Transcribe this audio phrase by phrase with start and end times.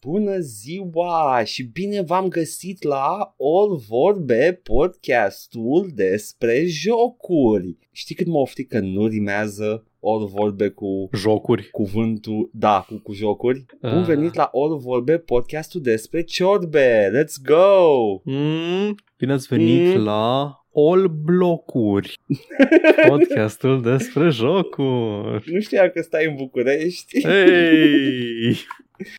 [0.00, 7.76] Bună ziua și bine v-am găsit la All Vorbe, podcastul despre jocuri.
[7.92, 11.68] Știi cât mă oftic că nu rimează All Vorbe cu Jocuri.
[11.70, 13.64] cuvântul, da, cu, cu jocuri?
[13.80, 13.92] Ah.
[13.92, 17.10] Bun venit la All Vorbe, podcastul despre ciorbe.
[17.10, 18.20] Let's go!
[18.24, 20.04] Mm, bine ați venit Mm.
[20.04, 22.12] la All Blocuri,
[23.08, 25.52] podcastul despre jocuri.
[25.52, 27.26] Nu știam că stai în București.
[27.26, 28.56] Hei!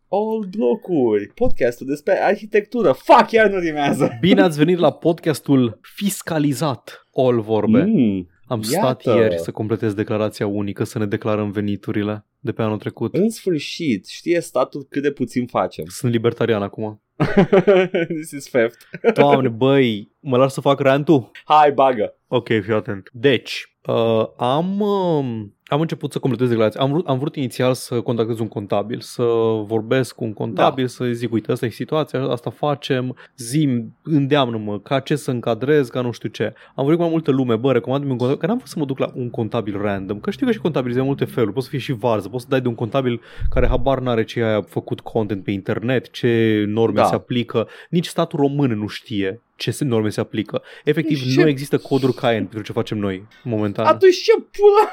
[0.08, 2.92] All blocuri, podcastul despre arhitectură.
[2.92, 4.18] Fuck, iar nu rimează.
[4.22, 7.84] Bine ați venit la podcastul fiscalizat All Vorbe.
[7.84, 9.00] Mm, Am iată.
[9.00, 13.16] stat ieri să completez declarația unică, să ne declarăm veniturile de pe anul trecut.
[13.16, 15.86] în sfârșit, știe statul cât de puțin facem.
[15.88, 17.02] Sunt libertarian acum.
[18.08, 18.88] This is theft.
[19.14, 21.32] Doamne, băi, mă las să fac rantul?
[21.46, 22.16] Hai, bagă.
[22.28, 23.10] Ok, fii atent.
[23.14, 26.82] Deci, uh, am, uh, am început să completez declarația.
[26.82, 29.24] Am vrut, am vrut inițial să contactez un contabil, să
[29.66, 30.90] vorbesc cu un contabil, da.
[30.90, 36.02] să zic, uite, asta e situația, asta facem, zim, îndeamnă-mă, ca ce să încadrez, ca
[36.02, 36.44] nu știu ce.
[36.76, 38.86] Am vorbit cu mai multă lume, bă, recomand-mi un contabil, că n-am vrut să mă
[38.86, 41.72] duc la un contabil random, că știu că și contabilii de multe feluri, poți să
[41.72, 45.00] fie și varză, poți să dai de un contabil care habar n-are ce a făcut
[45.00, 47.06] content pe internet, ce norme Da.
[47.06, 50.62] se aplică, nici statul român nu știe ce se- norme se aplică.
[50.84, 53.86] Efectiv, Ce- nu există coduri Cayenne pentru ce facem noi momentan.
[53.86, 54.90] Atunci ce pula?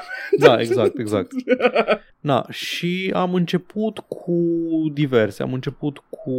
[0.47, 1.31] Da, exact, exact.
[2.19, 4.33] Na, și am început cu
[4.93, 5.43] diverse.
[5.43, 6.31] Am început cu...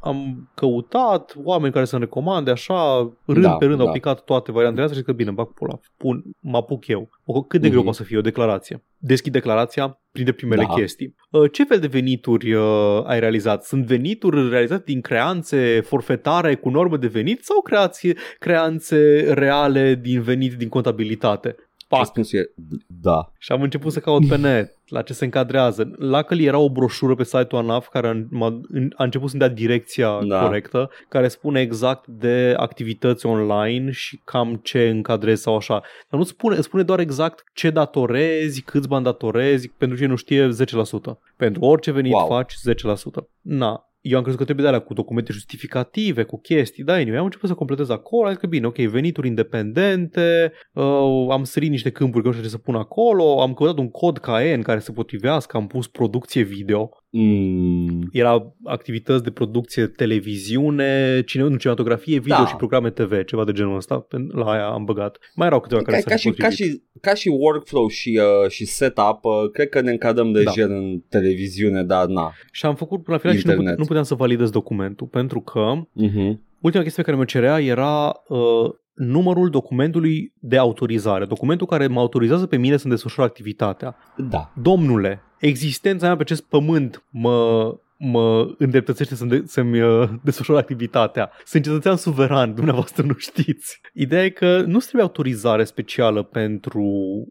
[0.00, 3.92] Am căutat oameni care să-mi recomande, așa, rând Da, pe rând au da.
[3.92, 7.08] picat toate variantele astea și zic că bine, bag pula, pun, mă apuc eu.
[7.28, 7.88] O, cât de greu Mhm.
[7.88, 8.84] poate să fie o declarație?
[8.96, 10.74] Deschid declarația, printre primele Da.
[10.74, 11.14] chestii.
[11.30, 13.64] Uh, Ce fel de venituri uh, ai realizat?
[13.64, 20.22] Sunt venituri realizate din creanțe forfetare cu normă de venit sau creație, creanțe reale din
[20.22, 21.56] venit din contabilitate?
[21.88, 21.98] Pac.
[21.98, 22.52] Răspunsul e
[22.86, 23.32] da.
[23.38, 25.90] Și am început să caut pe net la ce se încadrează.
[25.98, 28.60] La că era o broșură pe site-ul ANAF care a, m-a-
[28.96, 30.40] a început să-mi dea direcția Da.
[30.40, 35.82] corectă, care spune exact de activități online și cam ce încadrezi sau așa.
[36.10, 40.48] Dar nu spune, spune doar exact ce datorezi, câți bani datorezi, pentru cine nu știe
[40.48, 41.18] 10%.
[41.36, 42.26] Pentru orice venit Wow.
[42.26, 43.28] faci 10%.
[43.40, 47.18] Na, eu am crezut că trebuie de alea cu documente justificative, cu chestii, da, anyway,
[47.18, 51.70] am început să completez acolo, am zis că bine, ok, venituri independente, uh, am sărit
[51.70, 54.78] niște câmpuri că nu știu ce să pun acolo, am căutat un cod KN care
[54.78, 62.18] să potrivească, am pus producție video, Mm, era activități de producție televiziune, cine, nu, cinematografie,
[62.18, 62.46] video Da.
[62.46, 65.18] și programe TV, ceva de genul ăsta, Pen- la aia am băgat.
[65.34, 68.50] Mai erau câteva care ca, să ca, și, ca, și, ca și workflow și, uh,
[68.50, 70.50] și setup, uh, cred că ne încadrăm de Da.
[70.50, 72.32] gen în televiziune, dar na.
[72.52, 73.66] Și am făcut până la final și nu, Internet.
[73.74, 76.32] pute- nu puteam să validez documentul, pentru că Uh-huh.
[76.60, 81.24] Ultima chestie pe care mi-o cerea era uh, numărul documentului de autorizare.
[81.24, 83.96] Documentul care mă autorizează pe mine să-mi desfășor activitatea.
[84.16, 84.52] Da.
[84.62, 91.30] Domnule, existența mea pe acest pământ mă, mă îndreptățește să-mi, de, să-mi uh, desfășor activitatea.
[91.44, 93.80] Sunt cetățean suveran, dumneavoastră nu știți.
[93.94, 96.82] Ideea e că nu trebuie autorizare specială pentru,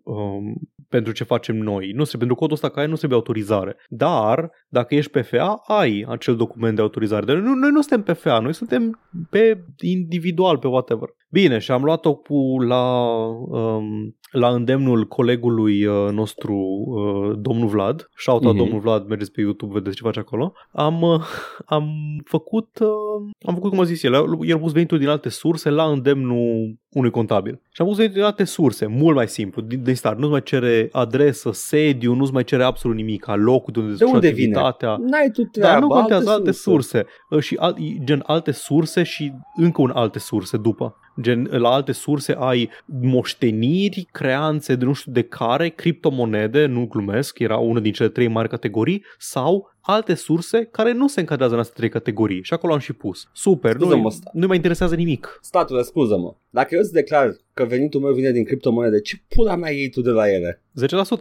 [0.03, 0.55] um,
[0.89, 1.85] pentru ce facem noi.
[1.85, 3.75] Nu trebuie, pentru codul ăsta care nu trebuie autorizare.
[3.89, 7.25] Dar, dacă ești PFA, ai acel document de autorizare.
[7.25, 8.99] Dar noi, noi nu suntem PFA, noi suntem
[9.29, 11.09] pe individual, pe whatever.
[11.29, 13.01] Bine, și am luat-o cu la,
[13.35, 16.55] um, la îndemnul colegului uh, nostru,
[16.85, 18.09] uh, domnul Vlad.
[18.17, 18.63] Shout out Mhm.
[18.63, 20.53] domnul Vlad, mergeți pe YouTube, vedeți ce face acolo.
[20.71, 21.21] Am, uh,
[21.65, 21.87] am
[22.25, 25.69] făcut, uh, am făcut cum a zis el, el a pus venituri din alte surse
[25.69, 27.59] la îndemnul unui contabil.
[27.71, 30.17] Și am pus venituri din alte surse, mult mai simplu, din, din start.
[30.17, 34.25] Nu-ți mai cere adresă, sediu, nu-ți mai cere absolut nimic, locul de unde De desfășoară
[34.25, 34.55] unde vine?
[34.57, 34.97] activitatea.
[35.09, 36.97] N-ai tu treaba, Dar nu contează alte surse.
[36.97, 37.05] surse.
[37.29, 40.95] Uh, Și al, gen alte surse și încă un alte surse după.
[41.21, 47.39] Gen la alte surse ai moșteniri, creanțe de nu știu de care, criptomonede, nu glumesc,
[47.39, 51.59] era una din cele trei mari categorii, sau alte surse care nu se încadrează în
[51.59, 52.43] aceste trei categorii.
[52.43, 53.27] Și acolo am și pus.
[53.33, 55.39] Super, nu, Scuză-mă, sta- nu mai interesează nimic.
[55.41, 56.35] Statul, scuză-mă.
[56.49, 60.01] Dacă eu îți declar că venitul meu vine din criptomonede, ce pula mea iei tu
[60.01, 60.61] de la ele?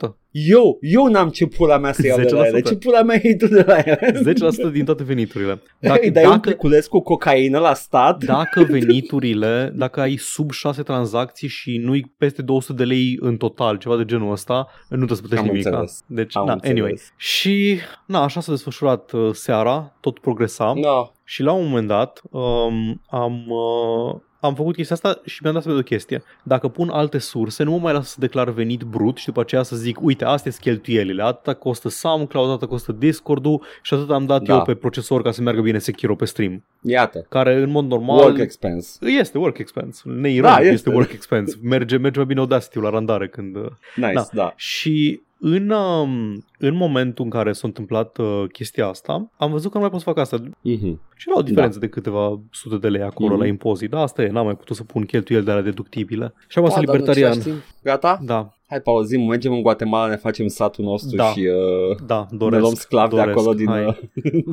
[0.09, 0.15] 10%.
[0.31, 2.61] Eu, eu n-am ce pula mea să iau de la ele.
[2.61, 2.63] 10%.
[2.65, 4.23] Ce pula mea iei tu de la ele?
[4.69, 5.51] 10% din toate veniturile.
[5.81, 8.25] Dacă, Dacă, dai un dacă, pliculeț cu cocaină la stat?
[8.25, 13.77] dacă veniturile, dacă ai sub 6 tranzacții și nu-i peste 200 de lei în total,
[13.77, 15.67] ceva de genul ăsta, nu trebuie să plătești Am nimic.
[15.67, 16.01] înțeles.
[16.07, 16.73] Deci, Am na, înțeles.
[16.77, 17.01] anyway.
[17.17, 21.11] Și, na, așa s-a desfășurat uh, seara, tot progresam No.
[21.25, 25.63] și la un moment dat um, am, uh, am făcut chestia asta și mi-am dat
[25.63, 26.23] seama de o chestie.
[26.43, 29.63] Dacă pun alte surse, nu mă mai lasă să declar venit brut și după aceea
[29.63, 34.27] să zic, uite, astea sunt cheltuielile, atâta costă SoundCloud, atâta costă Discord-ul și atât am
[34.27, 34.55] dat Da.
[34.55, 36.65] eu pe procesor ca să meargă bine Sekiro pe stream.
[36.81, 37.27] Iată.
[37.29, 38.99] Care în mod normal Work expense.
[39.19, 40.01] este work expense.
[40.05, 40.63] Neironic Da, este.
[40.65, 40.75] este.
[40.75, 41.57] este work expense.
[41.63, 43.57] Merge, merge mai bine Audacity la randare când...
[43.57, 43.67] uh,
[43.97, 44.27] Nice, Da.
[44.33, 44.53] da.
[44.57, 49.77] Și în, um, în momentul în care s-a întâmplat uh, chestia asta, am văzut că
[49.77, 50.37] nu mai pot să fac asta.
[50.61, 51.01] Mhm.
[51.17, 53.41] Și era o diferență de câteva sute de lei acolo Mhm.
[53.41, 53.91] la impozit.
[53.91, 56.35] Da, asta e, n-am mai putut să pun cheltuieli de alea deductibile.
[56.49, 57.31] Și am Da, asta dar în libertarian.
[57.31, 58.19] același timp- Gata?
[58.23, 61.25] Da, Hai, pauzim, mergem în Guatemala, ne facem satul nostru Da.
[61.25, 62.61] și uh, da, ne doresc.
[62.63, 63.39] luăm sclavi de doresc.
[63.39, 63.67] acolo din...
[63.67, 63.97] Hai, Uh,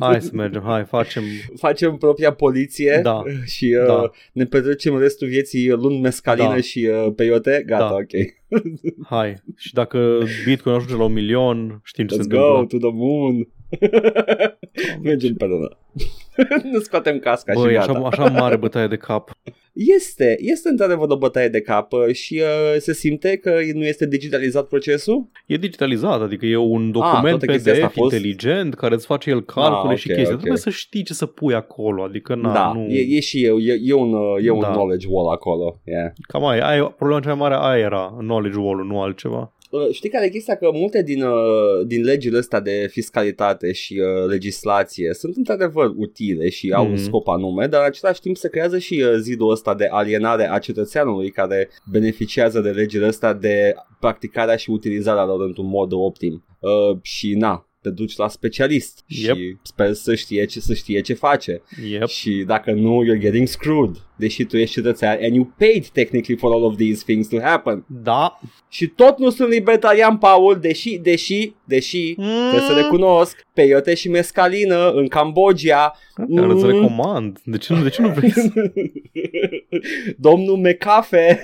[0.00, 1.22] hai să mergem, hai, facem...
[1.56, 3.22] facem propria poliție Da.
[3.54, 4.10] și uh, Da.
[4.32, 6.60] ne petrecem restul vieții luând mescalină Da.
[6.60, 7.62] și uh, peiote.
[7.66, 7.94] Gata, Da.
[7.94, 8.32] ok.
[9.14, 9.42] Hai.
[9.56, 12.78] Și dacă Bitcoin ajunge la un milion, știm ce Let's se go întâmplă.
[12.78, 13.48] to the moon.
[15.02, 15.78] Mergem pe lună.
[16.72, 17.92] ne scoatem casca și Băi, gata.
[17.92, 19.30] așa, așa mare bătaie de cap.
[19.72, 22.40] Este, este într-adevăr o bătaie de cap uh, și
[22.74, 25.28] uh, se simte că nu este digitalizat procesul.
[25.46, 29.06] E digitalizat, adică e un document toată chestia asta a PDF fost- inteligent care îți
[29.06, 30.32] face el calcule Ah, și ok, chestii.
[30.34, 30.38] ok.
[30.40, 32.86] Trebuie să știi ce să pui acolo, adică na, da, nu...
[32.88, 34.70] e, e și eu, e, e un, uh, e un Da.
[34.70, 35.80] knowledge wall acolo.
[35.84, 36.12] Yeah.
[36.28, 39.52] Cam aia, aia, problema cea mai mare aia era, knowledge wall nu altceva.
[39.72, 40.56] Uh, Știi care e chestia?
[40.56, 46.48] Că multe din, uh, din legile astea de fiscalitate și uh, legislație sunt într-adevăr utile
[46.48, 46.92] și au Mhm.
[46.92, 50.50] un scop anume, dar în același timp se creează și uh, zidul ăsta de alienare
[50.50, 56.44] a cetățeanului care beneficiază de legile astea de practicarea și utilizarea lor într-un mod optim.
[56.60, 59.36] Uh, și na, te duci la specialist Yep.
[59.36, 61.62] și sper să știe ce, să știe ce face.
[61.90, 62.06] Yep.
[62.08, 63.96] Și dacă nu, you're getting screwed.
[64.16, 67.84] Deși tu ești cetățean and you paid technically for all of these things to happen.
[68.02, 68.40] Da.
[68.68, 74.90] Și tot nu sunt libertarian, Paul, deși, deși, deși, trebuie să recunosc, peiote și mescalină
[74.92, 75.96] în Cambodgia.
[76.36, 76.70] Care îți Mm.
[76.70, 77.38] recomand.
[77.44, 78.50] De ce nu, de ce nu vrei să...
[80.28, 81.40] Domnul Mecafe.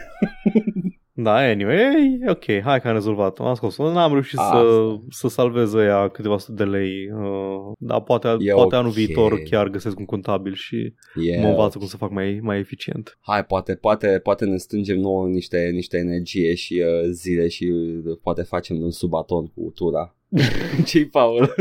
[1.21, 3.39] Da, anyway, ok, hai că am rezolvat.
[3.39, 3.77] Am scos.
[3.79, 5.03] N-am reușit să, Asta.
[5.09, 7.11] să salvez ea câteva sute de lei.
[7.13, 8.95] Uh, dar poate, E poate anul ok.
[8.95, 11.43] viitor chiar găsesc un contabil și Yeah.
[11.43, 13.19] mă învață cum să fac mai, mai eficient.
[13.21, 18.19] Hai, poate, poate, poate ne strângem nouă niște, niște energie și uh, zile și uh,
[18.23, 20.17] poate facem un subaton cu tura.
[20.87, 21.55] Ce-i, Paul?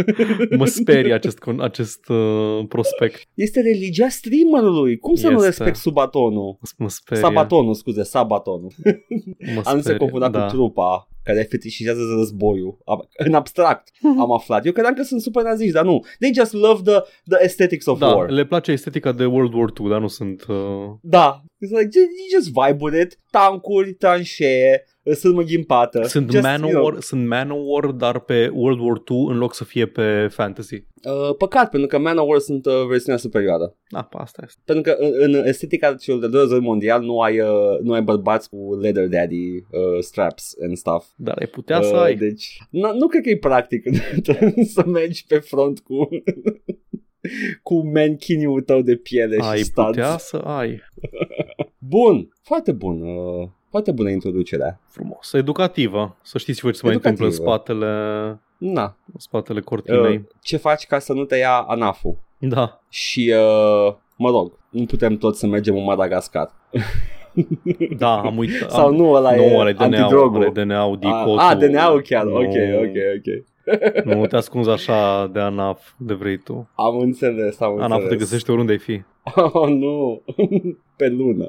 [0.57, 3.21] Mă sperie acest, con- acest uh, prospect.
[3.33, 4.97] Este religia streamerului.
[4.97, 5.45] Cum să nu Este.
[5.45, 6.57] respect subatonul?
[6.77, 7.23] Mă sperie.
[7.23, 8.71] Sabatonul, scuze, sabatonul.
[9.55, 10.45] Mă Am se sperie, confunda da.
[10.45, 12.77] cu trupa care fetișizează războiul.
[12.85, 14.65] Am- În abstract am aflat.
[14.65, 15.99] Eu credeam că sunt super naziști, dar nu.
[16.19, 16.99] They just love the,
[17.29, 18.29] the aesthetics of Da, war.
[18.29, 20.45] le place estetica de World War II, dar nu sunt...
[20.47, 20.55] Uh...
[21.01, 21.41] Da.
[21.65, 23.19] It's like, you you just vibe with it.
[23.31, 26.03] Tancuri, tranșee, sunt ghimpată.
[26.03, 29.85] Sunt just, Manowar, You sunt Manowar, dar pe World War II în loc să fie
[29.85, 30.83] pe fantasy.
[31.01, 33.75] know, uh, păcat, pentru că Manowar sunt uh, versiunea superioară.
[33.89, 34.61] Da, pe asta este.
[34.65, 38.01] Pentru că în, în estetica celor de 2 război mondial nu ai, uh, nu ai
[38.01, 41.05] bărbați cu leather daddy uh, straps and stuff.
[41.15, 42.15] Dar ai putea să ai.
[42.15, 43.83] Deci, nu, nu cred că e practic
[44.75, 46.09] să mergi pe front cu
[47.63, 49.87] cu manchiniul tău de piele Ai și studs.
[49.87, 50.81] putea să ai.
[51.77, 53.01] Bun, foarte bun.
[53.01, 54.79] Uh, foarte bună introducerea.
[54.87, 55.33] Frumos.
[55.33, 56.15] Educativă.
[56.21, 57.55] Să știți voi ce se mai întâmplă în Educativă.
[57.55, 58.83] spatele, Na,
[59.13, 60.15] în spatele cortinei.
[60.15, 62.17] uh, ce faci ca să nu te ia anaful?
[62.37, 62.79] Da.
[62.89, 66.49] Și, uh, mă rog, nu putem toți să mergem în Madagascar.
[67.97, 68.71] Da, am uitat.
[68.71, 70.35] Sau am, nu, ăla nu, e ăla e DNA-ul, antidrogul.
[70.41, 71.37] ăla e DNA-ul, A, dicotul.
[71.39, 72.53] a, DNA-ul chiar, Nu, ok,
[72.83, 73.43] ok, ok.
[74.15, 76.69] Nu te ascunzi așa de ANAF de vrei tu.
[76.75, 77.91] Am înțeles, am înțeles.
[77.91, 79.01] ANAF te găsește oriunde ai fi.
[79.53, 80.21] Oh, nu,
[80.95, 81.45] pe lună.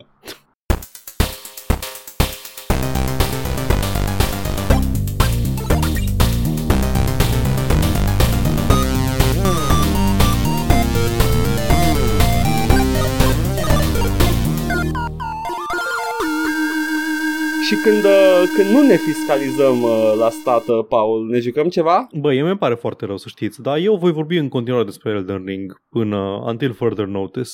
[17.68, 22.06] Și când, uh, când nu ne fiscalizăm uh, la stat, uh, Paul, ne jucăm ceva?
[22.12, 25.10] Băi, mie mi pare foarte rău să știți, dar eu voi vorbi în continuare despre
[25.10, 27.50] Elden Ring până until further notice.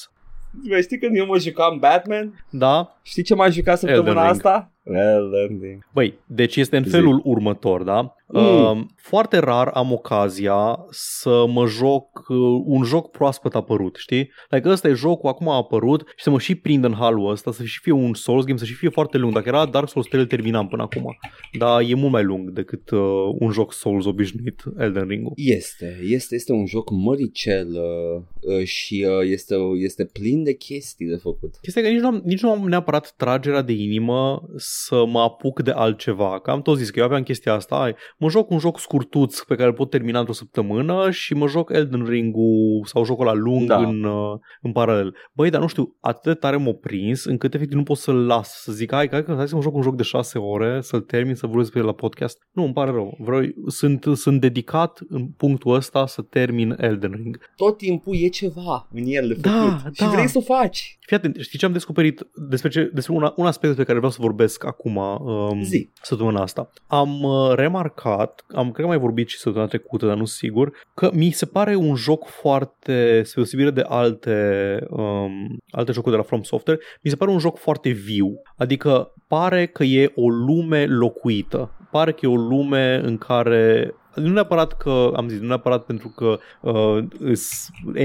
[0.69, 2.45] Bă, știi când eu mă jucam Batman?
[2.51, 2.99] Da?
[3.03, 4.35] Știi ce m-am jucat săptămâna Elden Ring.
[4.35, 4.73] asta?
[4.85, 5.87] Elden Ring.
[5.93, 6.91] Băi, deci este în Zi.
[6.91, 8.15] felul următor, da?
[8.27, 8.45] Mm.
[8.45, 14.31] Uh, foarte rar am ocazia să mă joc uh, un joc proaspăt apărut, știi?
[14.49, 17.53] Like ăsta e jocul, acum a apărut și să mă și prind în halul ăsta,
[17.53, 19.33] să și fie un Souls game, să și fie foarte lung.
[19.33, 21.17] Dacă era Dark Souls 3, îl terminam până acum.
[21.59, 23.01] Dar e mult mai lung decât uh,
[23.39, 25.33] un joc Souls obișnuit, Elden Ring-ul.
[25.37, 31.07] Este, este, este un joc măricel uh, uh, și uh, este, este plin de chestii
[31.07, 31.55] de făcut.
[31.61, 35.21] Chestia e că nici nu, am, nici nu am neapărat tragerea de inimă să mă
[35.21, 36.41] apuc de altceva.
[36.41, 37.77] Că am tot zis că eu aveam chestia asta.
[37.77, 41.47] Ai, mă joc un joc scurtuț pe care îl pot termina într-o săptămână și mă
[41.49, 43.77] joc Elden Ring-ul sau jocul la lung Da.
[43.77, 45.15] în, uh, în paralel.
[45.33, 48.61] Băi, dar nu știu, atât de tare m-a prins încât efectiv nu pot să-l las.
[48.63, 51.35] Să zic, hai, hai, hai să mă joc un joc de șase ore, să-l termin,
[51.35, 52.39] să vorbesc pe el la podcast.
[52.53, 53.17] Nu, îmi pare rău.
[53.21, 57.39] Vreau, sunt, sunt dedicat în punctul ăsta să termin Elden Ring.
[57.57, 60.09] Tot timpul e ceva în el de făcut Da, și da.
[60.09, 60.99] vrei să o faci.
[61.07, 64.13] Fii atent, știi ce am descoperit despre, ce, despre una, un aspect despre care vreau
[64.13, 65.91] să vorbesc acum um, Zi.
[66.03, 66.71] săptămâna asta.
[66.87, 70.73] Am uh, remarcat, am cred că am mai vorbit și săptămâna trecută, dar nu sigur,
[70.95, 76.21] că mi se pare un joc foarte, spre deosebire de alte, um, alte jocuri de
[76.21, 78.43] la From Software, mi se pare un joc foarte viu.
[78.57, 81.71] Adică pare că e o lume locuită.
[81.91, 86.09] Pare că e o lume în care nu neapărat că, am zis, nu neapărat pentru
[86.09, 86.99] că uh,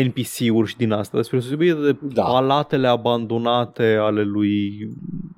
[0.06, 2.24] NPC-uri și din asta, despre deosebire de da.
[2.24, 4.88] palatele abandonate ale lui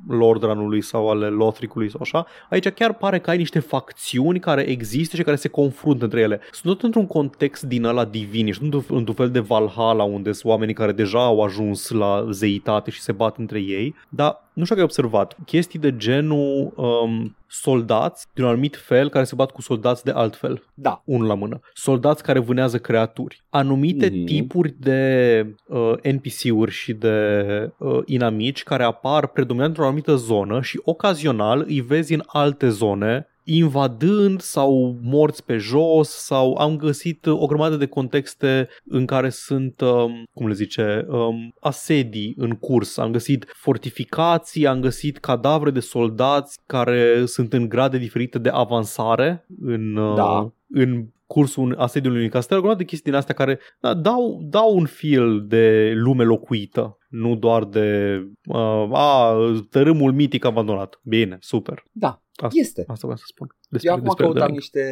[0.08, 5.16] Lordranului sau ale Lothricului sau așa, aici chiar pare că ai niște facțiuni care există
[5.16, 6.40] și care se confruntă între ele.
[6.52, 10.52] Sunt tot într-un context din ăla divin, și nu într-un fel de Valhalla unde sunt
[10.52, 14.76] oamenii care deja au ajuns la zeitate și se bat între ei, dar nu știu
[14.76, 19.52] că ai observat, chestii de genul um, soldați din un anumit fel care se bat
[19.52, 20.72] cu soldați de alt fel.
[20.74, 21.02] Da.
[21.06, 21.60] Unul la mână.
[21.74, 23.44] Soldați care vânează creaturi.
[23.50, 24.26] Anumite mm-hmm.
[24.26, 30.82] tipuri de uh, NPC-uri și de uh, inamici care apar predominant într-o anumită zonă și
[30.84, 37.46] ocazional îi vezi în alte zone invadând sau morți pe jos sau am găsit o
[37.46, 42.98] grămadă de contexte în care sunt, um, cum le zice, um, asedii în curs.
[42.98, 49.46] Am găsit fortificații, am găsit cadavre de soldați care sunt în grade diferite de avansare
[49.62, 50.52] în, uh, da.
[50.70, 54.86] în cursul asediului unui castel, o de chestii din astea care da, dau, dau un
[54.86, 59.36] feel de lume locuită, nu doar de uh, a,
[59.70, 61.00] tărâmul mitic abandonat.
[61.04, 61.84] Bine, super.
[61.92, 62.84] Da, Asta, este.
[62.88, 63.48] Asta vreau să spun.
[63.70, 64.84] Despre, eu acum despre căutam niște...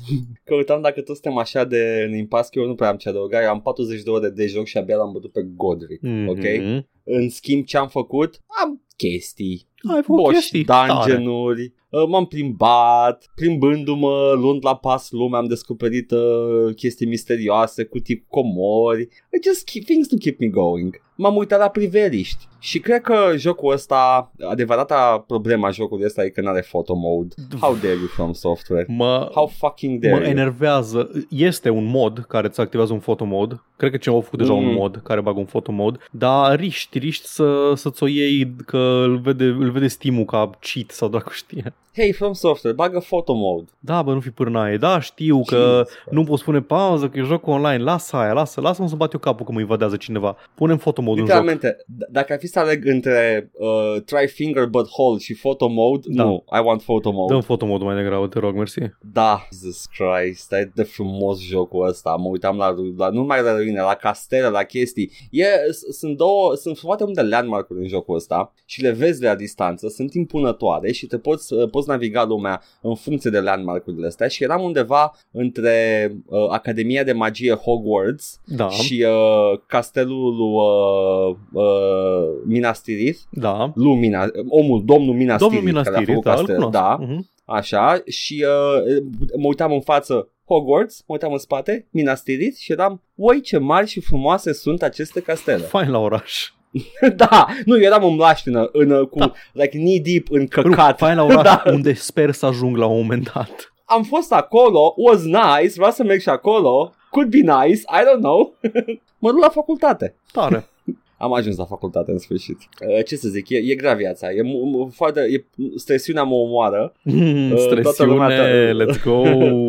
[0.44, 3.42] căutam dacă toți suntem așa de în impas, că eu nu prea am ce adăuga.
[3.42, 6.00] Eu am 40 de ore de joc și abia l-am bătut pe Godric.
[6.00, 6.26] Mm-hmm.
[6.26, 6.44] Ok?
[7.04, 8.40] În schimb, ce am făcut?
[8.62, 9.68] Am chestii.
[9.94, 11.72] Ai făcut Boși, chestii dungeon-uri.
[11.90, 18.28] Uh, m-am plimbat, plimbându-mă, luând la pas lumea, am descoperit uh, chestii misterioase cu tip
[18.28, 19.08] comori.
[19.32, 21.00] It just keep, things to keep me going.
[21.20, 26.40] M-am uitat la priveliști și cred că jocul ăsta, adevărata problema jocului ăsta e că
[26.40, 27.34] n-are photo mode.
[27.60, 28.84] How dare you from software?
[28.88, 30.30] Mă, How fucking dare mă you?
[30.30, 31.10] enervează.
[31.28, 33.62] Este un mod care îți activează un photo mode.
[33.76, 34.68] Cred că cineva a făcut deja mm.
[34.68, 35.98] un mod care bagă un photo mode.
[36.10, 40.90] Dar riști, riști să, să-ți o iei că îl vede, îl vede Steam-ul ca cheat
[40.90, 41.74] sau dracu știe.
[41.94, 43.70] Hey, From Software, bagă photo mode.
[43.78, 44.76] Da, bă, nu fi pârnaie.
[44.76, 47.82] Da, știu că Jesus, nu poți pune pauză, că e joc online.
[47.82, 50.36] Lasă aia, lasă, lasă-mă să bat eu capul că mă invadează cineva.
[50.54, 51.26] Punem photo mode în joc.
[51.26, 55.68] Literalmente, d- dacă ar fi să aleg între uh, Try Finger But Hold și Photo
[55.68, 56.24] Mode, Da.
[56.24, 57.32] nu, I want Photo Mode.
[57.32, 58.78] Dăm photo mode mai degrabă, te rog, mersi.
[59.12, 62.10] Da, Jesus Christ, e de frumos jocul ăsta.
[62.18, 65.10] Mă uitam la, la nu numai la ruine, la castele, la chestii.
[65.30, 69.26] E, s- sunt două, sunt foarte multe landmark-uri în jocul ăsta și le vezi de
[69.26, 74.06] la distanță, sunt impunătoare și te poți, uh, poți naviga lumea în funcție de landmark-urile
[74.06, 80.46] astea și eram undeva între uh, Academia de Magie Hogwarts Da, și uh, castelul lui
[80.54, 80.99] uh,
[81.52, 83.72] uh, Minas Tirith, da.
[83.74, 86.54] lui Mina, omul, domnul Minas Domnul Tirith, Minas care a Tirith, făcut da, îl castel,
[86.54, 86.72] cunosc.
[86.72, 87.28] da, Mhm.
[87.44, 89.02] așa, și uh,
[89.36, 93.58] mă uitam în față Hogwarts, mă uitam în spate, Minas Tirith și eram, oi ce
[93.58, 95.62] mari și frumoase sunt aceste castele.
[95.62, 96.50] Fain la oraș.
[97.16, 99.32] da, nu, eu eram în mlaștină, în, uh, cu, Da.
[99.52, 100.98] like knee deep în Nu, căcat.
[100.98, 101.62] fain la oraș Da.
[101.72, 103.72] unde sper să ajung la un moment dat.
[103.84, 108.18] Am fost acolo, was nice, vreau să merg și acolo, could be nice, I don't
[108.20, 108.54] know.
[109.22, 110.14] mă duc la facultate.
[110.32, 110.68] Tare.
[111.22, 112.58] Am ajuns la facultate în sfârșit.
[112.88, 115.44] Uh, Ce să zic, e, e grea viața, e, mu- mu- foarte, e,
[115.76, 119.22] stresiunea mă omoară, Mm, Uh, toată lumea Stresiune, ta- let's go.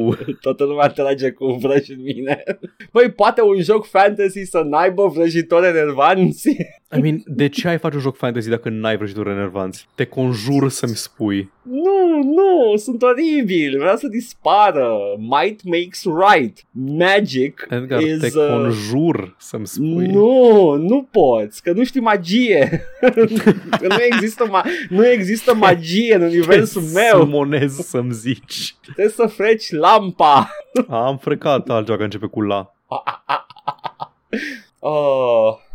[0.46, 2.44] toată lumea trage cu vrăji în mine.
[2.92, 6.50] Băi, poate un joc fantasy să n-aibă vrăjitori enervanți?
[6.98, 9.88] I mean, de ce ai face un joc fantasy dacă n-ai vrăjituri enervanți?
[9.96, 11.52] Te conjur să-mi spui.
[11.62, 14.98] Nu, nu, sunt oribili, vreau să dispară.
[15.18, 16.66] Might makes right.
[16.72, 18.20] Magic Edgar, is...
[18.20, 20.08] te uh, conjur să-mi spui.
[20.08, 22.84] Nu, nu poți, că nu știi magie.
[23.80, 27.20] că nu există, ma- nu există magie în universul meu.
[27.20, 28.76] Sumonez să-mi zici.
[28.82, 30.50] Trebuie să freci lampa.
[30.88, 32.74] Am frecat altceva că începe cu la.
[34.80, 35.58] Oh,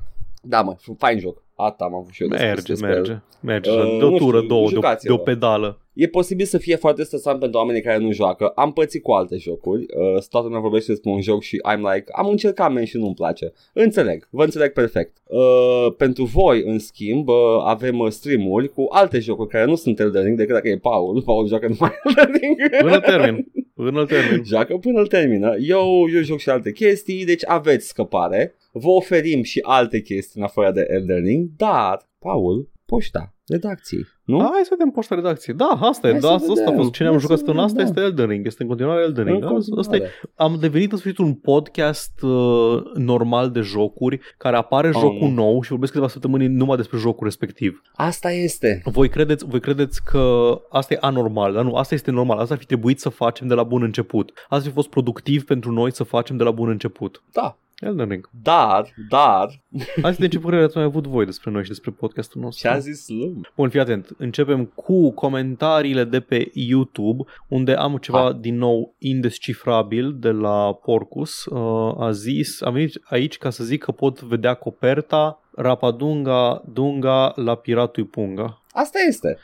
[0.49, 1.45] da, mă, fain joc.
[1.55, 2.95] Asta am avut și eu de spus Merge, despre el.
[2.95, 3.19] merge.
[3.41, 3.71] Merge.
[3.71, 5.15] Uh, de o nu tură, știu, două, de o, jucați-vă.
[5.15, 5.81] de o pedală.
[5.93, 8.47] E posibil să fie foarte stresant pentru oamenii care nu joacă.
[8.47, 9.81] Am pățit cu alte jocuri.
[9.83, 13.15] Uh, toată lumea vorbește despre un joc și I'm like, am încercat men și nu-mi
[13.15, 13.53] place.
[13.73, 15.17] Înțeleg, vă înțeleg perfect.
[15.26, 17.35] Uh, pentru voi, în schimb, uh,
[17.65, 21.23] avem uh, stream-uri cu alte jocuri care nu sunt Elden Ring decât dacă e Paul.
[21.23, 22.57] Paul joacă numai Elden Ring.
[22.81, 23.47] Până termin.
[23.76, 24.45] Până termin.
[24.45, 25.56] Joacă până îl termină.
[25.59, 28.54] Eu, eu joc și alte chestii, deci aveți scăpare.
[28.73, 34.38] Vă oferim și alte chestii în afară de Elden Ring, dar, Paul, Poșta redacției, nu?
[34.38, 35.52] Hai să vedem poșta redacție.
[35.52, 36.11] Da, asta e.
[36.11, 36.83] Hai Da, să asta, asta a vedem.
[36.83, 36.93] fost.
[36.93, 37.83] Ce ne-am Hai să jucat în vedem, asta da.
[37.85, 38.47] este Elden Ring.
[38.47, 39.43] Este în continuare Elden Ring.
[39.43, 39.99] În Asta, asta e.
[39.99, 40.12] continuare.
[40.35, 45.35] Am devenit în sfârșit un podcast uh, normal de jocuri care apare Oh, jocul nu.
[45.35, 47.83] nou și vorbesc câteva săptămâni numai despre jocul respectiv.
[47.95, 48.81] Asta este.
[48.85, 52.38] Voi credeți, voi credeți că asta e anormal, dar nu, asta este normal.
[52.38, 54.33] Asta ar fi trebuit să facem de la bun început.
[54.37, 57.23] Asta ar fi fost productiv pentru noi să facem de la bun început.
[57.33, 57.59] Da.
[57.80, 58.28] Elden Ring.
[58.42, 59.61] Dar, dar,
[60.02, 62.68] Hai să vedem ce părere ați mai avut voi despre noi și despre podcastul nostru.
[62.68, 63.50] ce a zis lumea?
[63.56, 64.09] Bun, fii atent.
[64.18, 68.35] Începem cu comentariile de pe YouTube, unde am ceva Hai.
[68.40, 71.45] din nou indescifrabil de la Porcus.
[71.45, 77.33] Uh, a zis, am venit aici ca să zic că pot vedea coperta Rapadunga, Dunga
[77.35, 78.61] la Piratui Punga.
[78.76, 79.38] Asta este.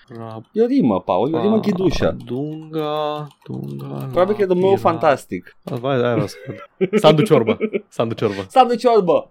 [0.53, 2.17] E o rimă, Paul, e o rimă ghidușă.
[2.25, 5.57] Dunga, Dunga Probabil că e de meu fantastic.
[5.63, 6.99] Vai, hai, hai, să văd.
[7.01, 7.59] Sandu Ciorbă.
[7.89, 8.47] Sandu Ciorbă.
[8.49, 9.31] Sam de ciorbă.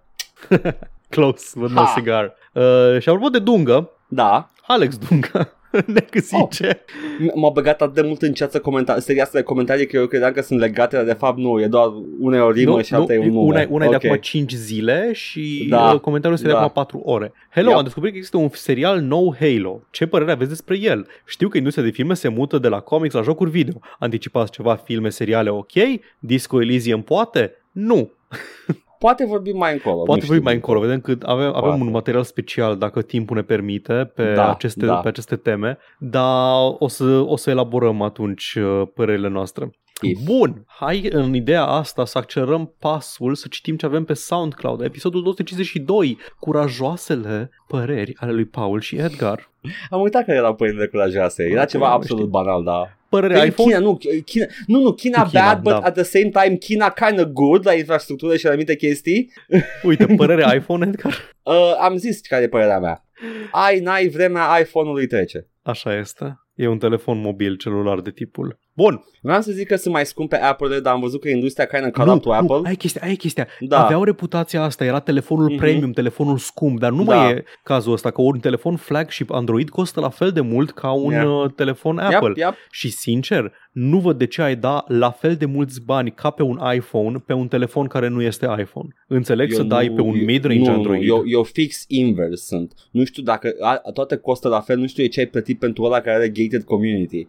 [1.08, 1.92] Close, with no Ha.
[1.96, 2.34] cigar.
[2.52, 4.48] Uh, și apropo de Dunga, Da.
[4.66, 5.52] Alex Dunga
[5.86, 6.84] ne zice
[7.20, 10.06] M- M-a băgat atât de mult în ceață comenta- seria asta de comentarii că eu
[10.06, 11.88] credeam că sunt legate, dar de fapt nu, e doar
[12.20, 13.44] una e o rimă și alta e un nume.
[13.46, 13.92] Una, una Ok.
[13.94, 16.58] e de acum 5 zile și Da, da, comentariul este de da.
[16.58, 17.32] acum 4 ore.
[17.50, 17.76] Hello, Yep.
[17.78, 19.82] am descoperit că există un serial nou Halo.
[19.90, 21.06] Ce părere aveți despre el?
[21.26, 23.74] Știu că industria de filme se mută de la comics la jocuri video.
[23.98, 25.72] Anticipați ceva filme, seriale ok?
[26.18, 27.52] Disco Elysium poate?
[27.72, 28.10] Nu.
[29.02, 30.02] Poate vorbim mai încolo.
[30.02, 30.42] Poate nu vorbim știu.
[30.42, 30.80] mai încolo.
[30.80, 31.80] Vedem că avem, avem Poate.
[31.82, 34.94] un material special, dacă timpul ne permite, pe, Da, aceste, da.
[34.94, 35.78] pe aceste teme.
[35.98, 39.70] Dar o să, o să elaborăm atunci uh, părerile noastre.
[40.06, 40.18] If.
[40.24, 44.80] Bun, hai în ideea asta să accelerăm pasul, să citim ce avem pe SoundCloud.
[44.80, 49.50] Episodul 252, curajoasele păreri ale lui Paul și Edgar.
[49.90, 51.42] Am uitat că erau părinile curajoase.
[51.42, 52.32] Era Acum ceva nu absolut știu.
[52.32, 52.96] banal, da.
[53.08, 53.68] Părere Păi, iPhone?
[53.72, 55.78] China, nu, China, nu, nu, China Cu China, bad, but da.
[55.78, 59.32] at the same time China kind of good la infrastructură și la anumite chestii.
[59.88, 61.14] Uite, părere iPhone, Edgar?
[61.42, 63.04] Uh, am zis care e părerea mea.
[63.50, 65.46] Ai, n-ai, vremea iPhone-ului trece.
[65.62, 66.36] Așa este.
[66.54, 68.58] E un telefon mobil celular de tipul.
[68.74, 69.04] Bun.
[69.22, 71.90] Vreau să zic că sunt mai scumpe Apple, dar am văzut că industria kind of
[71.90, 72.68] caught up to Apple.
[72.68, 73.46] ai chestia, ai chestia.
[73.60, 73.84] Da.
[73.84, 75.56] Aveau reputația asta, era telefonul Mhm.
[75.58, 77.14] premium, telefonul scump, dar nu Da.
[77.16, 80.90] mai e cazul ăsta, că un telefon flagship Android costă la fel de mult ca
[80.92, 81.26] un Yeah.
[81.44, 82.26] uh, telefon Apple.
[82.28, 82.54] Yep, yep.
[82.70, 86.42] Și sincer, nu văd de ce ai da la fel de mulți bani ca pe
[86.42, 88.88] un iPhone pe un telefon care nu este iPhone.
[89.06, 91.00] Înțeleg Eu să dai nu- pe un eu- mid-range nu, Android.
[91.00, 92.72] Nu, eu, eu fix invers sunt.
[92.90, 96.00] Nu știu dacă a, toate costă la fel, nu știu ce ai plătit pentru ăla
[96.00, 97.26] care are gated community.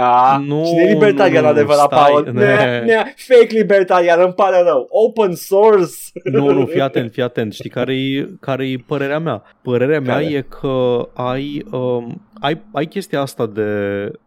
[0.00, 2.30] A, Nu, cine e libertarian nu, nu, adevărat, stai, Paul?
[2.32, 2.54] ne.
[2.54, 4.86] Ne, ne, fake libertarian, îmi pare rău.
[4.90, 5.94] Open source.
[6.24, 7.52] Nu, nu, fii atent, fii atent.
[7.52, 9.42] Știi care-i, care-i părerea mea?
[9.62, 10.26] Părerea mea Care?
[10.26, 13.62] e că ai, um, ai, ai chestia asta de...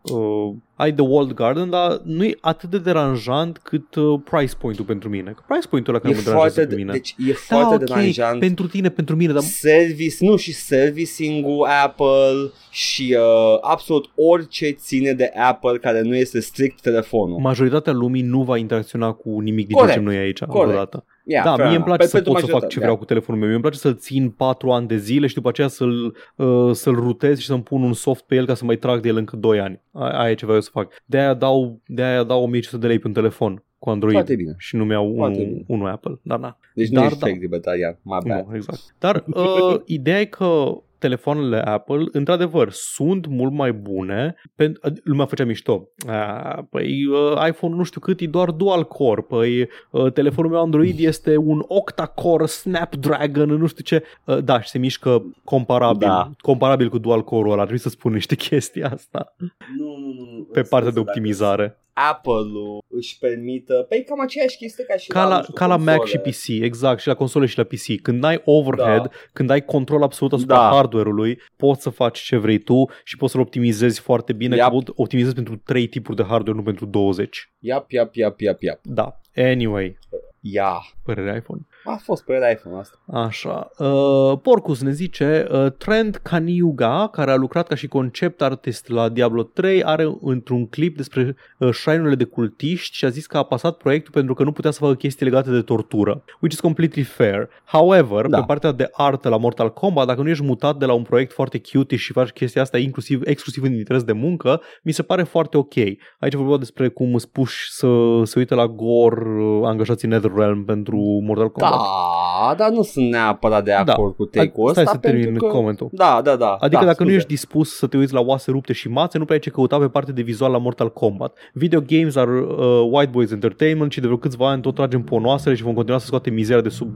[0.02, 4.86] Uh, ai The Walled Garden, dar nu e atât de deranjant cât uh, price point-ul
[4.86, 5.32] pentru mine.
[5.32, 6.92] Că price point-ul ăla care E mă deranjează foarte, pe de, mine.
[6.92, 8.40] deci e da, foarte ok, deranjant.
[8.40, 15.14] pentru tine, pentru mine, dar Service, nu și servicing-ul Apple și uh, absolut orice ține
[15.14, 17.40] de Apple care nu este strict telefonul.
[17.40, 20.66] majoritatea lumii nu va interacționa cu nimic din Corect, ce noi aici corect.
[20.68, 21.06] vreodată.
[21.32, 21.86] Yeah, da, fair mie îmi enough.
[21.86, 23.50] place Pe- să pentru pot să fac majoritate, ce vreau cu telefonul meu.
[23.50, 26.94] Mie îmi place să-l țin 4 ani de zile și după aceea să-l, uh, să-l
[26.96, 29.36] rutez și să-mi pun un soft pe el ca să mai trag de el încă
[29.36, 29.82] 2 ani.
[29.92, 30.92] A- Aia e ce vreau eu să fac.
[31.06, 34.56] De-aia dau, de-aia dau 1500 de lei pe un telefon cu Android Foarte bine.
[34.58, 35.64] și nu mi-au Foarte unul, bine.
[35.68, 36.20] unul Apple.
[36.22, 36.58] Dar na.
[36.74, 37.26] Deci Dar nu ești da.
[37.26, 37.98] fake libertarian.
[38.02, 38.46] My bad.
[38.48, 38.80] Nu, exact.
[39.00, 44.36] Dar uh, ideea e că telefoanele Apple, într-adevăr, sunt mult mai bune.
[44.56, 45.88] Pentru, lumea făcea mișto.
[46.08, 49.22] A, păi uh, iPhone nu știu cât, e doar dual core.
[49.22, 54.04] Păi uh, telefonul meu Android este un octa-core Snapdragon, nu știu ce.
[54.26, 56.30] Uh, da, și se mișcă comparabil, Da.
[56.42, 57.62] comparabil cu dual core-ul ăla.
[57.62, 60.44] Trebuie să spun niște chestii asta Nu, nu, nu.
[60.52, 61.76] pe partea de optimizare.
[61.94, 65.78] Apple-ul își permită, pe cam aceeași chestie ca și Ca la, nu știu, ca la
[65.78, 66.22] Mac și console.
[66.58, 68.02] PC, exact, și la console și la PC.
[68.02, 69.10] Când ai overhead, Da.
[69.34, 70.70] când ai control absolut asupra Da.
[70.74, 74.56] hardware-ului, poți să faci ce vrei tu și poți să-l optimizezi foarte bine.
[74.56, 74.66] Yep.
[74.66, 77.52] Că pot optimizezi pentru 3 tipuri de hardware, nu pentru 20.
[77.60, 78.80] Yap, yap, yap, yap, yap.
[78.84, 79.20] Da.
[79.36, 79.98] Anyway,
[80.40, 80.82] Ia.
[81.04, 81.62] părerea iPhone.
[81.84, 82.98] A fost pe iPhone asta.
[83.06, 83.72] Așa.
[83.78, 89.10] Uh, Porcus ne zice uh, Trent Kaniuga, care a lucrat ca și concept artist la
[89.10, 93.44] Diablo 3, are într-un clip despre uh, shrine-urile de cultiști și a zis că a
[93.44, 97.04] pasat proiectul pentru că nu putea să facă chestii legate de tortură, which is completely
[97.04, 97.50] fair.
[97.66, 98.38] However, Da.
[98.40, 101.32] pe partea de artă la Mortal Kombat, dacă nu ești mutat de la un proiect
[101.32, 105.24] foarte cute și faci chestia asta inclusiv, exclusiv în interes de muncă, mi se pare
[105.24, 105.76] foarte ok.
[106.20, 107.88] Aici vorba despre cum îți puși să
[108.24, 111.71] se uite la gore uh, angajații NetherRealm pentru Mortal Kombat.
[111.71, 113.92] Da, Da, dar nu sunt neapărat de Da.
[113.94, 115.54] acord cu take-ul Stai ăsta să termin pentru că...
[115.54, 115.90] comentul.
[115.92, 116.52] Da, da, da.
[116.60, 117.16] Adică da, dacă nu scuze.
[117.16, 119.78] ești dispus să te uiți la oase rupte și mațe, nu prea ai ce căuta
[119.78, 121.38] pe partea de vizual la Mortal Kombat.
[121.54, 125.56] Video games are uh, White Boys Entertainment și de vreo câțiva ani tot tragem ponoasele
[125.56, 126.96] și vom continua să scoatem mizeria de sub,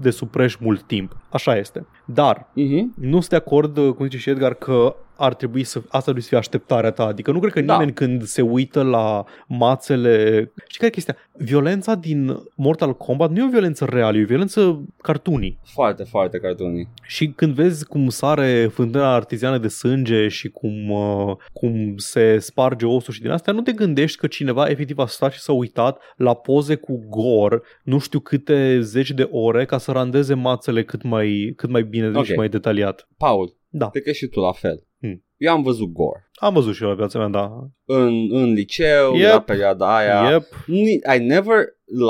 [0.00, 1.16] de sub preș mult timp.
[1.30, 1.86] Așa este.
[2.04, 2.92] Dar Mhm.
[3.00, 6.22] nu sunt de acord, uh, cum zice și Edgar, că ar trebui să, asta trebuie
[6.22, 7.04] să fie așteptarea ta.
[7.04, 7.72] Adică nu cred că Da.
[7.72, 10.38] nimeni când se uită la mațele...
[10.66, 11.16] Și care e chestia?
[11.32, 15.58] Violența din Mortal Kombat nu e o violență reală, e o violență cartunii.
[15.64, 16.88] Foarte, foarte cartunii.
[17.02, 22.86] Și când vezi cum sare fântâna artiziană de sânge și cum, uh, cum se sparge
[22.86, 26.00] osul și din astea, nu te gândești că cineva efectiv a stat și s-a uitat
[26.16, 31.02] la poze cu gor nu știu câte zeci de ore ca să randeze mațele cât
[31.02, 32.24] mai, cât mai bine Ok.
[32.24, 33.08] și mai detaliat.
[33.16, 33.88] Paul, Da.
[33.90, 34.82] cred că și tu la fel.
[35.00, 35.24] Hmm.
[35.36, 36.30] Eu am văzut gore.
[36.34, 37.50] Am văzut și eu la viața mea, da.
[37.84, 39.30] În, în liceu, Yep.
[39.32, 40.30] la perioada aia.
[40.30, 40.44] Yep.
[40.66, 41.56] Ni- I never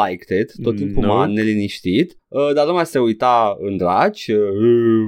[0.09, 1.15] liked it, tot timpul No.
[1.15, 4.39] m-a neliniștit, uh, dar lumea se uita în draci, uh,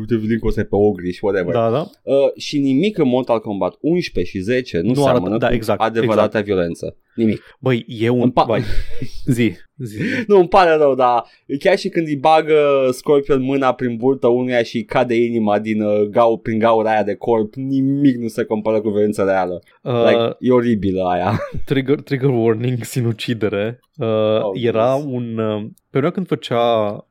[0.00, 1.54] uite vedem că o să pe ogri și whatever.
[1.54, 1.80] Da, da.
[2.02, 5.54] Uh, și nimic în Mortal Kombat 11 și 10 nu, Nu seamănă arată- da, cu
[5.54, 6.96] exact, adevărata violență.
[7.14, 7.42] Nimic.
[7.60, 8.20] Băi, e un...
[8.20, 8.60] Îmi pa- Băi,
[9.36, 9.96] zi, zi.
[10.26, 11.24] Nu, îmi pare rău, dar
[11.58, 16.00] chiar și când îi bagă Scorpion mâna prin burtă unuia și cade inima din uh,
[16.02, 19.61] gau, prin gaura aia de corp, nimic nu se compară cu violența reală.
[19.83, 21.40] Uh, Like, e oribilă aia.
[21.64, 23.81] trigger, trigger warning, sinucidere.
[23.96, 24.07] Uh,
[24.42, 25.04] Oh, era yes.
[25.07, 25.38] un...
[25.38, 26.61] Uh, perioada când făcea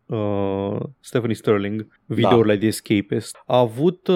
[0.08, 4.16] uh, Stephanie Sterling videourile de Escapist, a avut uh,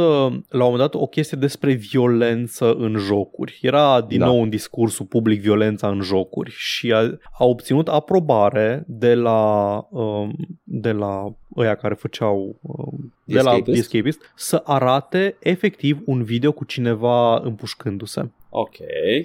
[0.50, 3.60] la un moment dat o chestie despre violență în jocuri.
[3.62, 4.26] Era din Da.
[4.26, 7.00] nou în discursul public violența în jocuri și a,
[7.38, 13.80] a obținut aprobare de la um, de la ăia care făceau um, de la Escapist?
[13.80, 18.32] Escapist să arate efectiv un video cu cineva împușcându-se.
[18.54, 18.76] Ok.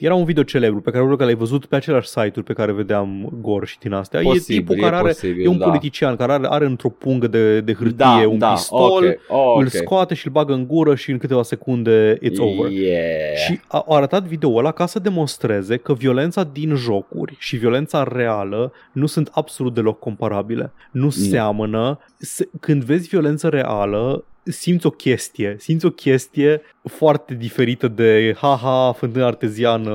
[0.00, 2.72] Era un video celebru pe care probabil că l-ai văzut pe același site-uri pe care
[2.72, 4.20] vedeam Gore și din astea.
[4.20, 5.64] Posibil, e tipul care are, posibil, e un da.
[5.64, 9.54] politician care are, are într-o pungă de, de hârtie da, un da, pistol, ok, oh,
[9.58, 9.68] îl ok.
[9.68, 12.70] scoate și îl bagă în gură și în câteva secunde it's over.
[12.70, 13.36] Yeah.
[13.36, 18.02] Și a a arătat video ăla ca să demonstreze că violența din jocuri și violența
[18.12, 20.72] reală nu sunt absolut deloc comparabile.
[20.90, 21.98] Nu seamănă.
[22.18, 28.92] Se, când vezi violență reală, simți o chestie, simți o chestie foarte diferită de haha,
[28.92, 29.94] fântână arteziană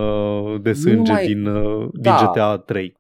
[0.62, 2.32] de sânge numai- din, uh, din da.
[2.34, 2.96] GTA 3.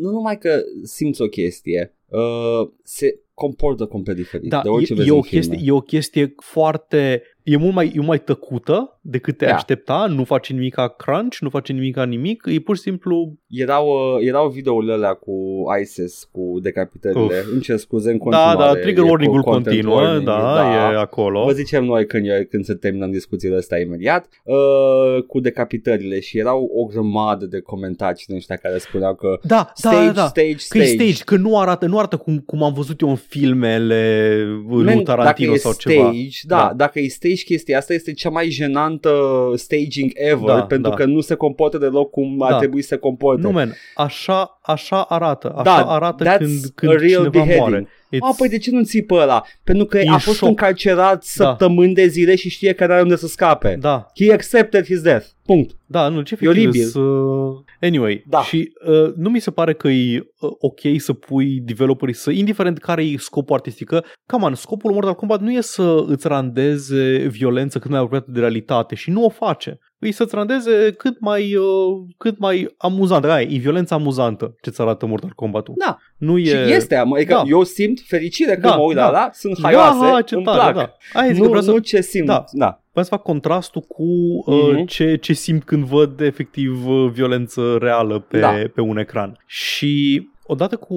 [0.00, 4.96] nu numai că simți o chestie, uh, se comportă complet diferit Da, de orice e,
[4.96, 5.44] vezi e, o în filme.
[5.44, 7.22] chestie, e o chestie foarte...
[7.50, 9.54] E mult mai, e mult mai tăcută decât te Da.
[9.54, 13.32] aștepta, nu face nimic ca crunch, nu face nimic ca nimic, e pur și simplu
[13.48, 15.32] Erau, uh, erau videourile alea cu
[15.80, 17.20] ISIS, cu decapitările.
[17.22, 17.52] Uf.
[17.52, 18.58] Îmi cer scuze în Da, continuare.
[18.74, 21.44] da, trigger e warning-ul content continuă, warning, da, e acolo.
[21.44, 26.38] Vă zicem noi când, e, când să terminăm discuțiile astea imediat uh, cu decapitările și
[26.38, 30.26] erau o grămadă de comentarii din ăștia care spuneau că Da, stage, da, da, da.
[30.26, 30.84] stage, Că stage.
[30.84, 34.34] e stage, că nu arată, nu arată cum, cum am văzut eu în filmele
[34.68, 36.12] lui Man, Tarantino dacă e sau stage, ceva.
[36.42, 36.72] Da, Da.
[36.76, 39.12] dacă e stage chestia asta este cea mai jenantă
[39.54, 40.96] staging ever Da, pentru da.
[40.96, 42.58] că nu se comportă deloc cum ar Da.
[42.58, 43.40] trebui să se comporte.
[43.40, 45.52] Nu, man, așa, așa arată.
[45.56, 47.58] Așa Da, arată that's când, a când real cineva beheading.
[47.60, 47.88] moare.
[48.16, 49.44] It's, A, păi de ce nu ții pe ăla?
[49.64, 50.48] Pentru că E a fost șoc.
[50.48, 53.76] încarcerat săptămâni de zile și știe că n-are unde să scape.
[53.80, 55.26] Da, He accepted his death.
[55.44, 55.70] Punct.
[55.86, 56.84] da, nu, ce E oribil.
[56.84, 57.00] Să...
[57.80, 58.42] Anyway, Da.
[58.42, 62.78] și uh, nu mi se pare că e uh, ok să pui developerii să, indiferent
[62.78, 67.26] care e scopul artistic, că, come on, scopul Mortal Kombat nu e să îți randeze
[67.30, 69.78] violență cât mai apropiată de realitate și nu o face.
[70.00, 71.64] Îi să-ți randeze cât mai, uh,
[72.18, 73.30] cât mai amuzantă.
[73.30, 75.74] Aia, e violența amuzantă ce-ți arată Mortal Kombat-ul.
[75.78, 75.98] Da.
[76.16, 76.54] Nu Și e...
[76.66, 77.42] este, am- adică Da.
[77.46, 79.02] eu simt fericire când Da, mă uit da.
[79.02, 80.74] la ăla, sunt Da, haioase, ha, ce îmi tare, plac.
[80.74, 80.96] da.
[81.20, 82.26] Aia zic Nu, că vreau să, nu ce simt.
[82.26, 82.44] Da.
[82.52, 82.80] da.
[82.90, 84.02] vreau să fac contrastul cu
[84.46, 84.84] uh, Mhm.
[84.86, 88.54] ce, ce simt când văd efectiv uh, violență reală pe, Da.
[88.74, 89.38] pe un ecran.
[89.46, 90.96] Și odată cu...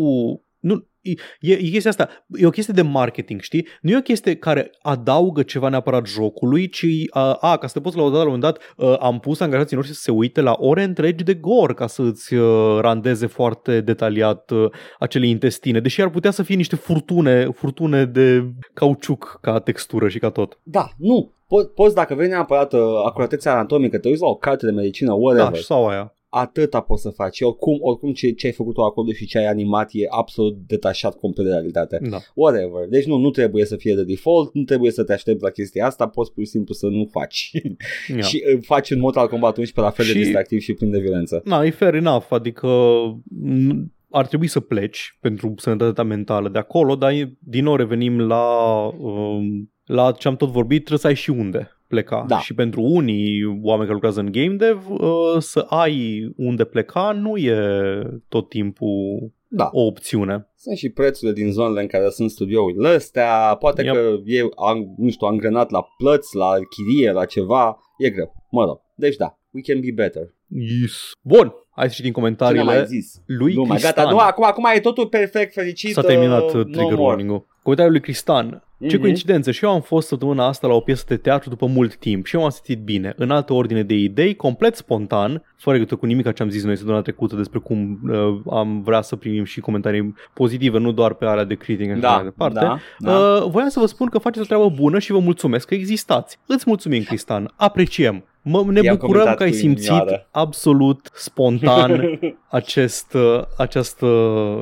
[0.60, 3.68] Nu, e, e, e chestia asta, e o chestie de marketing, știi?
[3.82, 7.82] Nu e o chestie care adaugă ceva neapărat jocului, ci, a, a ca să te
[7.82, 10.12] poți la un dat, la un moment dat, uh, am pus angajații noștri să se
[10.12, 15.28] uite la ore întregi de gor ca să îți uh, randeze foarte detaliat uh, acele
[15.28, 20.30] intestine, deși ar putea să fie niște furtune, furtune de cauciuc ca textură și ca
[20.30, 20.60] tot.
[20.64, 21.34] Da, nu.
[21.46, 25.14] Po- poți, dacă vrei neapărat uh, acuratețea anatomică, te uiți la o carte de medicină,
[25.14, 26.16] whatever, Da, și sau aia.
[26.34, 27.36] Atâta poți să faci.
[27.36, 30.58] Și Oricum, oricum ce, ce ai făcut tu acolo și ce ai animat e absolut
[30.68, 32.00] detașat complet de realitate.
[32.10, 32.18] Da.
[32.36, 32.88] Whatever.
[32.90, 35.86] Deci nu, nu trebuie să fie de default, nu trebuie să te aștepți la chestia
[35.86, 37.52] asta, poți pur și simplu să nu faci.
[38.16, 38.22] Ia.
[38.30, 41.00] și uh, faci în Mortal Kombat 11 la fel de Și- distractiv și plin de
[41.00, 41.42] violență.
[41.46, 42.68] Na, e fair enough, adică
[43.42, 48.20] m, ar trebui să pleci pentru sănătatea mentală de acolo, dar e- din nou revenim
[48.20, 48.46] la,
[49.00, 52.26] um, la ce am tot vorbit, trebuie să ai și unde pleca.
[52.28, 52.40] Da.
[52.40, 57.38] Și pentru unii oameni care lucrează în game dev, uh, să ai unde pleca nu
[57.38, 57.56] e
[58.28, 59.70] tot timpul Da.
[59.72, 60.48] o opțiune.
[60.56, 63.94] Sunt și prețurile din zonele în care sunt studiourile astea, poate Yep.
[63.94, 68.34] că e, an- nu știu, angrenat la plăți, la chirie, la ceva, e greu.
[68.52, 70.34] Mă rog, deci da, we can be better.
[70.48, 71.12] Yes.
[71.22, 73.22] Bun, hai să citim Ce ne mai comentariile zis?
[73.26, 73.94] lui Lumea, Cristan.
[73.96, 75.94] gata, nu, acum, acum e totul perfect, fericit.
[75.94, 77.02] S-a terminat uh, uh, no trigger more.
[77.02, 77.46] warning-ul.
[77.64, 78.64] Comentariul lui Cristan.
[78.88, 79.02] Ce Mhm.
[79.02, 82.26] coincidență, și eu am fost săptămâna asta la o piesă de teatru după mult timp
[82.26, 86.06] și eu am simțit bine, în altă ordine de idei, complet spontan, fără legătură cu
[86.06, 89.60] nimic ce am zis noi săptămâna trecută despre cum uh, am vrea să primim și
[89.60, 92.60] comentarii pozitive, nu doar pe alea de critic și așa Da, mai departe.
[92.60, 93.18] da, da.
[93.18, 96.38] Uh, voiam să vă spun că faceți o treabă bună și vă mulțumesc că existați.
[96.46, 98.24] Îți mulțumim, Cristan, apreciem.
[98.44, 100.28] Mă, ne I-am bucurăm comentat că ai cu simțit inimioară.
[100.32, 104.08] absolut spontan acest, uh, această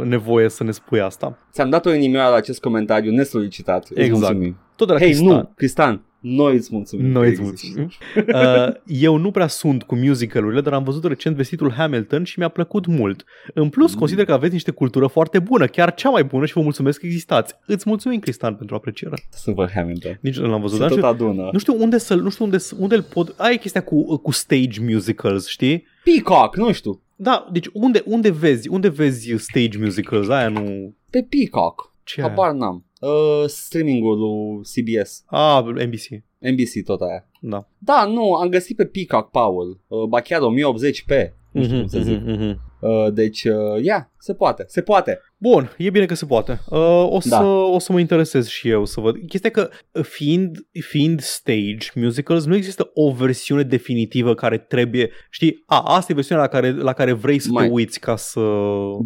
[0.04, 1.38] nevoie să ne spui asta.
[1.52, 3.88] Ți-am dat o inimioară la acest comentariu nesolicitat.
[3.90, 4.20] Îți Exact.
[4.22, 4.58] mulțumim.
[4.76, 5.28] Tot de la Hei, Cristan.
[5.36, 7.06] nu, Cristan, noi îți mulțumim.
[7.06, 7.80] Noi că îți existi.
[7.80, 8.68] mulțumim.
[8.68, 12.48] Uh, eu nu prea sunt cu musicalurile, dar am văzut recent vestitul Hamilton și mi-a
[12.48, 13.24] plăcut mult.
[13.54, 14.00] În plus, Mm.
[14.00, 17.06] consider că aveți niște cultură foarte bună, chiar cea mai bună și vă mulțumesc că
[17.06, 17.54] existați.
[17.66, 19.16] Îți mulțumim, Cristan, pentru apreciere.
[19.30, 20.18] Să văd Hamilton.
[20.22, 21.50] Nici nu l-am văzut, Se dar nu tot știu, adună.
[21.52, 23.34] nu știu unde să nu știu unde, să- unde îl pot...
[23.38, 25.86] Aia e chestia cu, cu stage musicals, știi?
[26.04, 27.02] Peacock, nu știu.
[27.16, 30.28] Da, deci unde, unde vezi, unde vezi stage musicals?
[30.30, 30.96] Aia nu...
[31.10, 31.94] Pe Peacock.
[32.04, 32.34] Ce e aia?
[32.34, 32.86] Habar n-am.
[33.00, 35.24] Uh, streamingul lui CBS.
[35.26, 36.08] Ah, NBC.
[36.40, 37.28] NBC tot aia.
[37.42, 37.68] Da.
[37.78, 39.80] Da, nu, am găsit pe Peacock, Paul.
[39.88, 41.32] Uh, ba chiar 1080p.
[41.52, 42.20] Nu știu cum să zic.
[42.22, 42.62] Mhm, mhm.
[42.82, 45.20] Uh, deci, uh, yeah, se poate, se poate.
[45.42, 46.60] Bun, e bine că se poate.
[46.70, 47.44] Uh, o, să, Da.
[47.46, 49.16] o să mă interesez și eu să văd.
[49.28, 55.64] Chestia că uh, fiind, fiind stage musicals, nu există o versiune definitivă care trebuie, știi,
[55.66, 57.66] a, asta e versiunea la care, la care vrei să Mai.
[57.68, 58.40] te uiți ca să...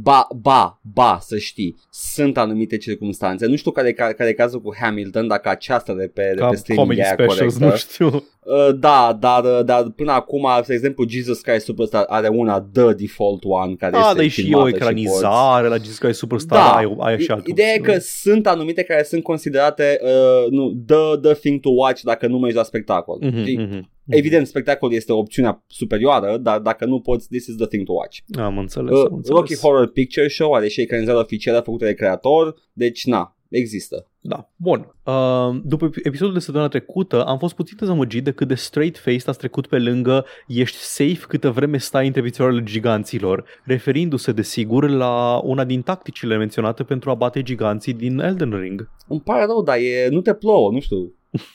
[0.02, 3.46] Ba, ba, ba, să știi, sunt anumite circunstanțe.
[3.46, 6.40] Nu știu care, e ca- care e cazul cu Hamilton, dacă aceasta de pe, de
[6.40, 7.66] Ca pe streaming comedy e aia specials, corectă.
[7.66, 8.24] nu știu.
[8.46, 12.94] Uh, da, dar, uh, dar până acum, de exemplu, Jesus Christ Superstar are una, the
[12.94, 16.60] default one, care Da, este dar e și o filmată ecranizare la Jesus Christ Superstar,
[16.60, 16.76] Da.
[16.78, 17.98] ai, ai și altă Ideea e opțiune.
[17.98, 22.38] că sunt anumite care sunt considerate uh, nu, the, the thing to watch dacă nu
[22.40, 23.18] mergi la spectacol.
[23.22, 23.58] Mhm, Știi?
[23.58, 23.92] mhm.
[24.08, 28.18] Evident, spectacolul este opțiunea superioară, dar dacă nu poți, this is the thing to watch.
[28.38, 29.38] Am înțeles, Uh, am înțeles.
[29.38, 34.08] Rocky Horror Picture Show are și ecranizare oficială făcută de creator, deci na, există.
[34.20, 34.96] Da, bun.
[35.04, 39.38] Uh, după episodul de săptămâna trecută am fost puțin dezamăgit de cât de straight-faced ați
[39.38, 45.64] trecut pe lângă ești safe câtă vreme stai între picioarele giganților, referindu-se desigur la una
[45.64, 48.90] din tacticile menționate pentru a bate giganții din Elden Ring.
[49.08, 51.14] Îmi pare rău, dar e, nu te plouă, nu știu.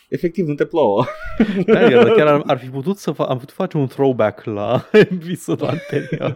[0.08, 1.04] Efectiv, nu te plouă.
[1.66, 4.88] Da, iar chiar ar, ar fi putut să fa- am putut face un throwback la
[4.92, 6.34] episodul anterior.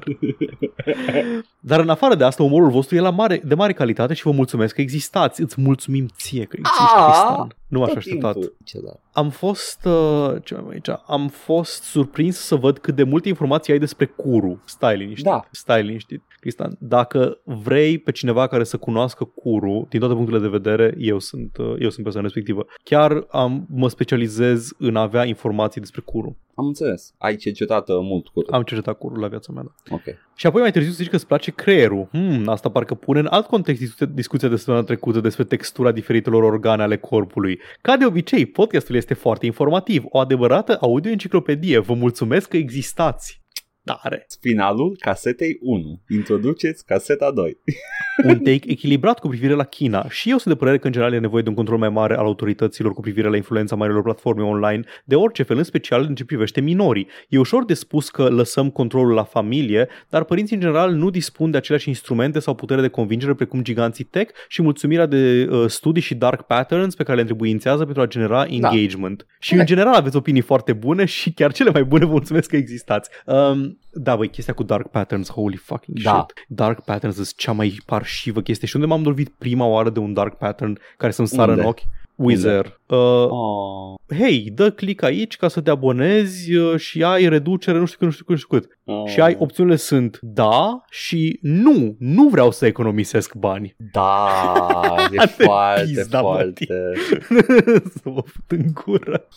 [1.61, 4.31] Dar în afară de asta, umorul vostru e la mare, de mare calitate și vă
[4.31, 5.40] mulțumesc că existați.
[5.40, 7.57] Îți mulțumim ție că existi, Ah, Cristian.
[7.72, 8.32] Nu m-aș Tot așteptat.
[8.32, 8.56] timpul.
[8.64, 8.92] Ce da.
[9.12, 10.88] Am fost, uh, ce mai aici?
[11.06, 14.62] Am fost surprins să văd cât de multe informații ai despre Curu.
[14.64, 15.24] Stai liniștit.
[15.24, 15.44] Da.
[15.50, 16.22] Stai liniștit.
[16.40, 21.18] Cristian, dacă vrei pe cineva care să cunoască Curu, din toate punctele de vedere, eu
[21.18, 22.66] sunt, uh, eu sunt persoana respectivă.
[22.85, 26.37] Chiar am, mă specializez în a avea informații despre Curu.
[26.54, 27.14] Am înțeles.
[27.18, 29.62] Ai cercetat uh, mult cu Am cercetat Curu la viața mea.
[29.62, 29.94] Da.
[29.94, 30.02] Ok.
[30.34, 32.08] Și apoi mai târziu zici că îți place creierul.
[32.10, 36.42] Hmm, asta parcă pune în alt context discuția, discuția de săptămâna trecută despre textura diferitelor
[36.42, 37.60] organe ale corpului.
[37.80, 41.78] Ca de obicei, podcastul este foarte informativ, o adevărată audio-enciclopedie.
[41.78, 43.41] Vă mulțumesc că existați.
[43.85, 44.27] Tare!
[44.40, 46.01] Finalul casetei 1.
[46.09, 47.59] Introduceți caseta 2.
[48.25, 51.12] Un take echilibrat cu privire la China și eu sunt de părere că în general
[51.14, 54.42] e nevoie de un control mai mare al autorităților cu privire la influența marilor platforme
[54.42, 57.09] online de orice fel, în special în ce privește minorii.
[57.29, 61.51] E ușor de spus că lăsăm controlul la familie, dar părinții în general nu dispun
[61.51, 66.03] de aceleași instrumente sau putere de convingere precum giganții tech și mulțumirea de uh, studii
[66.03, 69.27] și dark patterns pe care le întrebuințează pentru a genera engagement.
[69.38, 69.77] Și în Corect.
[69.77, 73.11] general aveți opinii foarte bune și chiar cele mai bune vă mulțumesc că existați.
[73.27, 76.11] Um, da, băi, chestia cu dark patterns, holy fucking Da.
[76.28, 76.46] shit.
[76.48, 78.68] Dark patterns sunt cea mai parșivă chestie.
[78.68, 81.62] Și unde m-am lovit prima oară de un dark pattern care să-mi sară Unde?
[81.62, 81.80] în ochi?
[82.14, 82.81] Wither.
[82.87, 82.98] Uh,
[83.31, 83.94] Oh.
[84.18, 88.07] hei, dă click aici ca să te abonezi uh, și ai reducere, nu știu cât,
[88.07, 88.79] nu știu cât, nu știu cât.
[88.85, 89.11] Oh.
[89.11, 91.96] Și ai opțiunile sunt da și nu.
[91.98, 93.77] Nu vreau să economisesc bani.
[93.92, 94.29] Da,
[95.12, 96.66] e De foarte, pizda, mă, foarte...
[98.03, 99.29] să mă fut în gură.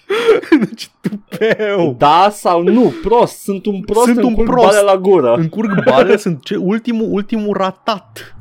[0.68, 1.94] deci tupeu.
[1.98, 2.92] Da sau nu?
[3.02, 4.66] Prost, sunt un prost, Sunt îmi un curg prost.
[4.66, 5.34] bale la gură.
[5.34, 8.36] Încurc bale, sunt ce, ultimul, ultimul ratat.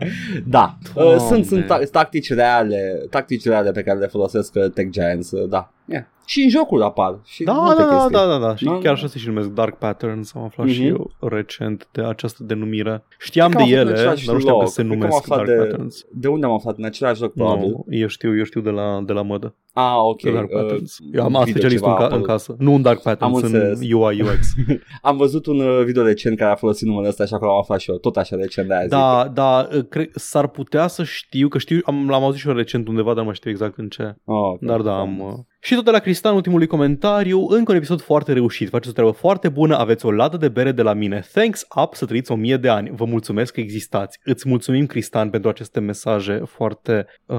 [0.46, 1.18] Da, uh, Doamne.
[1.18, 5.48] sunt, sunt ta- tactici reale, tactici reale pe care le folosesc uh, Tech Giants, uh,
[5.48, 5.72] da.
[5.84, 6.04] Yeah.
[6.26, 7.18] Și în jocuri apar.
[7.24, 8.12] Și Da, multe da, da, chestii.
[8.12, 8.56] da, da, da.
[8.56, 8.90] Și Da, chiar da.
[8.90, 10.34] așa se și numesc Dark Patterns.
[10.34, 10.74] Am aflat Mhm.
[10.74, 13.02] și eu recent de această denumire.
[13.18, 14.70] Știam Cred că de am aflat ele, în dar același nu știam că loc.
[14.72, 16.04] se Cred că am numesc aflat Dark de- Patterns.
[16.12, 16.76] De unde am aflat?
[16.78, 17.68] În același loc, probabil.
[17.68, 19.54] Nu, eu știu, eu știu de la, de la mădă.
[19.72, 20.22] Ah, ok.
[20.22, 20.96] De Dark Uh, Patterns.
[21.12, 22.26] Eu am video specialistul în, ceva ca, în apărut.
[22.26, 22.54] casă.
[22.58, 23.92] Nu un Dark Patterns, Am în înțeles.
[23.92, 24.52] UI UX.
[25.02, 27.80] Am văzut un uh, video recent care a folosit numele ăsta și acolo am aflat
[27.80, 27.96] și eu.
[27.96, 28.90] Tot așa recent de aia zic.
[28.90, 32.88] Da, da, cred, s-ar putea să știu, că știu, am, l-am auzit și eu recent
[32.88, 34.14] undeva, dar nu mai știu exact în ce.
[34.24, 34.60] Oh, ok.
[34.60, 35.18] Dar da, am...
[35.20, 38.92] uh, Și tot de la Cristian, ultimului comentariu, încă un episod foarte reușit, faceți o
[38.92, 41.24] treabă foarte bună, aveți o ladă de bere de la mine.
[41.32, 42.90] Thanks up să trăiți o mie de ani.
[42.94, 44.18] Vă mulțumesc că existați.
[44.24, 47.36] Îți mulțumim, Cristian, pentru aceste mesaje foarte uh,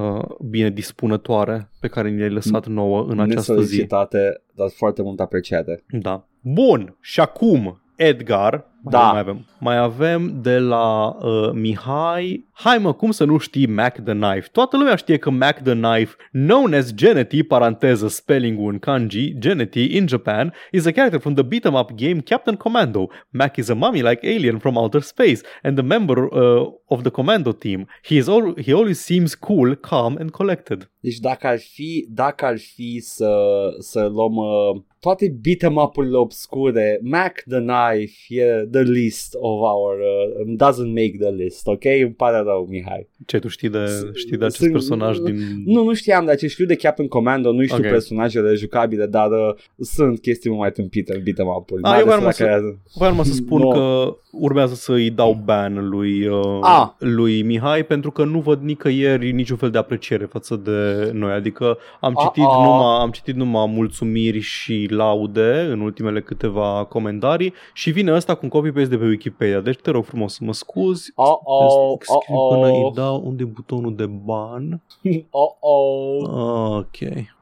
[0.49, 3.59] bine dispunătoare pe care ni le-ai lăsat nouă în această zi.
[3.59, 5.83] Nesolicitate, dar foarte mult apreciate.
[5.89, 6.27] Da.
[6.41, 9.11] Bun, și acum, Edgar, Da.
[9.11, 9.45] mai avem.
[9.59, 12.49] Mai avem de la uh, Mihai.
[12.51, 14.47] Hai mă, cum să nu știi Mac the Knife?
[14.51, 19.97] Toată lumea știe că Mac the Knife, known as Genety, paranteză spelling un kanji, Genety
[19.97, 23.09] in Japan, is a character from the beat 'em up game Captain Commando.
[23.29, 27.51] Mac is a mummy-like alien from outer space and a member uh, of the Commando
[27.51, 27.87] team.
[28.03, 30.89] He is all, he always seems cool, calm and collected.
[30.99, 33.33] Deci dacă ar fi, dacă ar fi să,
[33.79, 40.01] să luăm uh, toate beat'em up-urile obscure, Mac the Knife e the list of our,
[40.01, 41.83] uh, doesn't make the list, ok?
[41.83, 43.09] Îmi pare rău, Mihai.
[43.25, 45.35] Ce, tu știi de, S- știi de acest sunt- personaj din...
[45.65, 47.81] Nu, nu știam de ce știu de Captain Commando, nu știu Ok.
[47.89, 51.81] personajele jucabile, dar uh, sunt chestii mult mai tâmpite în beat'em up-uri.
[51.83, 53.67] Ah, mai eu ales voiam la să- care- Vreau numai să spun No.
[53.69, 56.87] că urmează să îi dau ban lui, uh, Ah.
[56.97, 61.31] lui Mihai pentru că nu văd nicăieri niciun fel de apreciere față de noi.
[61.31, 62.57] Adică am Ah, citit, ah.
[62.63, 68.39] numai, am citit numai mulțumiri și laude în ultimele câteva comentarii și vine ăsta cu
[68.43, 69.59] un copy-paste de pe Wikipedia.
[69.59, 71.11] Deci te rog frumos să mă scuzi.
[71.15, 74.81] Oh-oh, Scriu până îi oh-oh, dau unde e butonul de ban.
[75.29, 76.77] oh-oh.
[76.77, 76.97] Ok.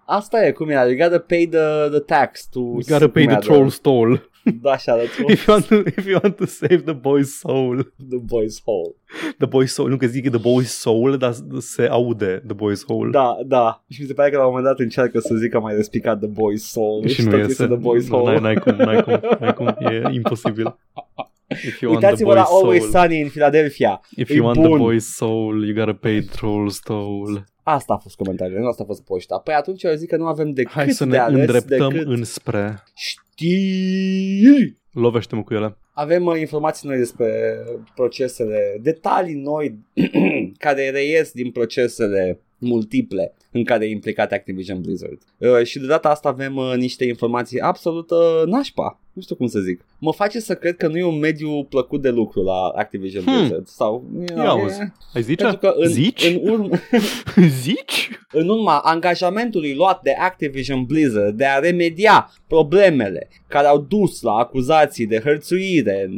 [0.06, 2.60] Asta e, cum e, you gotta pay the, the tax to...
[2.60, 4.24] You gotta pay cum the e, troll stole.
[4.62, 7.94] Da, așa, the, If you, want to, if you want to save the boy's soul.
[8.10, 8.96] the boy's hole.
[9.38, 9.90] The boy's soul.
[9.90, 13.12] Nu că zic the boy's soul, dar se aude the boy's soul.
[13.12, 13.84] Da, da.
[13.90, 16.30] Și mi se pare că la un moment dat încearcă să zică mai respicat the
[16.30, 17.08] boy's soul.
[17.08, 17.66] și nu tot iese.
[17.66, 18.40] The boy's Nu, hole.
[18.40, 20.78] N-ai, n-ai cum, n-ai cum, n-ai cum, e imposibil.
[21.50, 24.02] If you want the Uitați-vă la boy's Always soul, Sunny în Philadelphia.
[24.16, 24.70] if E you want bun.
[24.70, 27.44] the boy's soul, you gotta pay troll soul.
[27.64, 29.38] Asta a fost comentariul, nu asta a fost poșta.
[29.38, 32.08] Păi atunci eu zic că nu avem decât Hai să de ne ales îndreptăm decât
[32.08, 32.84] înspre...
[32.96, 34.78] știri.
[34.92, 35.78] Lovește-mă cu ele.
[35.94, 37.58] Avem uh, informații noi despre
[37.96, 39.80] procesele, detalii noi
[40.66, 45.22] care reies din procesele multiple în care e implicat Activision Blizzard.
[45.38, 49.00] Uh, și de data asta avem uh, niște informații absolut uh, nașpa.
[49.14, 49.86] Nu știu cum să zic.
[50.00, 53.38] Mă face să cred că nu e un mediu plăcut de lucru la Activision Hmm.
[53.38, 53.68] Blizzard.
[53.68, 54.80] Sau, you Ia auzi.
[55.14, 55.44] Ai zice?
[55.44, 56.26] Pentru că în, Zici?
[56.26, 56.70] în, urmă,
[57.64, 58.10] Zici?
[58.32, 64.32] în urma angajamentului luat de Activision Blizzard de a remedia problemele care au dus la
[64.32, 66.10] acuzații de hărțuire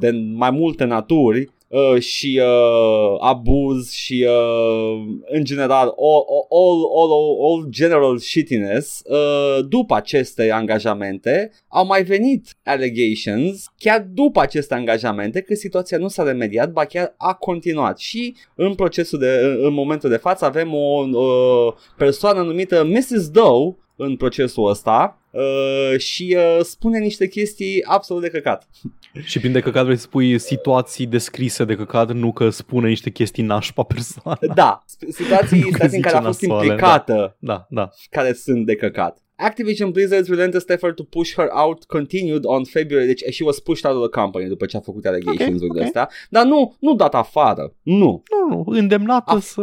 [0.00, 7.12] de mai multe naturi uh, și uh, abuz și uh, în general all, all, all,
[7.12, 14.74] all, all general shittiness uh, după aceste angajamente au mai venit allegations chiar după aceste
[14.74, 19.58] angajamente că situația nu s-a remediat, ba chiar a continuat și în procesul de, în,
[19.64, 23.28] în momentul de față avem o uh, persoană numită Mrs.
[23.28, 28.68] Doe în procesul ăsta uh, și uh, spune niște chestii absolut de căcat.
[29.24, 33.10] Și prin de căcat vrei să spui situații descrise de căcat, nu că spune niște
[33.10, 34.38] chestii nașpa persoană.
[34.54, 37.90] Da, sp- situații, Nu că situații în care a zice fost nasoale, implicată Da, da.
[38.10, 39.22] care sunt de căcat.
[39.36, 43.84] Activision Blizzard's relentless effort to push her out continued on February, deci she was pushed
[43.90, 45.84] out of the company după ce a făcut allegations-urile ok.
[45.84, 48.22] astea, dar nu, nu dat afară, nu.
[48.48, 49.60] Nu, nu, îndemnată A- să...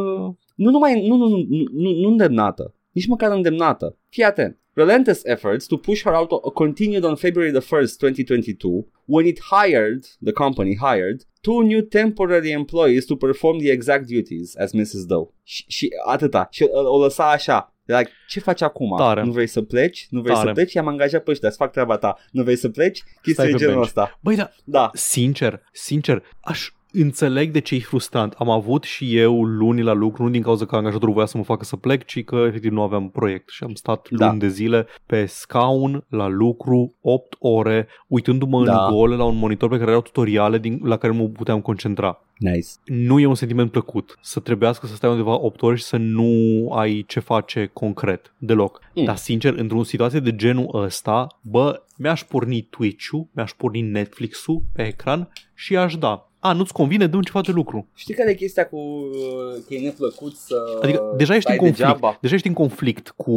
[0.55, 3.97] Nu numai, nu, nu, nu, nu, nu, nu îndemnată, nici măcar îndemnată.
[4.09, 4.59] Fii atent.
[4.77, 10.03] Relentless efforts to push her out continued on February the 1st, 2022, when it hired,
[10.23, 15.05] the company hired, two new temporary employees to perform the exact duties as Mrs.
[15.05, 15.27] Doe.
[15.43, 16.47] Și, și atâta.
[16.51, 17.69] Și o, o lăsa așa.
[17.85, 18.97] Like, ce faci acum?
[18.97, 19.23] Tare.
[19.23, 20.07] Nu vrei să pleci?
[20.09, 20.47] Nu vrei Tare.
[20.47, 20.73] să pleci?
[20.73, 22.17] I-am angajat pe ăștia, să fac treaba ta.
[22.31, 23.01] Nu vrei să pleci?
[23.03, 23.87] Chestii Stai de pe genul bench.
[23.87, 24.19] ăsta.
[24.21, 24.89] Băi, da, Da.
[24.93, 26.69] sincer, sincer, aș
[27.01, 28.33] înțeleg de ce e frustrant.
[28.37, 31.43] Am avut și eu luni la lucru, nu din cauza că angajatorul voia să mă
[31.43, 34.27] facă să plec, ci că efectiv nu aveam proiect și am stat Da.
[34.27, 38.85] luni de zile pe scaun, la lucru, 8 ore, uitându-mă Da.
[38.85, 42.19] în gol la un monitor pe care erau tutoriale din, la care mă puteam concentra.
[42.37, 42.67] Nice.
[42.85, 46.29] Nu e un sentiment plăcut să trebuiască să stai undeva 8 ore și să nu
[46.71, 48.79] ai ce face concret deloc.
[48.93, 49.03] Mm.
[49.03, 54.85] Dar sincer, într-o situație de genul ăsta, bă, mi-aș porni Twitch-ul, mi-aș porni Netflix-ul pe
[54.87, 56.29] ecran și aș da.
[56.49, 57.87] A, nu-ți convine, dă ceva de lucru.
[57.95, 61.65] Știi care e chestia cu uh, că e neplăcut să Adică deja ești în stai
[61.65, 61.77] conflict.
[61.77, 62.17] degeaba?
[62.21, 63.33] Deja ești în conflict cu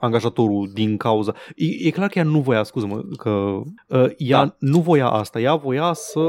[0.00, 1.34] angajatorul din cauza.
[1.56, 3.30] E, e clar că ea nu voia, scuză-mă, că
[3.86, 4.56] uh, ea Da.
[4.58, 5.40] nu voia asta.
[5.40, 6.20] Ea voia să,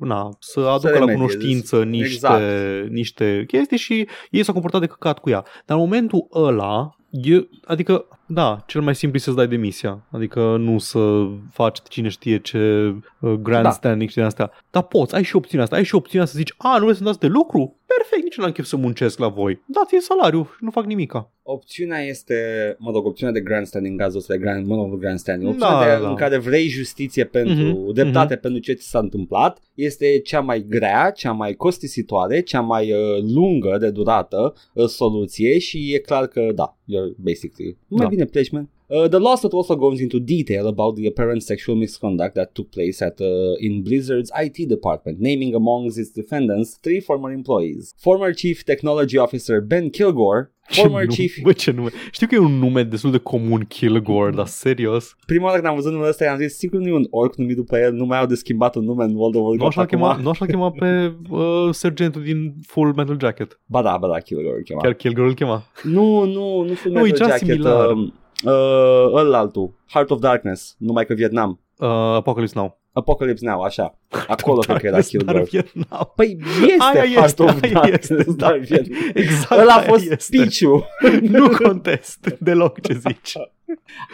[0.00, 1.14] na, să aducă la remedieze.
[1.16, 2.42] cunoștință niște, Exact.
[2.90, 5.44] niște chestii și ei s-au comportat de căcat cu ea.
[5.66, 10.06] Dar în momentul ăla, e, adică, da, cel mai simplu e să-ți dai demisia.
[10.10, 14.50] Adică nu să faci cine știe ce uh, grandstanding și din astea.
[14.70, 15.76] Dar poți, ai și opțiunea asta.
[15.76, 17.77] Ai și opțiunea să zici, a, nu vreți să-mi dați de lucru?
[17.96, 19.62] Perfect, nici nu am chef să muncesc la voi.
[19.66, 21.32] Dați-mi salariu și nu fac nimica.
[21.42, 22.34] Opțiunea este,
[22.78, 25.56] mă rog, opțiunea de grandstanding în cazul ăsta de grand, mă rog, grandstanding.
[25.56, 26.08] Da, Opțiunea de, da.
[26.08, 30.66] în care vrei justiție pentru, Mhm, dreptate pentru ce ți s-a întâmplat este cea mai
[30.68, 36.26] grea, cea mai costisitoare, cea mai uh, lungă de durată uh, soluție și e clar
[36.26, 38.08] că da, you're basically, mai Da.
[38.08, 38.68] bine pleci, man.
[38.90, 43.02] Uh, the lawsuit also goes into detail about the apparent sexual misconduct that took place
[43.04, 43.26] at uh,
[43.66, 47.94] in Blizzard's IT department, naming amongst its defendants three former employees.
[47.98, 51.88] Former Chief Technology Officer Ben Kilgore, former ce Chief nume, bă, ce nume.
[52.10, 55.16] Știu că e un nume destul de comun, Kilgore, dar serios.
[55.26, 57.56] Prima oară când am văzut numele ăsta i-am zis sigur nu e un orc numit
[57.56, 59.80] după el, nu mai au de schimbat un nume în World of Nu Warcraft așa,
[59.80, 59.98] acum.
[59.98, 63.60] chema, nu așa chema pe uh, sergentul din Full Metal Jacket.
[63.66, 64.80] Ba da, ba da, Kilgore îl chema.
[64.80, 65.62] Chiar Kilgore îl chema.
[65.82, 67.48] Nu, nu, nu Full Nu, Metal e ceva Jacket.
[67.48, 67.90] similar.
[67.96, 68.08] Uh,
[68.44, 71.60] uh, ălaltul, Heart of Darkness, numai că Vietnam.
[71.78, 72.78] Uh, Apocalypse Now.
[72.92, 73.98] Apocalypse Now, așa.
[74.28, 75.38] Acolo cred că era Darkness, Kilgore.
[75.38, 76.12] Dar Vietnam.
[76.16, 78.48] Păi este Aia Heart este, of aia Darkness, este, da.
[78.48, 78.98] dar Vietnam.
[79.14, 80.16] Exact Ăla a aia fost este.
[80.36, 80.86] speech-ul.
[81.38, 83.32] Nu contest deloc ce zici.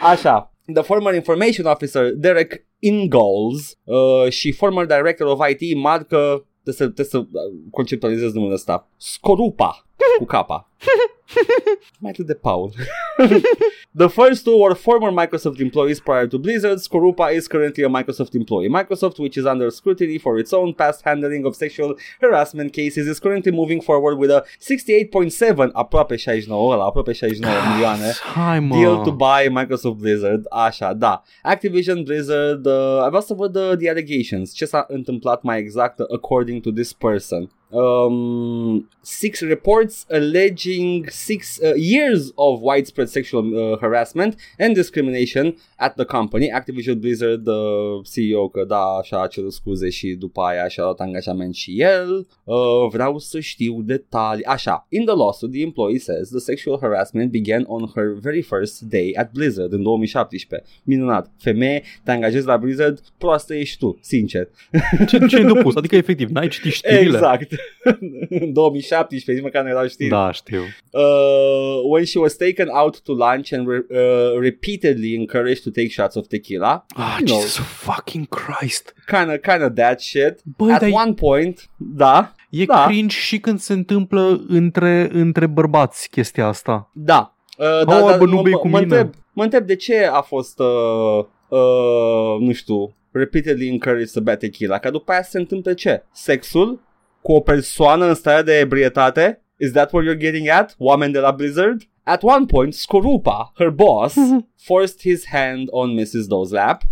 [0.01, 0.53] Așa.
[0.73, 6.83] The former information officer Derek Ingalls uh, și former director of IT marcă trebuie să,
[6.83, 7.27] trebuie să uh,
[7.71, 8.89] conceptualizez numele ăsta.
[8.97, 9.84] Scorupa
[10.17, 10.69] cu capa.
[11.99, 12.71] Mai atât de Paul.
[14.01, 16.79] the first two were former Microsoft employees prior to Blizzard.
[16.79, 18.69] Skorupa is currently a Microsoft employee.
[18.69, 23.19] Microsoft, which is under scrutiny for its own past handling of sexual harassment cases, is
[23.19, 28.75] currently moving forward with a 68.7, aproape 69, ăla, aproape 69 milioane Hai mă.
[28.75, 31.23] deal to buy Microsoft Blizzard, așa, da.
[31.43, 36.05] Activision Blizzard, uh, vreau să văd uh, the allegations, ce s-a întâmplat mai exact uh,
[36.13, 37.49] according to this person.
[37.75, 45.97] Um, six reports alleging six uh, years of widespread sexual uh, harassment and discrimination at
[45.97, 46.49] the company.
[46.49, 50.99] Activision Blizzard, uh, CEO, că da, așa a cerut scuze și după aia și-a luat
[50.99, 52.27] angajament și el.
[52.43, 52.55] Uh,
[52.91, 54.45] vreau să știu detalii.
[54.45, 58.81] Așa, in the lawsuit, the employee says the sexual harassment began on her very first
[58.81, 60.69] day at Blizzard in 2017.
[60.83, 61.31] Minunat.
[61.37, 64.47] Femeie, te angajezi la Blizzard, proastă ești tu, sincer.
[65.07, 65.75] Ce, ce ai depus?
[65.75, 67.01] Adică, efectiv, n-ai citit știrile?
[67.01, 67.55] Exact.
[68.29, 70.09] În 2017, nici măcar nu erau știri.
[70.09, 70.61] Da, știu.
[70.89, 71.01] Uh,
[71.91, 76.15] when she was taken out to lunch and re- uh, repeatedly encouraged to take shots
[76.15, 76.85] of tequila.
[76.95, 78.93] Ah, you know, Jesus fucking Christ.
[79.05, 80.39] kind of, kind of that shit.
[80.57, 82.85] Băi, At dar one point, da, e da.
[82.87, 86.89] cringe și când se întâmplă între, între bărbați chestia asta.
[86.93, 87.29] Da.
[87.57, 88.95] Uh, Oh, da, da, bă, nu mă, bei mă, cu mă, mine.
[88.97, 94.35] întreb, mă întreb de ce a fost, uh, uh, nu știu, repeatedly encouraged să bea
[94.37, 96.03] tequila, că după aia se întâmplă ce?
[96.13, 96.79] Sexul
[97.25, 99.41] cu o persoană în stare de ebrietate?
[99.57, 100.75] Is that what you're getting at?
[100.77, 101.81] Oameni de la Blizzard?
[102.03, 104.15] At one point, Skorupa, her boss,
[104.67, 106.27] forced his hand on Mrs.
[106.27, 106.83] Doe's lap.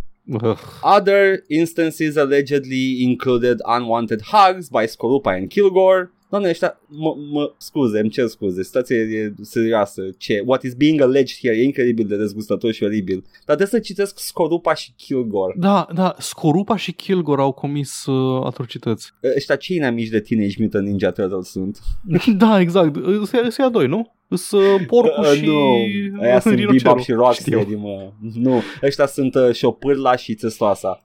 [0.42, 0.58] Ugh.
[0.82, 6.12] Other instances allegedly included unwanted hugs by Skorupa and Kilgore.
[6.34, 10.02] Doamne, ăștia, mă, mă, scuze, îmi cer scuze, situația e serioasă.
[10.18, 10.44] Ce?
[10.46, 13.22] What is being alleged here e incredibil de dezgustător și oribil.
[13.46, 15.54] Dar trebuie să citesc Skorupa și Kilgore.
[15.58, 19.14] Da, da, Scorupa și Kilgore au comis uh, atrocități.
[19.36, 21.80] Ăștia cei inamici de Teenage Mutant Ninja Turtles sunt.
[22.38, 22.96] da, exact.
[23.26, 24.14] Sunt ea doi, nu?
[24.30, 26.82] Sunt uh, porcul Uh, și nu, aia sunt rinocerul.
[26.82, 27.16] Bebop și Știu.
[27.16, 28.12] Rocksteady, mă.
[28.34, 31.04] Nu, ăștia sunt uh, șopârla și țestoasa.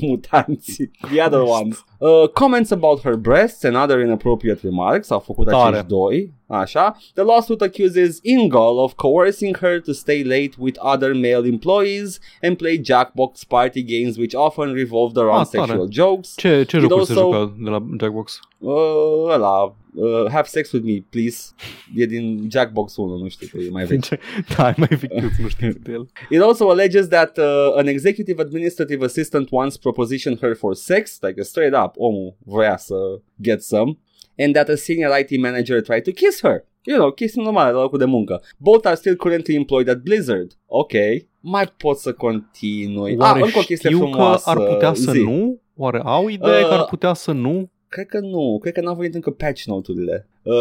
[0.00, 0.90] Mutanții.
[1.00, 1.84] The other ones.
[2.00, 5.68] Uh, comments about her breasts and other inappropriate remarks au făcut Tare.
[5.68, 6.34] acești doi.
[6.46, 6.96] Așa.
[7.14, 12.56] The lawsuit accuses Ingal of coercing her to stay late with other male employees and
[12.56, 15.64] play Jackbox party games which often revolved around Ah, tare.
[15.66, 16.34] sexual jokes.
[16.36, 18.40] Ce, ce jocuri se also- joacă de la Jackbox?
[18.58, 18.72] Uh,
[19.32, 19.62] ăla,
[19.94, 21.38] uh, have sex with me, please.
[21.94, 24.06] E din Jackbox 1, nu știu că e mai vechi.
[24.56, 26.08] da, ai mai vechi, nu știu de el.
[26.36, 31.40] It also alleges that uh, an executive administrative assistant once propositioned her for sex, like
[31.40, 32.94] a straight up, omul voia să
[33.42, 33.98] get some,
[34.38, 36.64] and that a senior IT manager tried to kiss her.
[36.82, 38.42] You know, chestii normale la locul de muncă.
[38.58, 40.52] Both are still currently employed at Blizzard.
[40.66, 40.92] Ok,
[41.40, 43.16] mai pot să continui.
[43.18, 44.50] Oare ah, încă o chestie știu frumoasă.
[44.52, 45.18] că ar putea să Zi.
[45.22, 45.60] nu?
[45.76, 47.70] Oare au idee Uh, că ar putea să nu?
[47.88, 50.26] Cred că nu, cred că n-au venit încă patch note-urile.
[50.42, 50.54] Uh,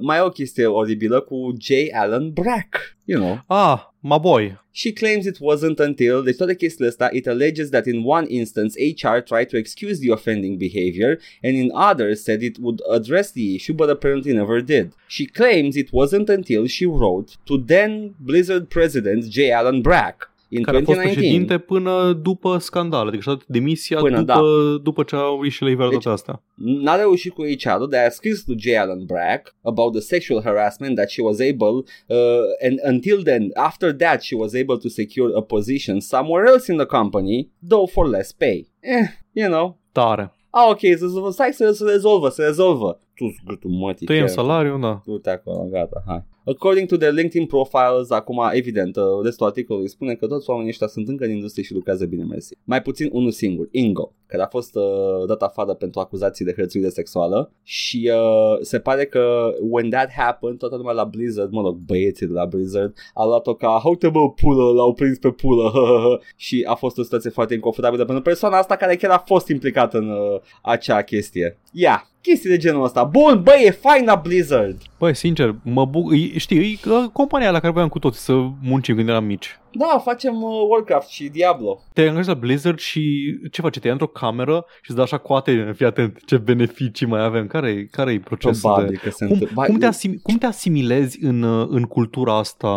[0.00, 1.70] mai e o chestie oribilă cu J.
[1.92, 3.44] Allen Brack, you know.
[3.46, 4.60] Ah, my boy.
[4.70, 8.74] She claims it wasn't until, deci toate chestiile astea, it alleges that in one instance
[8.78, 13.54] HR tried to excuse the offending behavior and in others said it would address the
[13.54, 14.92] issue but apparently never did.
[15.06, 19.50] She claims it wasn't until she wrote to then Blizzard president J.
[19.50, 20.26] Allen Brack
[20.56, 21.18] in care a fost 2019.
[21.18, 24.40] președinte până după scandal, adică și-a dat demisia Până, după, da.
[24.82, 26.42] după ce au ieșit la iveală Deci- toate astea.
[26.54, 28.66] N-a reușit cu HR-ul, dar a scris lui J.
[28.78, 31.76] Allen Brack about the sexual harassment that she was able,
[32.06, 36.72] uh, and until then, after that, she was able to secure a position somewhere else
[36.72, 38.68] in the company, though for less pay.
[38.80, 39.78] Eh, you know.
[39.92, 40.34] Tare.
[40.50, 43.00] Ah, ok, să, să, stai să se rezolvă, se rezolvă.
[43.28, 44.06] Tu gâtul mătii.
[44.06, 44.34] Tăiem chiar.
[44.34, 45.02] salariu, da.
[45.04, 46.24] Du-te acolo, gata, hai.
[46.44, 50.86] According to their LinkedIn profiles, acum, evident, uh, restul articolului spune că toți oamenii ăștia
[50.86, 52.56] sunt încă în industrie și lucrează bine, mersi.
[52.64, 56.88] Mai puțin unul singur, Ingo, care a fost uh, dat afară pentru acuzații de hărțuire
[56.88, 61.76] sexuală și uh, se pare că when that happened, toată lumea la Blizzard, mă rog,
[61.76, 65.72] băieții de la Blizzard, a luat-o ca, haute bă, pulă, l-au prins pe pulă,
[66.36, 69.98] și a fost o situație foarte inconfortabilă pentru persoana asta care chiar a fost implicată
[69.98, 71.58] în uh, acea chestie.
[71.72, 73.04] Ia, yeah, chestii de genul ăsta.
[73.04, 74.76] Bun, bă, e fain la Blizzard.
[74.98, 76.12] Băi, sincer, mă buc...
[76.12, 79.56] e- Știi, e uh, compania la care voiam cu toți să muncim când eram mici.
[79.72, 81.80] Da, facem uh, Warcraft și Diablo.
[81.92, 83.78] Te angajezi la Blizzard și ce faci?
[83.78, 87.46] Te ia într-o cameră și îți dă așa coate, fii atent, ce beneficii mai avem,
[87.46, 89.00] care-i, care-i procesul Probabil de...
[89.02, 89.64] că se Cum, întâmplă.
[89.64, 92.68] cum, te asim, cum te asimilezi în, uh, în cultura asta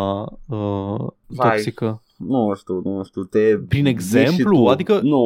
[0.48, 1.50] uh, Vai.
[1.50, 2.02] toxică?
[2.16, 3.56] Nu știu, nu știu, te...
[3.68, 4.54] Prin duci exemplu?
[4.56, 4.66] și tu.
[4.66, 5.22] Adică- Nu,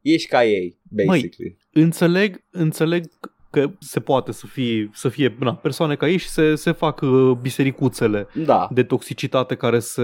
[0.00, 1.56] ești ca ei, basically.
[1.72, 3.04] Înțeleg, înțeleg
[3.50, 7.00] că se poate să fie, să fie na, persoane ca ei și se, se fac
[7.00, 8.68] uh, bisericuțele da.
[8.70, 10.02] de toxicitate care se...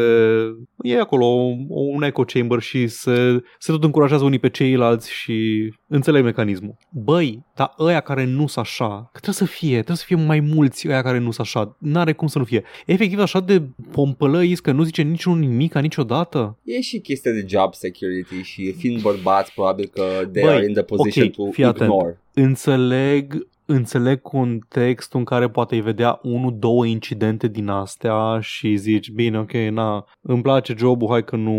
[0.83, 5.69] E acolo o- un echo chamber și se, se tot încurajează unii pe ceilalți și
[5.95, 6.77] înțeleg mecanismul.
[6.91, 10.41] Băi, dar ăia care nu sunt așa, că trebuie să fie, trebuie să fie mai
[10.41, 12.63] mulți ăia care nu sunt așa, n-are cum să nu fie.
[12.87, 16.59] Efectiv așa de pompălăiți că nu zice niciunul nimic niciodată.
[16.65, 20.73] E și chestia de job security și fiind bărbați, probabil că they Băi, are in
[20.73, 21.91] the position ok, to fii atent.
[21.91, 22.19] ignore.
[22.35, 29.11] Înțeleg înțeleg contextul în care poate îi vedea unul, două incidente din astea și zici,
[29.11, 31.53] bine, ok, na, îmi place jobul, hai că nu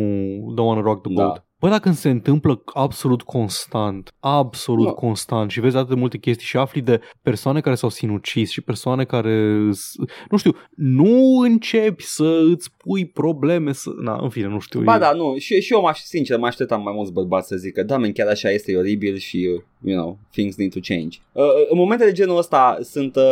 [0.54, 1.46] don't wanna rock the Da.
[1.68, 1.82] Boat.
[1.82, 4.92] Bă, dacă se întâmplă absolut constant, absolut Da.
[4.92, 8.62] constant și vezi atât de multe chestii și afli de persoane care s-au sinucis și
[8.62, 9.96] persoane care, s-
[10.30, 13.90] nu știu, nu începi să îți pui probleme, să...
[14.02, 14.82] Na, în fine, nu știu.
[14.82, 17.56] Ba e- da, nu, și, și eu m-aș, sincer, mă așteptam mai mulți bărbați să
[17.56, 19.40] zică, da, men, chiar așa este, e oribil și,
[19.84, 21.18] you know, things need to change.
[21.32, 23.24] Uh, în momente de genul ăsta sunt, uh,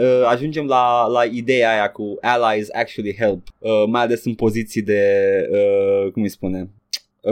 [0.00, 4.82] uh, ajungem la, la ideea aia cu allies actually help, uh, mai ales în poziții
[4.82, 5.02] de,
[5.52, 6.68] uh, cum îi spune, uh,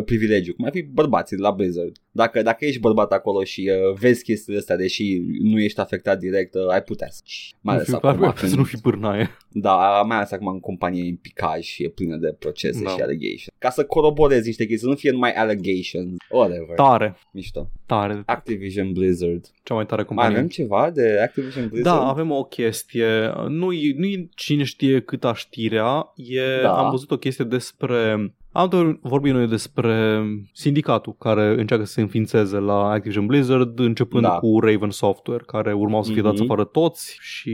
[0.04, 1.92] privilegiu, cum ar fi bărbații de la Blizzard.
[2.10, 6.54] Dacă, dacă ești bărbat acolo și uh, vezi chestiile astea, deși nu ești afectat direct,
[6.54, 7.22] uh, ai putea să
[7.60, 9.36] mai nu ales fi, acum, ar, ar, când- să nu fi pârnaie.
[9.48, 12.90] da, mai ales acum în companie e în picaj și e plină de procese Da.
[12.90, 13.46] și allegations.
[13.58, 16.16] Ca să coroborezi niște chestii, să nu fie numai allegations.
[16.30, 16.74] Whatever.
[16.76, 17.70] Tare, Mișto.
[17.86, 19.46] tare, Activision Blizzard.
[19.62, 20.36] cea mai tare Mai companie.
[20.36, 21.96] avem ceva de Activision Blizzard?
[21.98, 23.32] Da, avem o chestie.
[23.48, 26.12] Nu e, nu e cine știe câta știrea.
[26.16, 26.78] E, Da.
[26.84, 28.32] Am văzut o chestie despre...
[28.56, 34.22] Am tot vorbit noi despre sindicatul care încearcă să se înființeze la Activision Blizzard, începând
[34.22, 34.38] Da.
[34.38, 36.50] cu Raven Software, care urmau să fie dați Mhm.
[36.50, 37.50] afară toți și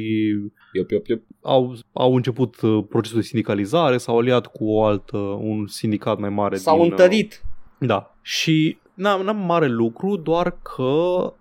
[0.72, 1.20] Iop, iop, iop.
[1.40, 6.30] au, au început uh, procesul de sindicalizare, s-au aliat cu o altă, un sindicat mai
[6.30, 6.56] mare.
[6.56, 7.42] S-au din, uh, întărit.
[7.78, 8.14] da.
[8.22, 10.82] Și n-am, n-am mare lucru, doar că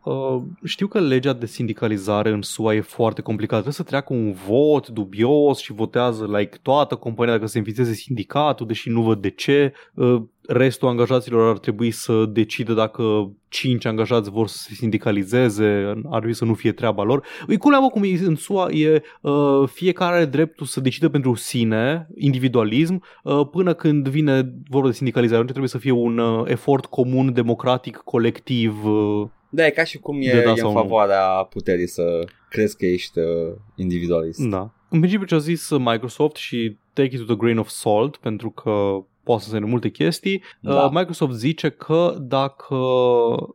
[0.04, 3.62] uh, știu că legea de sindicalizare în SUA e foarte complicată.
[3.62, 8.68] Trebuie să treacă un vot dubios și votează like toată compania dacă se înființeze sindicatul,
[8.68, 9.74] deși nu văd de ce.
[9.94, 16.18] Uh, restul angajaților ar trebui să decidă dacă cinci angajați vor să se sindicalizeze, ar
[16.18, 17.26] trebui să nu fie treaba lor.
[17.48, 21.34] E culmea, mă, cum e în SUA, e uh, fiecare are dreptul să decidă pentru
[21.36, 25.42] sine, individualism, uh, până când vine vorba de sindicalizare.
[25.42, 28.86] Atunci trebuie să fie un uh, efort comun, democratic, colectiv.
[28.86, 30.80] Uh, Da, e ca și cum e, De da e în sau nu.
[30.80, 32.04] favoarea puterii să
[32.50, 33.26] crezi că ești uh,
[33.76, 34.40] individualist.
[34.40, 34.72] da.
[34.90, 38.50] În principiu ce a zis Microsoft și take it to the grain of salt, pentru
[38.50, 40.84] că poate să însemne multe chestii, Da.
[40.84, 42.78] uh, Microsoft zice că dacă,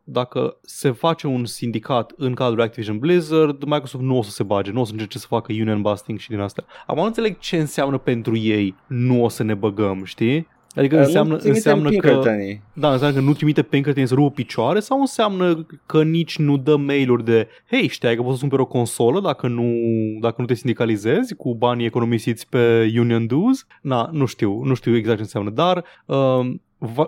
[0.05, 4.71] dacă se face un sindicat în cadrul Activision Blizzard, Microsoft nu o să se bage,
[4.71, 6.65] nu o să încerce să facă union busting și din astea.
[6.87, 10.49] Acum nu înțeleg ce înseamnă pentru ei nu o să ne băgăm, știi?
[10.77, 12.09] Adică Uh, înseamnă, nu trimitem înseamnă că...
[12.09, 12.63] Pinkertonii.
[12.73, 16.77] Da, înseamnă că nu trimite Pinkerton să rupă picioare sau înseamnă că nici nu dă
[16.77, 19.73] mail-uri de Hei, știai că poți să cumperi o consolă dacă nu,
[20.21, 23.67] dacă nu te sindicalizezi cu banii economisiți pe Union Dues?
[23.81, 26.55] Na, nu știu, nu știu exact ce înseamnă, dar uh, va-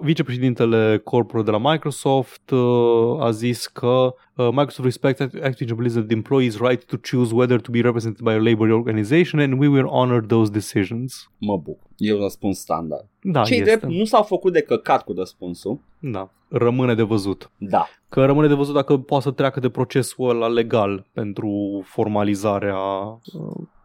[0.01, 6.11] vicepreședintele corporate de la Microsoft uh, a zis că uh, Microsoft respects Act- Activision Blizzard
[6.13, 9.87] employees' right to choose whether to be represented by a labor organization and we will
[9.87, 11.31] honor those decisions.
[11.39, 11.87] Mă bucur.
[11.97, 13.07] E un răspuns standard.
[13.23, 13.77] Da, Cei este.
[13.77, 15.81] drept nu s-au făcut de căcat cu răspunsul.
[15.99, 16.31] Da.
[16.49, 17.51] Rămâne de văzut.
[17.57, 17.87] Da.
[18.09, 23.21] Că rămâne de văzut dacă poate să treacă de procesul ăla legal pentru formalizarea uh,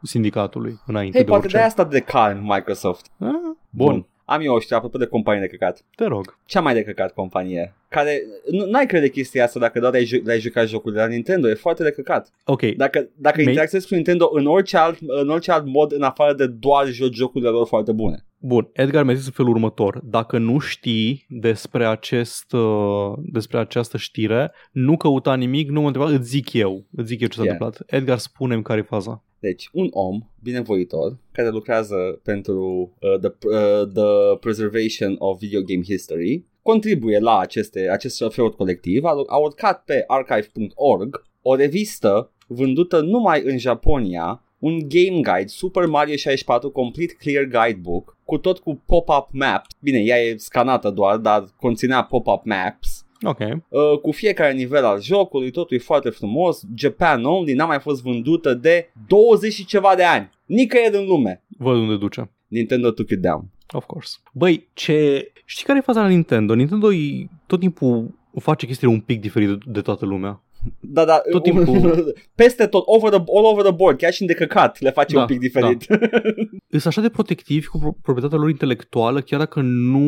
[0.01, 1.57] sindicatului înainte Hei, de poate orice.
[1.59, 3.11] de asta de calm Microsoft.
[3.19, 3.29] Ah,
[3.69, 5.86] bun, Am eu o știre apropo de companie de căcat.
[5.95, 6.38] te rog.
[6.45, 7.76] Cea mai de căcat companie.
[7.89, 8.21] Care,
[8.51, 11.49] nu, n-ai crede chestia asta dacă doar ai, ju- ai jucat jocurile la Nintendo.
[11.49, 12.30] E foarte de căcat.
[12.45, 16.01] Ok, Dacă, dacă Mi- interacționezi cu Nintendo în orice, alt, în orice alt mod, în
[16.01, 18.26] afară de doar joci jocurile lor foarte bune.
[18.38, 19.99] Bun, Edgar mi-a zis în felul următor.
[20.03, 26.09] Dacă nu știi despre, acest, uh, despre această știre, nu căuta nimic, nu mă întreba,
[26.09, 26.86] îți zic eu.
[26.95, 27.55] Îți zic eu ce s-a Yeah.
[27.59, 27.89] întâmplat.
[27.99, 29.24] Edgar, spune care e faza.
[29.47, 35.83] Deci, un om binevoitor care lucrează pentru uh, the, uh, the Preservation of Video Game
[35.83, 43.01] History contribuie la aceste, acest efort colectiv, a, a urcat pe archive.org o revistă vândută
[43.01, 48.81] numai în Japonia, un game guide Super Mario 64 Complete Clear Guidebook cu tot cu
[48.85, 49.67] pop-up maps.
[49.79, 53.39] Bine, ea e scanată doar, dar conținea pop-up maps Ok.
[53.39, 58.03] Uh, cu fiecare nivel al jocului, totul e foarte frumos, Japan only, n-a mai fost
[58.03, 61.43] vândută de 20 și ceva de ani, nicăieri în lume.
[61.57, 62.30] Văd unde duce.
[62.47, 63.45] Nintendo took it down.
[63.71, 64.17] Of course.
[64.34, 65.28] Băi, ce...
[65.45, 66.53] Știi care e faza la Nintendo?
[66.53, 70.42] Nintendo e, tot timpul face chestiile un pic diferite de toată lumea.
[70.80, 74.28] Da, da, Tot timpul- peste tot, over the, all over the board, chiar și în
[74.28, 75.82] de căcat, le face Da, un pic diferit.
[76.70, 80.07] Sunt așa de protectivi cu pro- proprietatea lor intelectuală, chiar dacă nu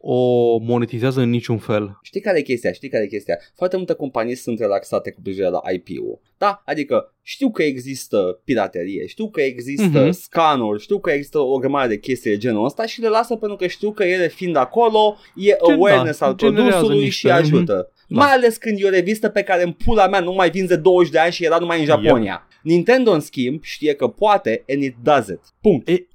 [0.00, 1.98] o monetizează în niciun fel.
[2.02, 2.72] Știi care e chestia?
[2.72, 3.38] Știi care e chestia?
[3.56, 6.20] Foarte multe companii sunt relaxate cu privire la IP-ul.
[6.38, 6.62] Da?
[6.66, 10.06] Adică știu că există piraterie, știu că există Mhm.
[10.08, 10.10] uh-huh.
[10.10, 13.56] scanuri, știu că există o grămadă de chestii de genul ăsta și le lasă pentru
[13.56, 17.32] că știu că ele fiind acolo e Gen- awareness da, al generează produsului niște- și
[17.34, 17.92] ajută.
[18.12, 18.20] Da.
[18.24, 20.76] Mai ales când e o revistă pe care în pula mea nu mai vin de
[20.76, 22.46] 20 de ani și era numai în Japonia.
[22.62, 25.40] Nintendo în schimb știe că poate and it does it.
[25.60, 25.88] Punct.
[25.88, 26.06] E,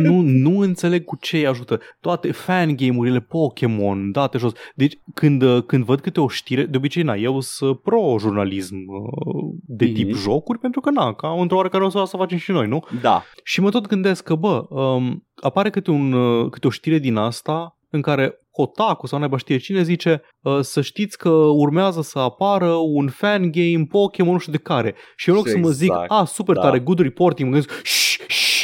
[0.00, 1.80] nu, nu înțeleg cu ce îi ajută.
[2.00, 4.52] Toate fangame-urile Pokémon, date jos.
[4.74, 9.54] Deci când, uh, când văd câte o știre, de obicei, na, eu sunt pro-jurnalism uh,
[9.66, 9.94] de Mhm.
[9.94, 12.84] tip jocuri, pentru că, na, ca într-o oarecare o să, să facem și noi, nu?
[13.00, 13.24] Da.
[13.44, 17.16] Și mă tot gândesc că, bă, um, apare câte, un, uh, câte o știre din
[17.16, 22.18] asta în care Kotaku sau naiba știe cine zice uh, să știți că urmează să
[22.18, 24.94] apară un fan game Pokémon nu știu de care.
[25.16, 26.60] Și în loc să mă zic, Exact, a, super da.
[26.60, 28.55] tare, good reporting, mă gândesc, "Shh, shh, shh, shh,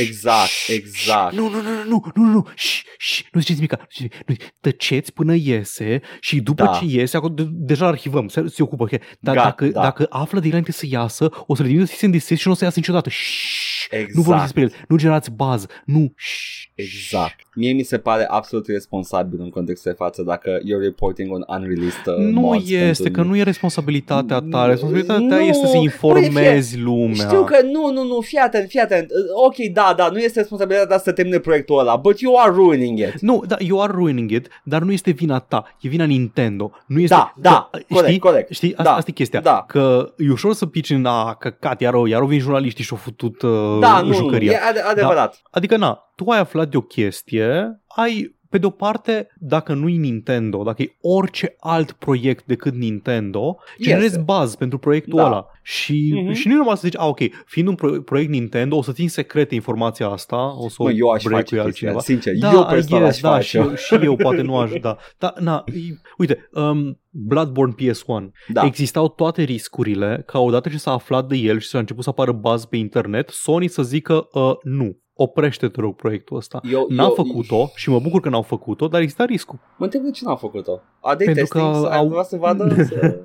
[0.00, 1.34] Exact, shh, exact.
[1.34, 4.40] Nu, nu, nu, nu, nu, nu, nu, shh, shh, nu ziceți nimic, nu ziceți nimic.
[4.42, 6.70] Nu, tăceți până iese și după Da.
[6.78, 8.82] ce iese, acolo de, deja arhivăm, se, se ocupă.
[8.82, 8.90] ok?
[9.20, 9.80] Dar Gat, dacă, da.
[9.82, 11.86] dacă află de înainte să iasă, o să le trimită
[12.18, 13.10] să se și nu o să iasă niciodată.
[13.10, 14.14] Shh, Exact.
[14.14, 16.12] nu vorbiți despre el, nu generați bază, nu.
[16.16, 17.40] Shh, Exact.
[17.54, 22.06] Mie mi se pare absolut responsabil în contextul de față dacă you're reporting on unreleased
[22.06, 24.66] uh, Nu mods este, pentru- că nu e responsabilitatea ta.
[24.66, 25.40] Responsabilitatea ta Nu.
[25.42, 27.14] este să Băi, informezi lumea.
[27.26, 29.10] Știu că nu, nu, nu, fii atent, fii atent.
[29.10, 29.16] Uh,
[29.46, 32.98] Ok, da, da, nu este responsabilitatea ta să termine proiectul ăla, but you are ruining
[32.98, 33.20] it.
[33.20, 36.70] Nu, da, you are ruining it, dar nu este vina ta, e vina Nintendo.
[36.86, 38.50] Nu este, Da, da, că, corect, știi, corect.
[38.52, 39.40] Știi, asta, Da, asta e chestia.
[39.40, 39.64] da.
[39.68, 42.98] Că e ușor să pici în a căcat, iar, iar au venit jurnaliștii și au
[42.98, 44.52] futut uh, Da, nu, nu, jucăria.
[44.52, 45.40] e ade- adevărat.
[45.50, 50.62] Adică, na, tu ai aflat de o chestie, ai, pe de-o parte, dacă nu-i Nintendo,
[50.62, 54.22] dacă e orice alt proiect decât Nintendo, generezi Este.
[54.24, 55.26] baz pentru proiectul Da.
[55.26, 55.46] ăla.
[55.62, 56.32] Și, Mhm.
[56.32, 58.92] și nu e normal să zici, a, ok, fiind un pro- proiect Nintendo, o să
[58.92, 62.00] țin secrete informația asta, o să Mă, eu aș o face break chestia, altcineva.
[62.00, 64.56] sincer, Da, eu I personal guess, aș da, face și, eu, și eu poate nu
[64.58, 64.96] aș, da.
[65.18, 65.72] Da, na, e,
[66.18, 68.32] uite, um, Bloodborne PS1.
[68.48, 68.64] Da.
[68.64, 72.32] Existau toate riscurile ca odată ce s-a aflat de el și s-a început să apară
[72.32, 74.96] baz pe internet, Sony să zică uh, nu.
[75.18, 76.60] Oprește, te rog, proiectul ăsta.
[76.70, 79.58] Eu, N-au eu, făcut-o și mă bucur că n-au făcut-o, dar exista riscul.
[79.76, 80.80] Mă întreb de ce n-au făcut-o.
[81.00, 83.18] A de Pentru testing, că să au- vrea să vadă să...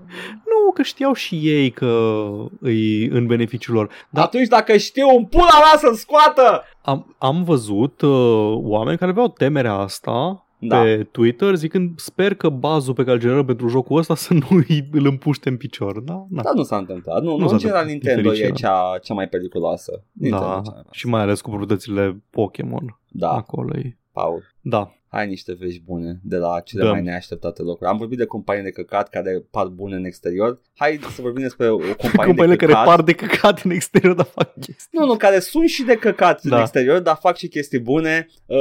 [0.46, 2.22] Nu, că știau și ei că
[2.70, 3.90] e în beneficiul lor.
[4.10, 6.64] Dar Atunci dacă știu un pula mea să-l scoată!
[6.82, 10.82] am, am văzut uh, oameni care aveau temerea asta Da.
[10.82, 14.48] pe Twitter zicând sper că bazul pe care îl generăm pentru jocul ăsta să nu
[14.92, 16.00] îl împuște în picior.
[16.00, 16.42] Da, da.
[16.42, 17.22] Dar nu s-a întâmplat.
[17.22, 18.68] Nu, Nu nu, s-a în general întâmplat, Nintendo din e fericire.
[18.68, 20.04] cea, cea mai periculoasă.
[20.12, 20.58] Nintendo da.
[20.58, 23.00] e cea mai și mai ales cu proprietățile Pokémon.
[23.08, 23.98] Da, Acolo e.
[24.12, 24.44] Paul.
[24.62, 24.92] Da.
[25.14, 26.92] Ai niște vești bune de la cele Dăm.
[26.92, 27.90] mai neașteptate locuri.
[27.90, 30.62] Am vorbit de companii de căcat care par bune în exterior.
[30.76, 32.86] Hai să vorbim despre o companie Companiile de care căcat.
[32.86, 34.88] par de căcat în exterior, dar fac chestii.
[34.92, 36.56] Nu, nu, care sunt și de căcat Da.
[36.56, 38.28] în exterior, dar fac și chestii bune.
[38.46, 38.58] Uh,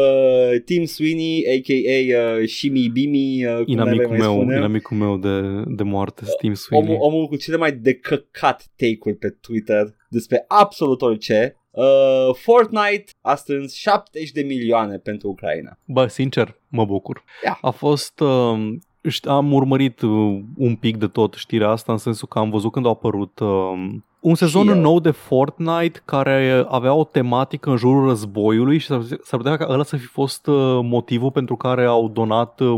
[0.64, 2.18] Tim Sweeney, a.k.a.
[2.40, 4.56] Uh, Shimi Bimi, uh, cum Inamicul mai meu, spune.
[4.56, 6.88] inamicul meu de, de moarte, Steam Sweeney.
[6.94, 11.54] Omul, omul cu cele mai de căcat take-uri pe Twitter despre absolut orice.
[11.70, 15.78] Uh, Fortnite a strâns 70 de milioane pentru Ucraina.
[15.84, 17.24] Bă, sincer, mă bucur.
[17.44, 17.58] Ia.
[17.60, 18.20] A fost...
[18.20, 18.74] Uh,
[19.08, 22.72] șt- am urmărit uh, un pic de tot știrea asta în sensul că am văzut
[22.72, 23.72] când a apărut uh,
[24.20, 24.74] un sezon eu.
[24.80, 29.66] nou de Fortnite care avea o tematică în jurul războiului și s-ar, s-ar putea ca
[29.70, 32.74] ăla să fi fost uh, motivul pentru care au donat uh,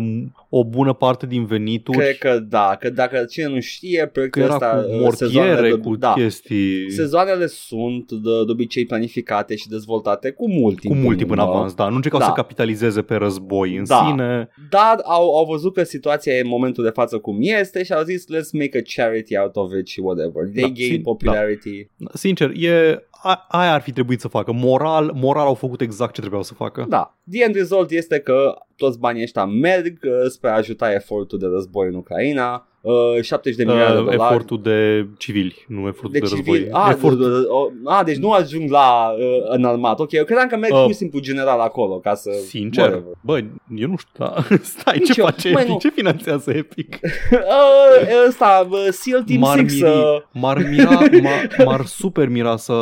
[0.48, 1.98] o bună parte din venituri.
[1.98, 5.14] Cred că da, că dacă cine nu știe, că proiectul era ăsta, cu uh, mortiere,
[5.32, 6.90] sezoanele de, cu da, chestii...
[6.90, 10.94] Sezoanele sunt de, de obicei planificate și dezvoltate cu mult timp.
[10.94, 11.50] cu mult timp în urmă.
[11.50, 11.88] avans, da.
[11.88, 12.26] Nu încercau Da.
[12.26, 14.06] să capitalizeze pe război în Da.
[14.08, 14.48] sine.
[14.70, 18.02] Dar au, au văzut că situația e în momentul de față cum este și au
[18.02, 20.44] zis let's make a charity out of it și whatever.
[20.54, 21.02] They Da, gain
[21.32, 21.90] sin- popularity.
[22.14, 24.52] Sincer, e, a, aia ar fi trebuit să facă.
[24.52, 26.86] Moral, moral au făcut exact ce trebuiau să facă.
[26.88, 27.18] Da.
[27.30, 31.46] The end result este că toți banii ăștia merg uh, spre a ajuta efortul de
[31.46, 32.66] război în Ucraina.
[32.84, 34.22] Uh, 70 de milioane de Uh, dolari.
[34.32, 36.56] efortul de civili, nu efortul de, de război.
[36.58, 36.68] civil.
[36.72, 39.24] Ah, Efort, de, de, o- a, deci nu ajung la uh,
[39.56, 40.00] înarmat.
[40.00, 42.30] Ok, eu credeam că merg Uh, pur și simplu general acolo ca să...
[42.46, 43.12] sincer, whatever.
[43.20, 43.40] bă,
[43.76, 44.34] eu nu știu, da.
[44.62, 45.24] Stai, Nici ce eu.
[45.26, 45.72] face Măi, Epic?
[45.72, 45.78] nu.
[45.78, 46.98] Ce finanțează Epic?
[47.32, 50.90] uh, ăsta, uh, SEAL Team M-ar 6 miri- uh, M-ar, mira,
[51.22, 52.74] m-ar, m-ar super mira să,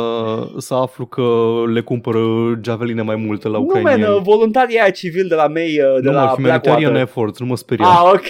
[0.57, 1.23] să aflu că
[1.73, 2.19] le cumpără
[2.63, 4.13] javeline mai multe la Nu, man, ucrainieni.
[4.15, 7.01] uh, voluntarii aia civil de la mei, uh, de nu, la mă, humanitarian Blackwater.
[7.01, 7.85] efforts, nu mă speria.
[7.85, 8.29] Ah, ok.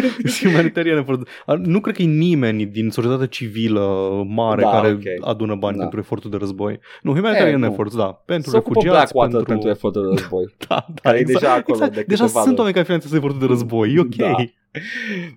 [0.42, 1.30] humanitarian efforts.
[1.46, 3.86] A, Nu cred că e nimeni din societatea civilă
[4.28, 5.28] mare Da, care ok.
[5.28, 5.82] adună bani Da.
[5.82, 6.80] pentru efortul de război.
[7.02, 7.72] Nu, humanitarian E, nu.
[7.72, 8.04] efforts, da.
[8.24, 9.52] Pentru Se ocupă refugiați, Blackwater pentru...
[9.52, 10.44] pentru efortul de război.
[10.68, 11.40] Da, da, care e exact.
[11.40, 11.94] deja acolo exact.
[11.94, 12.56] de Deja câteva sunt luni.
[12.58, 14.14] oameni care finanțează efortul de război, e ok.
[14.14, 14.34] Da.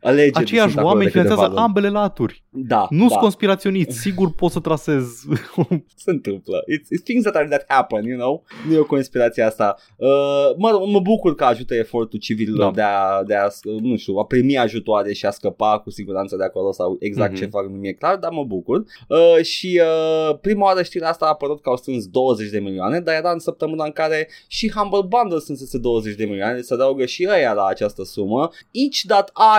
[0.01, 1.65] Allegedly Aceiași sunt acolo oameni de câteva finanțează luni.
[1.65, 2.43] ambele laturi.
[2.49, 3.17] Da, Nu sunt da.
[3.17, 5.03] conspiraționiști, sigur pot să trasez.
[6.05, 6.63] se întâmplă.
[6.73, 8.43] It's, it's things that are that happen, you know?
[8.67, 9.75] Nu e o conspirație asta.
[9.97, 10.07] Uh,
[10.57, 12.71] mă, mă bucur că ajută efortul civililor Da.
[12.71, 13.47] de, a, de a,
[13.81, 17.39] nu știu, a primi ajutoare și a scăpa cu siguranță de acolo sau exact Mhm.
[17.41, 18.83] ce fac nu mi-e clar, dar mă bucur.
[19.07, 19.81] Uh, și
[20.29, 23.31] uh, prima oară știrea asta a apărut că au strâns 20 de milioane, dar era
[23.31, 27.53] în săptămâna în care și Humble Bundle strânsese 20 de milioane, se adaugă și ăia
[27.53, 28.49] la această sumă.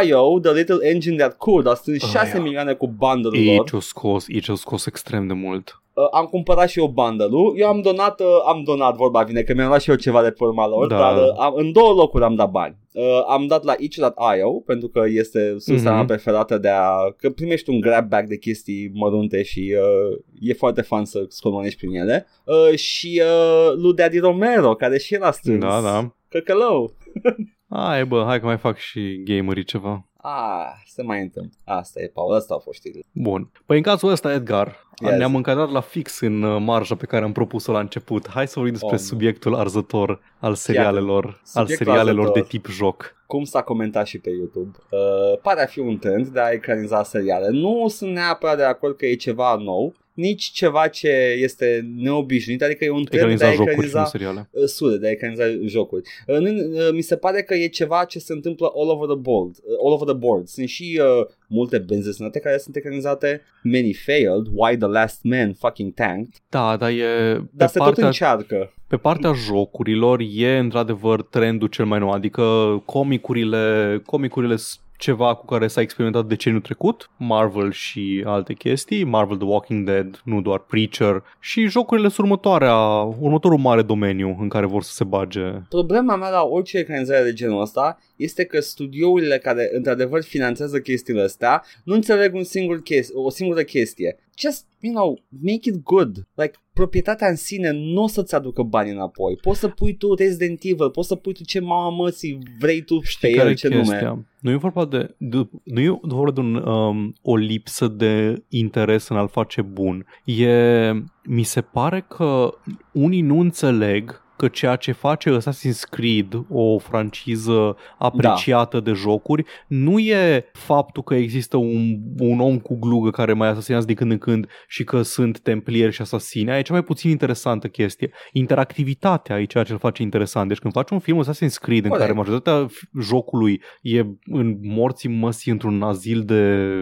[0.03, 2.43] Itch.io, the little engine that could, a strâns Oh, 6 yeah.
[2.43, 3.59] milioane cu bundle-ul lor.
[3.59, 5.81] Aici o scos, aici o scos extrem de mult.
[5.93, 7.55] Uh, am cumpărat și eu bundle-ul.
[7.59, 10.31] Eu am donat, uh, am donat, vorba vine, că mi-am luat și eu ceva de
[10.31, 10.97] pe urma lor, Da.
[10.99, 12.77] dar uh, am, în două locuri am dat bani.
[12.93, 15.95] Uh, am dat la itch.io pentru că este sursa Mhm.
[15.95, 16.91] mea preferată de a...
[17.17, 19.75] că primești un grab bag de chestii mărunte și
[20.11, 22.27] uh, e foarte fan să scolmonești prin ele.
[22.45, 25.61] Uh, și uh, lui Daddy Romero, care și el a strâns.
[25.61, 26.15] Da, da.
[26.29, 26.95] Căcălău.
[27.71, 30.05] Hai bă, hai că mai fac și gamerii ceva.
[30.17, 31.57] Ah, se mai întâmplă.
[31.65, 33.03] Asta e, Paul, asta au fost știrile.
[33.13, 33.51] Bun.
[33.67, 35.17] Păi în cazul ăsta, Edgar, Yes.
[35.17, 38.29] ne-am încadrat la fix în uh, marja pe care am propus-o la început.
[38.29, 39.07] Hai să vorbim despre Oh, nu.
[39.07, 42.43] subiectul arzător al serialelor, al Subiectul serialelor arzător.
[42.43, 43.15] de tip joc.
[43.27, 44.77] cum s-a comentat și pe YouTube.
[44.91, 47.49] Uh, pare a fi un trend de a ecraniza seriale.
[47.51, 52.85] Nu sunt neapărat de acord că e ceva nou, nici ceva ce este neobișnuit, adică
[52.85, 54.49] e un trend de Ekraniza a jocuri și nu ecraniza seriale.
[54.51, 56.03] uh, sude, de a ecraniza jocuri.
[56.27, 59.17] Uh, nu, uh, mi se pare că e ceva ce se întâmplă all over the
[59.19, 59.51] board.
[59.57, 60.47] Uh, all over the board.
[60.47, 65.53] Sunt și uh, multe benzi desenate care sunt ecranizate, many failed, Why the Last Man
[65.53, 68.73] fucking tanked, Da, dar e dar pe se tot partea, încearcă.
[68.87, 72.43] pe partea jocurilor e într-adevăr trendul cel mai nou, adică
[72.85, 79.37] comicurile, comicurile s- ceva cu care s-a experimentat deceniul trecut, Marvel și alte chestii, Marvel
[79.37, 84.67] The Walking Dead, nu doar Preacher, și jocurile sunt următoarea, următorul mare domeniu în care
[84.67, 85.41] vor să se bage.
[85.69, 91.23] Problema mea la orice ecranizare de genul ăsta este că studiourile care într-adevăr finanțează chestiile
[91.23, 94.19] astea nu înțeleg un singur chesti- o singură chestie.
[94.39, 96.27] Just, you know, make it good.
[96.35, 99.37] Like, proprietatea în sine nu o să-ți aducă bani înapoi.
[99.37, 103.01] Poți să pui tu Resident Evil, poți să pui tu ce mama măsii vrei tu
[103.21, 104.09] pe care el, e ce chestia?
[104.09, 104.27] nume.
[104.41, 109.09] Nu e vorba de, de nu e vorba de un, um, o lipsă de interes
[109.09, 110.07] în a-l face bun.
[110.25, 110.93] E,
[111.25, 112.55] mi se pare că
[112.93, 119.99] unii nu înțeleg că ceea ce face Assassin's Creed, o franciză apreciată de jocuri, nu
[119.99, 124.19] e faptul că există un, un om cu glugă care mai asasinează din când în
[124.19, 126.51] când și că sunt templieri și asasini.
[126.51, 128.11] Aia e cea mai puțin interesantă chestie.
[128.33, 130.49] Interactivitatea e ceea ce îl face interesant.
[130.49, 132.07] Deci când faci un film Assassin's Creed în Corect.
[132.07, 136.73] care majoritatea f- jocului e în morții măsii într-un azil de...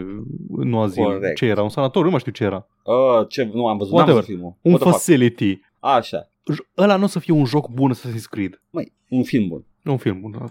[0.48, 1.36] Nu azil, Corect.
[1.36, 1.62] ce era?
[1.62, 2.04] Un sanatoriu?
[2.04, 2.66] Nu mai știu ce era.
[2.82, 4.20] Uh, ce, nu am văzut, n-am Whatever.
[4.22, 4.54] văzut filmul.
[4.62, 5.02] Un What the fuck?
[5.02, 5.60] facility.
[5.92, 6.30] Așa.
[6.52, 8.60] J- Ăla nu o să fie un joc bun Assassin's Creed.
[8.70, 9.64] Măi, un film bun.
[9.82, 10.30] Nu un film bun.
[10.30, 10.44] da,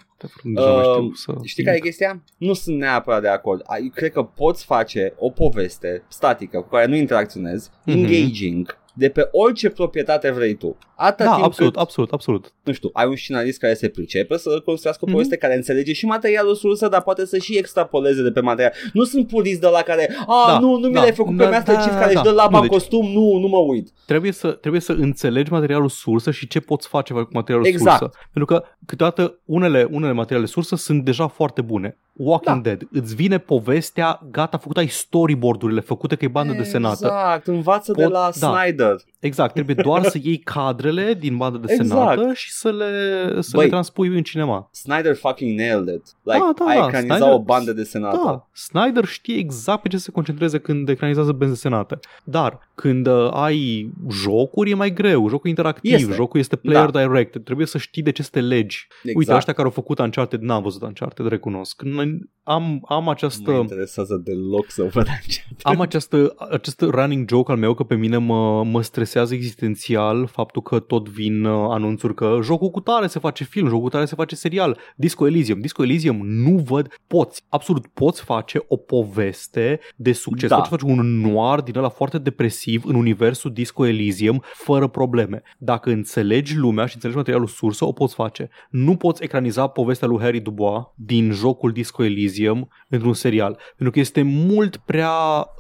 [0.44, 1.36] Deja mai știu Uh, să...
[1.44, 2.24] Știi care e chestia?
[2.38, 3.62] Nu sunt neapărat de acord.
[3.66, 7.98] Ai- Cred că poți face o poveste statică cu care nu interacționezi, Mhm.
[7.98, 10.78] engaging, de pe orice proprietate vrei tu.
[10.96, 12.54] Atâta Da, timp absolut, cât, absolut, absolut.
[12.64, 15.12] nu știu, ai un scenarist care se pricepe să construiască o Mhm.
[15.16, 18.74] poveste, care înțelege și materialul sursă, dar poate să și extrapoleze de pe material.
[18.94, 21.44] Nu sunt purist de la care, a, Da, nu, nu mi da, l-ai făcut pe
[21.44, 22.20] da, Master da, Chief care da.
[22.20, 23.90] își dă laba Nu, în deci- costum, nu, nu mă uit.
[24.06, 27.98] Trebuie să, trebuie să înțelegi materialul sursă și ce poți face cu materialul Exact.
[28.00, 28.18] sursă.
[28.34, 31.98] Pentru că câteodată unele, unele materiale sursă sunt deja foarte bune.
[32.14, 32.62] Walking Da.
[32.62, 37.06] Dead, îți vine povestea gata făcută, ai storyboard-urile făcute că e bandă desenată.
[37.06, 38.58] Exact, învață de Pot- la da.
[38.60, 38.96] Snyder.
[39.24, 42.38] Exact, trebuie doar să iei cadrele din bandă desenată Exact.
[42.38, 44.70] și să le, să Băi, le transpui în cinema.
[44.72, 46.04] Snyder fucking nailed it.
[46.24, 48.20] Like, Da, da, a da, ecranizat Snyder- o bandă desenată.
[48.26, 52.00] Da, Snyder știe exact pe ce să se concentreze când ecranizează benzi desenate.
[52.24, 56.14] Dar când uh, ai jocuri e mai greu, jocul e interactiv, Este.
[56.14, 57.02] jocul este player Da.
[57.06, 58.88] directed, trebuie să știi de ce să te legi.
[58.98, 59.18] Exact.
[59.18, 61.82] Uite, ăștia care au făcut Uncharted, n-am văzut Uncharted, recunosc.
[61.86, 63.52] N- Am, am Nu mă această...
[63.52, 65.44] interesează deloc să văd Uncharted.
[65.62, 70.62] Am această, acest running joke al meu că pe mine mă, mă stresează existențial faptul
[70.62, 74.06] că tot vin uh, anunțuri că jocul cu tare se face film, jocul cu tare
[74.06, 74.78] se face serial.
[74.96, 75.60] Disco Elysium.
[75.60, 80.50] Disco Elysium nu văd, poți, absolut poți face o poveste de succes.
[80.50, 80.56] Da.
[80.56, 85.42] Poți face un noir din ăla foarte depresiv în universul Disco Elysium fără probleme.
[85.58, 88.50] Dacă înțelegi lumea și înțelegi materialul sursă, o poți face.
[88.70, 94.00] Nu poți ecraniza povestea lui Harry Dubois din jocul Disco Elysium într-un serial, pentru că
[94.00, 95.12] este mult prea,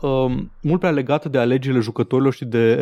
[0.01, 2.74] um, mult prea legată de alegerile jucătorilor și de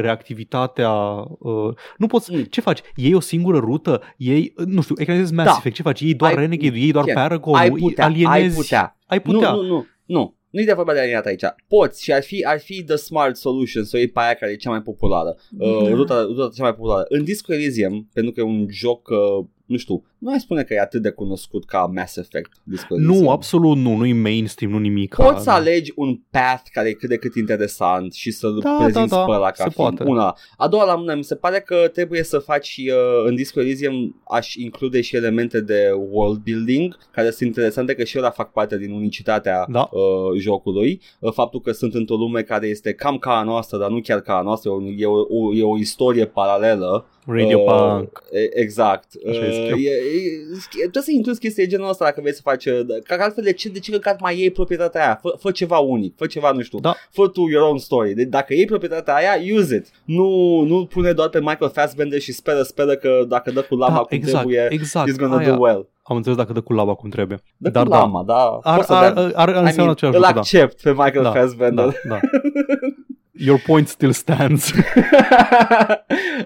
[0.66, 0.92] reactivitatea.
[1.40, 2.34] Uh, nu poți.
[2.34, 2.44] Mm.
[2.44, 2.80] Ce faci?
[2.96, 4.02] Iei o singură rută?
[4.18, 5.56] Iei, nu știu, ecranizezi Mass Da.
[5.58, 5.76] Effect.
[5.76, 6.00] Ce faci?
[6.00, 8.32] Iei doar Ai- Renegade, iei doar Ken, Paragon, ai putea, alienezi.
[8.44, 8.98] ai putea.
[9.06, 9.52] Ai putea.
[9.52, 10.36] Nu, nu, nu, nu.
[10.50, 11.44] Nu-i de vorba de alienat aici.
[11.68, 14.52] Poți și ar fi, ar fi the smart solution să o iei pe aia care
[14.52, 15.36] e cea mai populară.
[15.58, 15.90] Uh, Da.
[15.90, 17.06] ruta, ruta cea mai populară.
[17.10, 20.74] În Disco Elysium, pentru că e un joc, uh, nu știu, nu ai spune că
[20.74, 23.24] e atât de cunoscut ca Mass Effect Disco Elysium.
[23.24, 25.16] Nu, absolut nu, nu e mainstream, nu nimic.
[25.16, 29.10] Poți să alegi un path care e cât de cât interesant și să-l Da, prezinți
[29.10, 30.12] da, da, pe ăla ca se fiind poate.
[30.12, 30.38] una.
[30.58, 34.22] A doua la mână, mi se pare că trebuie să faci uh, în Disco Elysium
[34.28, 38.78] aș include și elemente de world building care sunt interesante că și ăla fac parte
[38.78, 39.90] din unicitatea Da.
[39.92, 41.02] uh, jocului.
[41.20, 44.20] Uh, faptul că sunt într-o lume care este cam ca a noastră, dar nu chiar
[44.22, 47.06] ca a noastră, e o, o, e o istorie paralelă.
[47.26, 48.24] Radio Uh, Punk.
[48.32, 49.06] e- Exact.
[49.30, 49.78] Așa e Uh, schimb.
[49.86, 53.16] e, e, trebuie să incluzi chestii de genul ăsta dacă vrei să faci, uh, ca
[53.16, 55.20] că altfel de ce, de ce căcat mai iei proprietatea aia?
[55.22, 56.96] Fă, fă ceva unic, fă ceva, nu știu, Da.
[57.12, 58.14] fă tu your own story.
[58.14, 59.88] De, dacă iei proprietatea aia, use it.
[60.06, 63.94] Nu, nu pune doar pe Michael Fassbender și speră, speră că dacă dă cu lama
[63.94, 65.10] Da, cum exact, trebuie, exact.
[65.12, 65.90] he's gonna Aia, do well.
[66.04, 67.42] Am înțeles dacă dă cu laba cum trebuie.
[67.58, 67.98] Dă Dar cu da.
[67.98, 68.60] lama, da.
[68.62, 70.40] Ar, Poți să ar, dea- ar, ar I mean, înseamnă același îl lucru, da.
[70.40, 71.86] accept pe Michael Da, Fassbender.
[71.86, 72.20] Da, da.
[73.44, 74.72] Your point still stands.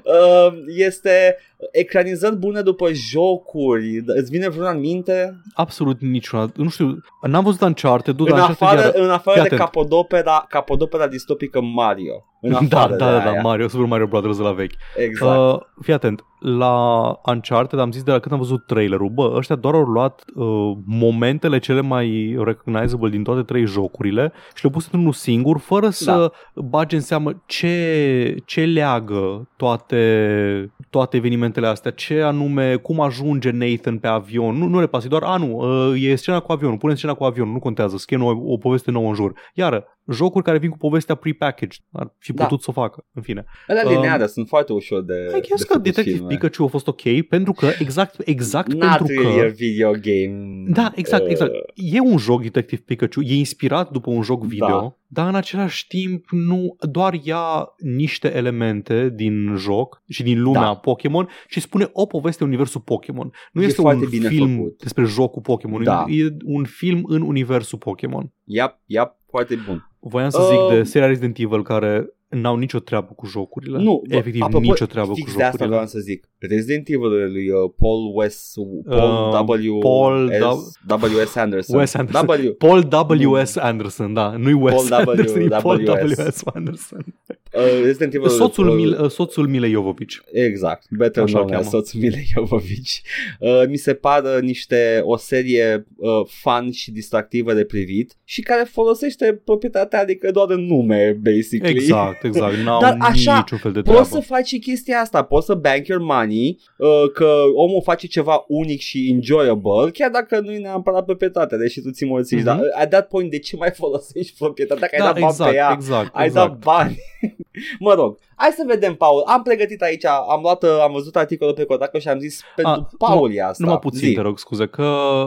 [0.04, 0.54] Uh,
[0.88, 1.38] este
[1.72, 4.04] ecranizări bune după jocuri.
[4.06, 5.42] Îți vine vreuna în minte?
[5.54, 6.52] Absolut niciuna.
[6.56, 9.60] Nu știu, n-am văzut Uncharted, în dar Uncharted afară, iară- în afară Fii de atent.
[9.72, 12.26] capodopera, capodopera distopică Mario.
[12.42, 13.42] În Da, afară da, de da, da, aia.
[13.42, 14.74] Mario, Super Mario Brothers de la vechi.
[14.98, 15.38] Exact.
[15.54, 19.56] Uh, fii atent, la Uncharted am zis de la când am văzut trailerul, bă, ăștia
[19.56, 24.84] doar au luat uh, momentele cele mai recognizable din toate trei jocurile și le-au pus
[24.84, 32.22] într-unul singur, fără să bage în seamă ce, ce leagă toate, toate evenimentele astea, ce
[32.22, 35.58] anume, cum ajunge Nathan pe avion, nu, nu le pasă, doar, a nu,
[35.92, 38.92] uh, e scena cu avionul, pune scena cu avionul, nu contează, scrie o, o poveste
[38.92, 39.34] nouă în jur.
[39.54, 42.44] Iară, jocuri care vin cu povestea prepackaged, ar fi Da.
[42.44, 43.46] putut să o facă, în fine.
[43.68, 46.34] Alea um, lineare sunt foarte ușor de I guess de că făcut Detective filme.
[46.34, 50.64] Pikachu a fost ok pentru că exact, exact Not pentru really că a video game.
[50.68, 51.52] da, exact, uh, exact.
[51.76, 54.96] E un joc Detective Pikachu, e inspirat după un joc video, Da.
[55.08, 60.76] dar în același timp nu doar ia niște elemente din joc și din lumea Da.
[60.76, 63.32] Pokémon și spune o poveste în universul Pokémon.
[63.52, 64.78] Nu E este foarte un bine film făcut.
[64.80, 66.06] despre jocul Pokémon, Da.
[66.08, 68.32] e un film în universul Pokémon.
[68.44, 69.90] Yep, yep, foarte bun.
[70.00, 73.78] Voiam să Uh, zic de seria Resident Evil care n-au nicio treabă cu jocurile.
[73.78, 75.76] Nu, bă, efectiv apropo, nicio treabă fix cu de asta jocurile.
[75.76, 76.30] vreau să zic.
[76.40, 78.54] Resident Evil lui uh, Paul Wes
[78.86, 80.78] Paul Uh, W Paul S,
[81.14, 81.36] W.S.
[81.36, 81.78] Anderson.
[81.80, 82.26] Wes Anderson.
[82.46, 82.52] W.
[82.66, 82.88] Paul
[83.26, 83.56] W.S.
[83.56, 85.10] Anderson, da, nu-i Wes Paul W.
[85.12, 86.18] Anderson, e Paul W.S.
[86.18, 86.42] W.S.
[86.54, 87.06] Anderson.
[87.54, 90.22] Uh, Resident Evil Soțul, uh, Mil, soțul Milei Jovovici.
[90.32, 91.78] Exact, better Așa known îl as cheamă.
[91.84, 93.02] soțul Milei Jovovici.
[93.40, 96.10] Uh, mi se pară niște, o serie uh,
[96.42, 101.76] fun și distractivă de privit și care folosește proprietatea, adică doar în nume, basically.
[101.76, 102.56] Exact, exact.
[102.56, 104.00] N-au Dar așa, niciun fel de treabă.
[104.00, 108.08] Poți să faci și chestia asta, poți să bank your money, uh, că omul face
[108.08, 112.46] ceva unic și enjoyable, chiar dacă nu e neapărat proprietatea, deși tu ți morțiști, Mhm.
[112.46, 115.26] dar uh, at that point de ce mai folosești proprietatea, că ai da, dat bani
[115.32, 116.50] exact, pe ea, exact, ai exact.
[116.50, 116.98] dat bani.
[117.80, 119.24] Mă rog, hai să vedem, Paul.
[119.26, 122.90] Am pregătit aici, am luat, am văzut articolul pe Kotaku și am zis pentru A,
[122.98, 123.64] Paul e asta.
[123.64, 124.14] Numai puțin, Zi.
[124.14, 124.84] te rog, scuze, că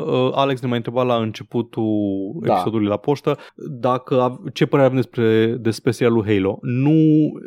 [0.07, 2.53] uh, Alex ne mai întreba la începutul Da.
[2.53, 6.59] episodului la poștă dacă av- ce părere avem despre, despre serialul Halo.
[6.63, 6.93] Nu,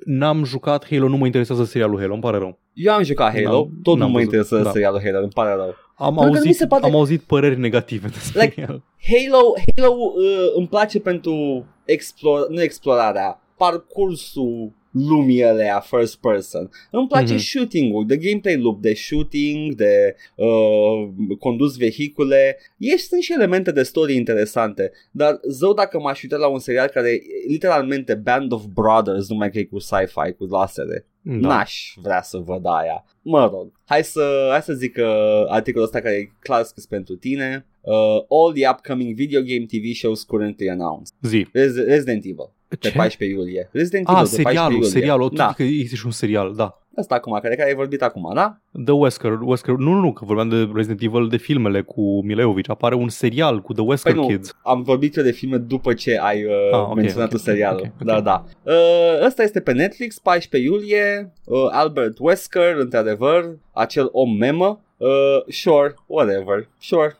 [0.05, 2.59] n-am jucat Halo, nu mă interesează serialul Halo, îmi pare rău.
[2.73, 4.69] Eu am jucat Halo, N-am- tot nu n-am mă văzut, interesează da.
[4.71, 5.75] serialul Halo, îmi pare rău.
[5.95, 8.83] Am Pentru că mi auzit, se pare- am auzit păreri negative despre Like- el.
[9.09, 16.69] Halo, Halo uh, îmi place pentru explor, nu explorarea, parcursul lumii alea first person.
[16.91, 17.33] Îmi place Mhm.
[17.35, 17.45] mm-hmm.
[17.45, 21.09] shooting-ul, de gameplay loop, de shooting, de uh,
[21.39, 22.57] condus vehicule.
[22.77, 26.87] Ești, sunt și elemente de story interesante, dar zău dacă m-aș uita la un serial
[26.87, 31.05] care e literalmente Band of Brothers, numai că e cu sci-fi, cu lasere.
[31.21, 31.33] Da.
[31.47, 33.05] N-aș vrea să văd aia.
[33.21, 37.15] Mă rog, hai să, hai să zic uh, articolul ăsta care e clar scris pentru
[37.15, 37.65] tine.
[37.81, 37.93] Uh,
[38.29, 41.15] all the upcoming video game TV shows currently announced.
[41.21, 41.45] Zi.
[41.45, 42.91] Rez- Resident Evil, pe Ce?
[42.95, 43.69] 14 iulie.
[43.71, 44.89] Resident Evil, Ah, pe 14 serialul, iulie.
[44.89, 45.53] serialul, tu Da, da.
[45.53, 46.75] că există și un serial, da.
[46.97, 48.57] asta acum, care, care ai vorbit acum, da?
[48.85, 52.41] The Wesker, Wesker, nu, nu, nu, că vorbeam de Resident Evil de filmele cu Mila
[52.41, 52.69] Jovovich.
[52.69, 54.55] Apare un serial cu The Wesker Păi nu, Kids.
[54.63, 57.79] am vorbit eu de filme după ce ai uh, Ah, ok, menționat ok, tu serialul.
[57.79, 58.07] ok, ok.
[58.07, 58.43] Da, da.
[58.63, 61.33] Uh, ăsta este pe Netflix, 14 iulie.
[61.45, 64.81] Uh, Albert Wesker, într-adevăr, acel om memă.
[64.97, 65.07] Uh,
[65.47, 67.15] sure, whatever, sure.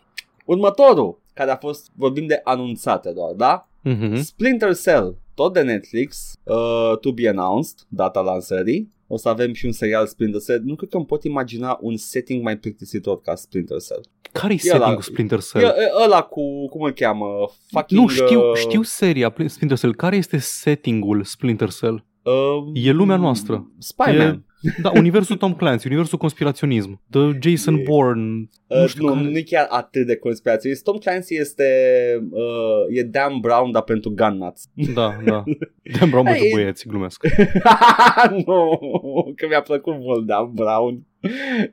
[0.46, 3.68] Următorul, care a fost, vorbim de anunțate doar, da?
[3.82, 4.16] Mhm.
[4.16, 8.92] Splinter Cell, tot de Netflix, uh, to be announced, data lansării.
[9.08, 10.62] O să avem și un serial Splinter Cell.
[10.66, 14.02] Nu cred că îmi pot imagina un setting mai plictisitor ca Splinter Cell.
[14.32, 15.64] Care-i E ăla- setting-ul Splinter Cell?
[15.64, 17.26] E, e, ăla cu, cum îl cheamă?
[17.68, 19.96] Fucking, Nu, știu, uh, știu seria Pl- Splinter Cell.
[19.96, 22.06] Care este setting-ul Splinter Cell?
[22.24, 22.34] Uh,
[22.74, 23.72] E lumea noastră.
[23.78, 24.46] Spider-Man.
[24.82, 27.02] Da, universul Tom Clancy, universul conspiraționism.
[27.10, 28.50] The Jason E- Bourne.
[28.68, 29.26] Uh, Nu știu nu, care.
[29.30, 30.84] nu e chiar atât de conspiraționist.
[30.84, 31.66] Tom Clancy este
[32.32, 34.64] uh, e Dan Brown, dar pentru gun nuts.
[34.94, 35.44] Da, da.
[36.00, 37.26] Dan Brown pentru Hey, băieți, glumesc.
[38.46, 38.80] nu,
[39.36, 41.06] că mi-a plăcut mult Dan Brown.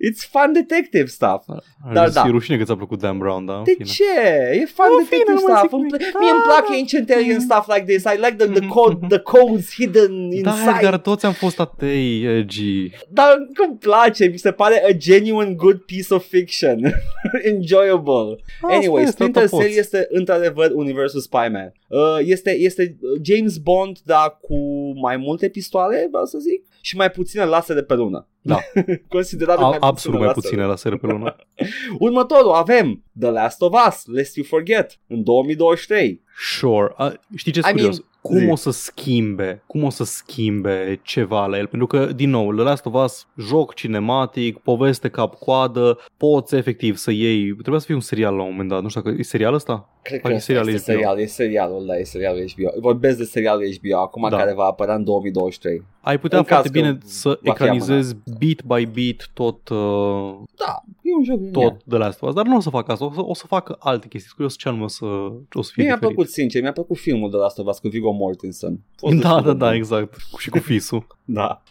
[0.08, 1.44] It's fun detective stuff.
[1.46, 2.24] Dar Da, da, da.
[2.26, 3.56] E rușine că ți-a plăcut Dan Brown, da?
[3.56, 3.84] în De fine.
[3.84, 4.04] ce?
[4.52, 5.62] E fun În detective fine, mă, stuff.
[5.62, 6.18] zic, Îmi pl- da.
[6.20, 8.02] Mie îmi plac ancient alien stuff like this.
[8.04, 10.70] I like the, the, code, the codes hidden Da, inside.
[10.76, 12.90] Edgar, toți am fost atei, edgy.
[13.10, 13.28] Dar
[13.66, 16.78] îmi place, mi se pare a genuine good piece of fiction.
[17.52, 18.36] Enjoyable.
[18.62, 19.78] Anyway, Asta Splinter asta Cell poți.
[19.80, 21.72] este într-adevăr universul Spy-Man.
[21.88, 24.56] Uh, este, este James Bond, dar cu
[24.96, 28.28] mai multe pistoale, vreau să zic, și mai puține lasere pe lună.
[28.40, 28.58] Da.
[29.08, 30.46] Considerabil A, mai absolut mai lasere.
[30.46, 31.36] puține la serie pe lună.
[31.98, 36.22] Următorul avem The Last of Us, Lest You Forget, în 2023.
[36.58, 36.92] Sure.
[36.96, 37.98] A, știi ce I curios?
[37.98, 38.48] mean, cum zi.
[38.50, 41.66] o să schimbe, cum o să schimbe ceva la el?
[41.66, 47.10] Pentru că, din nou, The Last of Us, joc cinematic, poveste cap-coadă, poți efectiv să
[47.10, 49.54] iei, trebuia să fie un serial la un moment dat, nu știu dacă e serial
[49.54, 49.88] ăsta?
[50.02, 51.00] Cred că Păi, este serial este HBO.
[51.00, 52.80] serial, e serialul, da, e serialul HBO.
[52.80, 54.36] Vorbesc de serialul HBO acum Da.
[54.36, 55.82] care va apărea în 2023.
[56.08, 59.68] Ai putea În foarte caz că bine să va fi ecranizezi beat by beat tot,
[59.68, 62.92] uh, Da, e un joc tot The Last of Us, dar nu o să facă
[62.92, 64.32] asta, o să, o să facă alte chestii.
[64.34, 65.04] Curios ce anume o să,
[65.52, 65.98] o să fie Mie mi-a diferit.
[65.98, 68.80] plăcut, sincer, mi-a plăcut filmul de Last of Us cu Viggo Mortensen.
[68.96, 69.74] Fost Da, destul da, de da, bun.
[69.74, 70.16] exact.
[70.38, 71.06] Și cu fisul.
[71.30, 71.62] Da.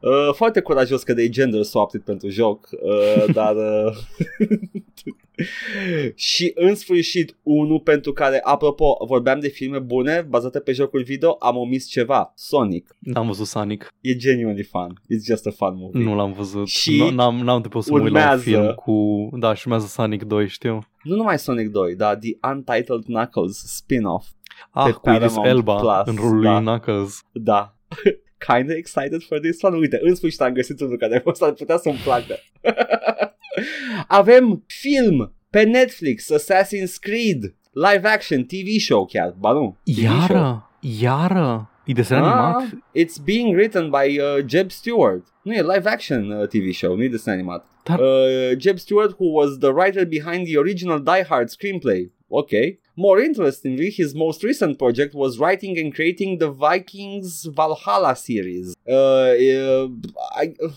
[0.00, 3.54] Uh, foarte curajos că de gender swapped pentru joc, uh, dar...
[3.56, 3.96] Uh,
[6.14, 11.36] și în sfârșit, unul pentru care, apropo, vorbeam de filme bune bazate pe jocuri video,
[11.38, 12.32] am omis ceva.
[12.36, 12.96] Sonic.
[12.98, 13.77] N-am văzut Sonic.
[14.00, 15.00] E genuinely fun.
[15.02, 16.02] It's just a fun movie.
[16.04, 16.66] Nu l-am văăzut.
[16.66, 19.28] Și Nu, n-am, n-am de pe să mă uit la un urmează- film cu...
[19.38, 20.78] Da, și urmează Sonic 2, știu.
[21.02, 24.26] Nu numai Sonic 2, dar The Untitled Knuckles spin-off.
[24.70, 26.52] Ah, Pe cu Idris Paramount Elba Plus, în rolul da.
[26.52, 27.20] lui Knuckles.
[27.32, 27.74] Da.
[28.48, 29.76] Kinda excited for this one.
[29.76, 32.34] Uite, în sfârșit am găsit unul care ar putea să-mi placă.
[34.08, 39.76] Avem film pe Netflix, Assassin's Creed, live action, TV show chiar, ba nu.
[39.84, 40.62] TV show.
[41.00, 41.70] Iară?
[41.94, 42.54] Desen animat?
[42.72, 45.22] Ah, it's being written by uh, Jeb Stewart.
[45.44, 47.62] Nu e live action uh, TV show, nu e desen animat.
[47.84, 52.10] Dar- Uh, Jeb Stewart, who was the writer behind the original Die Hard screenplay.
[52.30, 52.78] Okay.
[52.96, 58.74] More interestingly, his most recent project was writing and creating the Vikings Valhalla series.
[58.86, 59.88] Uh, uh,
[60.34, 60.68] I, uh,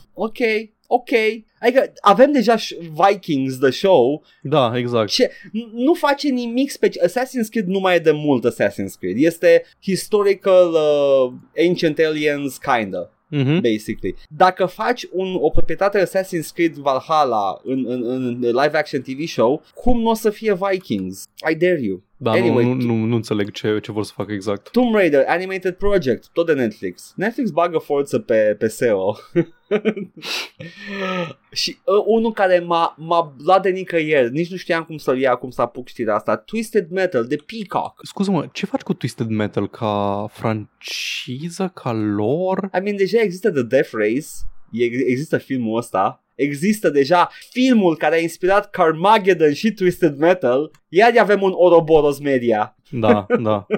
[0.94, 1.18] ok, ok.
[1.60, 2.76] Adică avem deja sh-
[3.08, 5.10] Vikings, the show, Da, exact.
[5.10, 7.08] ce n- nu face nimic special.
[7.08, 9.16] Assassin's Creed nu mai e de mult Assassin's Creed.
[9.20, 11.34] Este historical uh,
[11.68, 13.60] ancient aliens kinda, Mhm.
[13.62, 14.16] basically.
[14.30, 19.64] Dacă faci un, o proprietate Assassin's Creed Valhalla în, în, în live action TV show,
[19.74, 21.24] cum nu o să fie Vikings?
[21.52, 22.02] I dare you.
[22.18, 24.72] Da, Anyway, nu, nu, nu, nu înțeleg ce, ce vor să facă exact.
[24.72, 27.14] Tomb Raider Animated Project, tot de Netflix.
[27.16, 29.16] Netflix bagă forță pe, pe SEO.
[31.52, 35.36] și uh, unul care m-a, m-a luat de nicăieri, nici nu știam cum să-l ia,
[35.36, 38.00] cum să apuc știrea asta, Twisted Metal de Peacock.
[38.04, 42.70] Scuză-mă, ce faci cu Twisted Metal ca franciză, ca lor?
[42.78, 44.28] I mean, deja există The Death Race,
[44.72, 51.18] e- există filmul ăsta, există deja filmul care a inspirat Carmageddon și Twisted Metal, iar
[51.18, 52.76] avem un Ouroboros Media.
[52.90, 53.66] Da, da.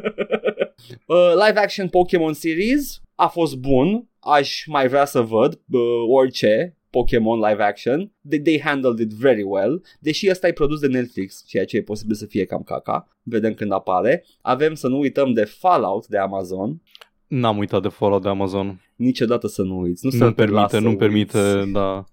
[1.06, 6.78] Uh, live action Pokémon series a fost bun, aș mai vrea să văd uh, orice
[6.90, 8.12] Pokémon live action.
[8.30, 9.84] They, they handled it very well.
[10.00, 13.08] Deși ăsta e produs de Netflix, ceea ce e posibil să fie cam caca.
[13.24, 14.26] Vedem când apare.
[14.42, 16.82] Avem să nu uităm de Fallout de Amazon.
[17.40, 18.82] N-am uitat de Fallout de Amazon.
[18.96, 20.06] Niciodată să nu uiți.
[20.06, 21.32] Nu se Nu-mi te lasă permite, nu-mi uiți.
[21.32, 22.04] permite, da.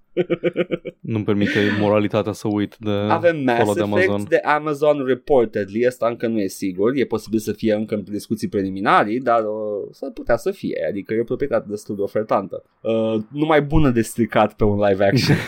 [1.01, 4.27] Nu-mi permite moralitatea să uit de Avem Mass Fallout de Effect Amazon.
[4.29, 8.49] de Amazon Reportedly, asta încă nu e sigur, e posibil să fie încă în discuții
[8.49, 12.65] preliminarii, dar uh, s-ar putea să fie, adică e o proprietate destul de ofertantă.
[12.81, 15.37] Uh, numai bună de stricat pe un live action.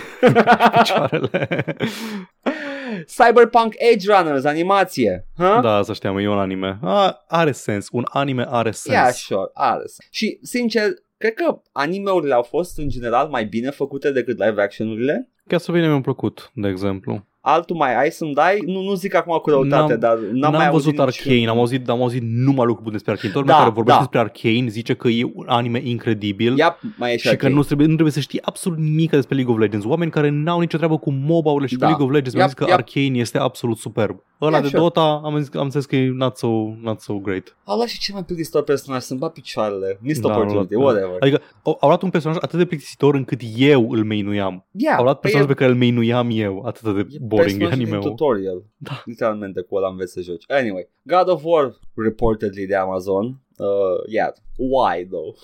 [2.93, 3.05] Picioarele.
[3.05, 5.27] Cyberpunk Edge Runners, animație.
[5.37, 5.59] Huh?
[5.63, 6.79] Da, să știam, e un anime.
[6.83, 8.97] A, are sens, un anime are sens.
[8.97, 10.09] Yeah, sure, are sens.
[10.11, 15.31] Și, sincer, cred că animeurile au fost în general mai bine făcute decât live action-urile.
[15.47, 17.27] Castlevania mi-a plăcut, de exemplu.
[17.45, 18.63] Altul mai ai să-mi dai?
[18.67, 21.49] Nu, nu zic acum cu răutate, N-am- dar n-am, N-am mai văzut auzit Arcane, niciun-
[21.51, 23.33] am auzit, am auzit numai lucruri bune despre Arcane.
[23.33, 24.07] Toată Da, lumea care vorbește da.
[24.11, 26.57] despre Arcane zice că e un anime incredibil.
[26.59, 27.55] Ia, mai e și, și că Arcane.
[27.55, 29.87] nu trebuie, nu trebuie să știi absolut nimic despre League of Legends.
[29.87, 31.85] Oameni care n-au nicio treabă cu MOBA-urile și Da.
[31.85, 32.79] cu League of Legends mi-au Yep, zis că yep.
[32.79, 34.17] Arcane este absolut superb.
[34.41, 34.81] Ăla Yeah, de sure.
[34.83, 36.49] Dota am, zis, am zis că e not so,
[36.83, 37.57] not so great.
[37.65, 39.99] Au luat și cel mai plictisitor personaj, să-mi bat picioarele.
[40.01, 41.17] Missed Da, opportunity, au luat- whatever.
[41.21, 44.65] Adică au, au luat un personaj atât de plictisitor încât eu îl mainuiam.
[44.71, 46.63] Yeah, Au luat păi personaj e- pe care îl mainuiam eu.
[46.67, 48.03] Atât de e boring anime-ul.
[48.03, 48.65] tutorial.
[48.77, 49.03] Da.
[49.05, 50.45] Literalmente cu ăla înveți să joci.
[50.49, 53.41] Anyway, God of War reportedly de Amazon.
[53.59, 55.37] Uh, yeah, why though?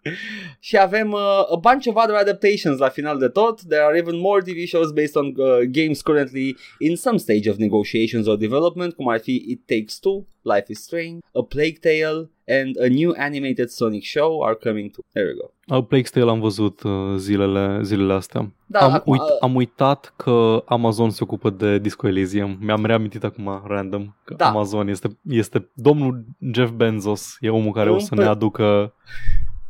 [0.60, 3.62] și avem uh, a bunch of other adaptations la final de tot.
[3.62, 7.56] There are even more TV shows based on uh, games currently in some stage of
[7.56, 12.30] negotiations or development, cum ar fi It Takes Two, Life is Strange, A Plague Tale,
[12.46, 15.02] and a new animated Sonic show are coming to.
[15.12, 15.52] There we go.
[15.72, 18.52] Uh, Plague Tale am văzut uh, zilele, zilele astea.
[18.66, 22.56] Da, am, acum, uit, uh, am uitat că Amazon se ocupă de Disco Elysium.
[22.60, 24.48] Mi-am reamintit acum random că Da.
[24.48, 27.36] Amazon este, este domnul Jeff Bezos.
[27.40, 28.94] E omul care o să Împă- ne aducă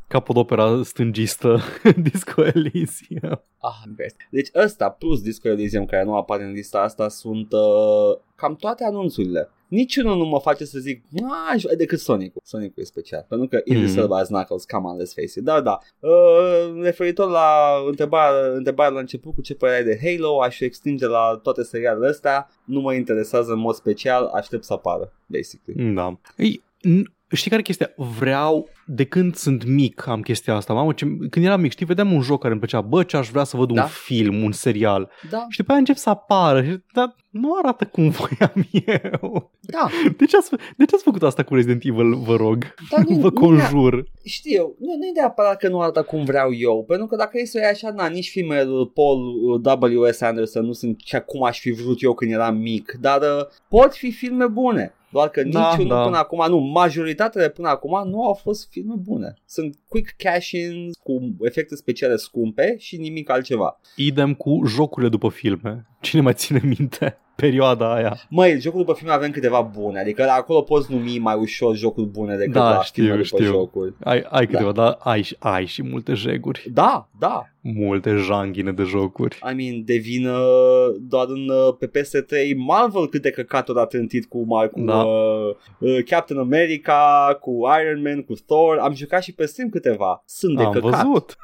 [0.09, 1.61] capodopera stângistă
[2.11, 3.43] Disco Elysium.
[3.61, 4.17] Ah, best.
[4.31, 8.85] Deci ăsta plus Disco Elysium care nu apare în lista asta sunt uh, cam toate
[8.85, 9.51] anunțurile.
[9.77, 12.35] Niciunul nu mă face să zic "Ah, aș vrea", decât Sonic.
[12.43, 13.27] Sonic e special.
[13.29, 13.99] Pentru că Idris Mhm.
[14.01, 15.45] Elba as Knuckles, come on, let's face it.
[15.45, 15.79] Da, da.
[16.01, 17.49] Uh, referitor la
[17.87, 22.09] întrebarea, întrebarea la început cu ce părere ai de Halo, aș extinde la toate serialele
[22.09, 22.49] astea.
[22.65, 25.95] Nu mă interesează în mod special, aștept să apară, basically.
[25.95, 26.19] Da.
[26.37, 27.93] Ei, n- știi care e chestia?
[28.19, 30.73] Vreau, de când sunt mic am chestia asta.
[30.73, 32.81] Mamă, ce, când eram mic, știi, vedeam un joc care îmi plăcea.
[32.81, 33.83] Bă, ce aș vrea să văd Da.
[33.83, 35.11] un film, un serial.
[35.31, 36.63] Da, Și după aia încep să apară.
[36.63, 39.51] Și, dar nu arată cum voiam eu.
[39.61, 39.89] da.
[40.17, 42.75] De ce, ați, fă- de ce ați făcut asta cu Resident Evil, vă rog?
[42.91, 44.05] Dar nu, Vă nu, conjur.
[44.25, 47.45] Știu, nu, nu e neapărat că nu arată cum vreau eu, pentru că dacă e
[47.45, 49.21] să o iei așa, na, nici filmele lui Paul
[49.65, 50.21] uh, W.S.
[50.21, 53.95] Anderson nu sunt ce cum aș fi vrut eu când eram mic, dar uh, pot
[53.95, 54.95] fi filme bune.
[55.13, 56.03] Doar că Da, niciunul da.
[56.03, 59.35] până acum, nu, majoritatea de până acum nu au fost filme bune.
[59.45, 63.81] Sunt quick cash-ins cu efecte speciale scumpe și nimic altceva.
[63.97, 65.87] Idem cu jocurile după filme.
[66.03, 68.17] Cine mai ține minte perioada aia?
[68.31, 72.37] Măi, jocul după filme avem câteva bune, adică acolo poți numi mai ușor jocuri bune
[72.37, 73.45] decât Da, la știu, filme după știu.
[73.53, 73.95] jocuri.
[74.05, 76.67] Ai, ai câteva, dar ai, și- ai și multe jeguri.
[76.73, 79.39] Da, da, Multe janghine de jocuri.
[79.53, 84.45] I mean, devin uh, doar în, uh, pe PS3 Marvel câte căcaturi a trântit cu,
[84.47, 84.97] Mar- cu Da.
[85.03, 87.51] uh, uh, Captain America, cu
[87.83, 88.79] Iron Man, cu Thor.
[88.79, 90.23] Am jucat și pe Steam câteva.
[90.27, 90.91] Sunt de Am căcat.
[90.91, 91.37] văzut.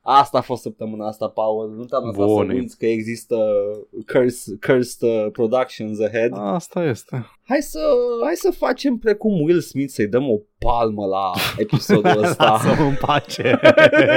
[0.00, 1.74] Asta a fost săptămâna asta, Paul.
[1.76, 2.54] Nu te-am lăsat să Bune.
[2.54, 3.36] uiți că există
[4.12, 6.32] curse, cursed uh, productions ahead.
[6.34, 7.26] Asta este.
[7.46, 7.80] Hai să,
[8.24, 12.58] hai să facem precum Will Smith să-i dăm o palmă la episodul ăsta.
[12.62, 13.60] Să mă pace.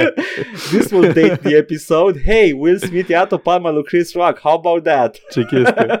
[0.72, 2.20] This will date the episode.
[2.26, 4.38] Hey, Will Smith i-a dat o palmă lui Chris Rock.
[4.38, 5.18] How about that?
[5.30, 6.00] Ce chestie.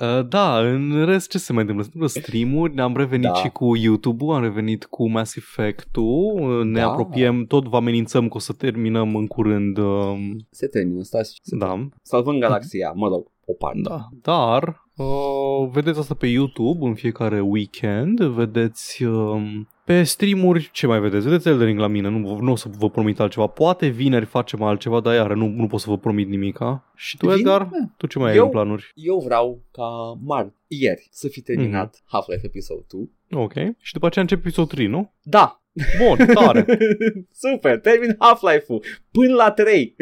[0.00, 1.84] Uh, da, în rest ce se mai întâmplă?
[1.84, 3.34] Se întâmplă stream-uri, ne-am revenit Da.
[3.34, 6.86] și cu YouTube-ul, am revenit cu Mass Effect-ul, uh, ne Da.
[6.88, 11.38] apropiem, tot vă amenințăm că o să terminăm în curând, um, Se termină, stați.
[11.42, 13.80] Se da, Salvând galaxia, mă rog, o parte.
[13.82, 20.86] da, dar uh, vedeți asta pe YouTube în fiecare weekend, vedeți um, Pe streamuri, ce
[20.86, 21.24] mai vedeți?
[21.24, 23.46] Vedeți Elden Ring la mine, nu, nu o să vă promit altceva.
[23.46, 26.84] Poate vineri facem altceva, dar iară nu, nu pot să vă promit nimica.
[26.94, 27.40] Și tu, Vineri?
[27.40, 27.68] Edgar?
[27.96, 28.44] Tu ce mai ai Eu?
[28.44, 28.92] în planuri?
[28.94, 32.04] Eu vreau ca mar ieri să fi terminat mm-hmm.
[32.04, 33.10] Half-Life Episode 2.
[33.42, 33.52] Ok.
[33.80, 35.12] Și după aceea începe episodul 3, nu?
[35.22, 35.62] Da,
[35.98, 36.66] Bun, tare.
[37.42, 39.96] super, termin Half-Life-ul până la 3.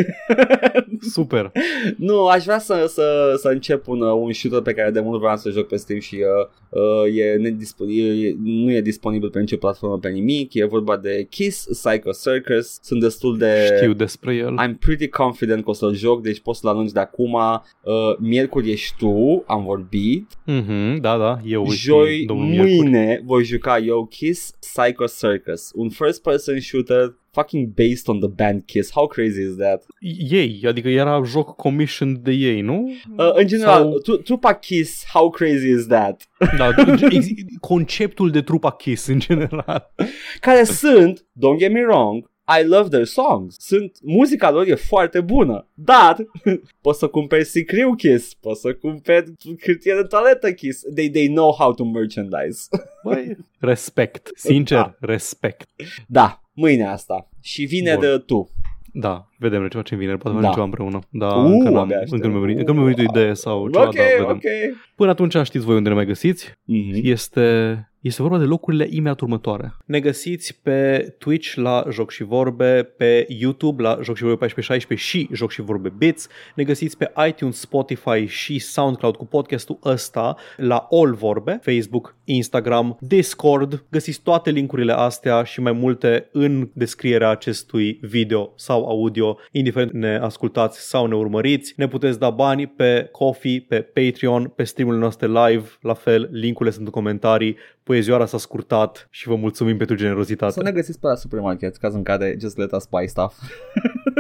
[1.15, 1.53] Super.
[1.97, 5.37] nu, aș vrea să, să, să încep un, un shooter pe care de mult vreau
[5.37, 9.57] să joc pe Steam și uh, uh, e nedisponibil, e, nu e disponibil pe nicio
[9.57, 10.55] platformă pe nimic.
[10.55, 12.79] E vorba de Kiss Psycho Circus.
[12.83, 13.73] Sunt destul de...
[13.77, 14.55] Știu despre el.
[14.67, 17.33] I'm pretty confident că o să-l joc, deci poți să-l anunț de acum.
[17.33, 20.27] Uh, miercuri ești tu, am vorbit.
[20.45, 22.77] Mhm, da, da, eu Joi, și domnul Miercuri.
[22.77, 28.29] mâine voi juca eu Kiss Psycho Circus, un first person shooter fucking based on the
[28.29, 28.91] band Kiss.
[28.95, 29.85] How crazy is that?
[30.31, 32.93] Ei, adică era joc commissioned de ei, nu?
[33.17, 36.29] Uh, în general, Sau- tu, trupa Kiss, how crazy is that?
[36.57, 36.75] Da,
[37.11, 37.27] ex-
[37.61, 39.95] conceptul de trupa Kiss în general.
[40.41, 43.57] Care sunt, don't get me wrong, I love their songs.
[43.59, 46.17] Sunt, muzica lor e foarte bună, dar
[46.81, 50.83] poți să cumperi sicriu Kiss, poți să cumperi hârtie de toaletă Kiss.
[50.95, 52.69] They, they know how to merchandise.
[53.05, 54.31] Băi, respect.
[54.35, 55.71] Sincer, respect.
[56.07, 57.29] da, mâine asta.
[57.41, 58.01] Și vine Bun.
[58.01, 58.51] de tu.
[58.93, 60.43] Da, vedem noi ce facem vineri, poate Da.
[60.43, 60.99] facem ceva împreună.
[61.11, 62.13] Da, Uh, încă, n-am, abia aștept.
[62.13, 64.31] încă nu mi-a venit, încă nu mi-a venit o idee sau ceva, Ok, da, vedem.
[64.31, 64.77] ok.
[64.95, 66.53] Până atunci știți voi unde ne mai găsiți.
[66.65, 67.01] Mhm.
[67.03, 69.75] Este, este vorba de locurile imediat următoare.
[69.87, 75.07] Ne găsiți pe Twitch la Joc și Vorbe, pe YouTube la Joc și Vorbe 1416
[75.09, 76.29] și Joc și Vorbe Bits.
[76.55, 82.97] Ne găsiți pe iTunes, Spotify și SoundCloud cu podcastul ăsta la All Vorbe, Facebook, Instagram,
[83.01, 83.85] Discord.
[83.91, 90.17] Găsiți toate linkurile astea și mai multe în descrierea acestui video sau audio, indiferent ne
[90.19, 91.73] ascultați sau ne urmăriți.
[91.77, 96.75] Ne puteți da bani pe Coffee, pe Patreon, pe streamurile noastre live, la fel, linkurile
[96.75, 97.57] sunt în comentarii.
[97.83, 100.53] Poezioara s-a scurtat și vă mulțumim pentru generozitate.
[100.53, 103.35] Să ne găsiți pe la supermarket, caz în care just let us buy stuff.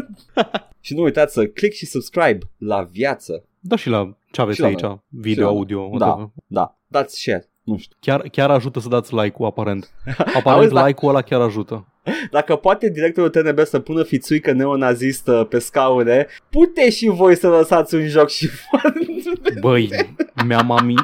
[0.81, 3.45] și nu uitați să click și subscribe la viață.
[3.61, 5.01] Da și la ce aveți Și la aici, noi.
[5.09, 5.55] video, Și la noi.
[5.57, 6.31] audio, Da, whatever.
[6.47, 6.79] da.
[6.87, 7.49] Dați share.
[7.63, 7.97] Nu știu.
[8.01, 9.91] Chiar, chiar ajută să dați like-ul, aparent.
[10.19, 11.87] Aparent Auzi, la- like-ul ăla chiar ajută.
[12.31, 17.95] Dacă poate directorul TNB să pună fițuică neonazistă pe scaune, puteți și voi să lăsați
[17.95, 18.49] un joc și
[19.61, 19.89] Băi,
[20.47, 20.95] mi-am ami...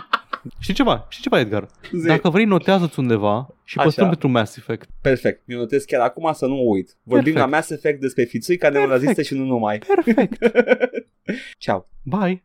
[0.58, 1.06] Știi ceva?
[1.08, 1.66] Știi ceva, Edgar?
[1.92, 2.06] Zi.
[2.06, 3.86] Dacă vrei, notează-ți undeva și Așa.
[3.86, 4.88] păstrăm pentru Mass Effect.
[5.00, 5.42] Perfect.
[5.44, 6.96] Mi notez chiar acum să nu uit.
[7.02, 7.50] Vorbim Perfect.
[7.50, 9.78] la Mass Effect despre fițuica neonazistă și nu numai.
[9.78, 10.38] Perfect.
[11.64, 11.86] Ciao.
[12.02, 12.42] Bye.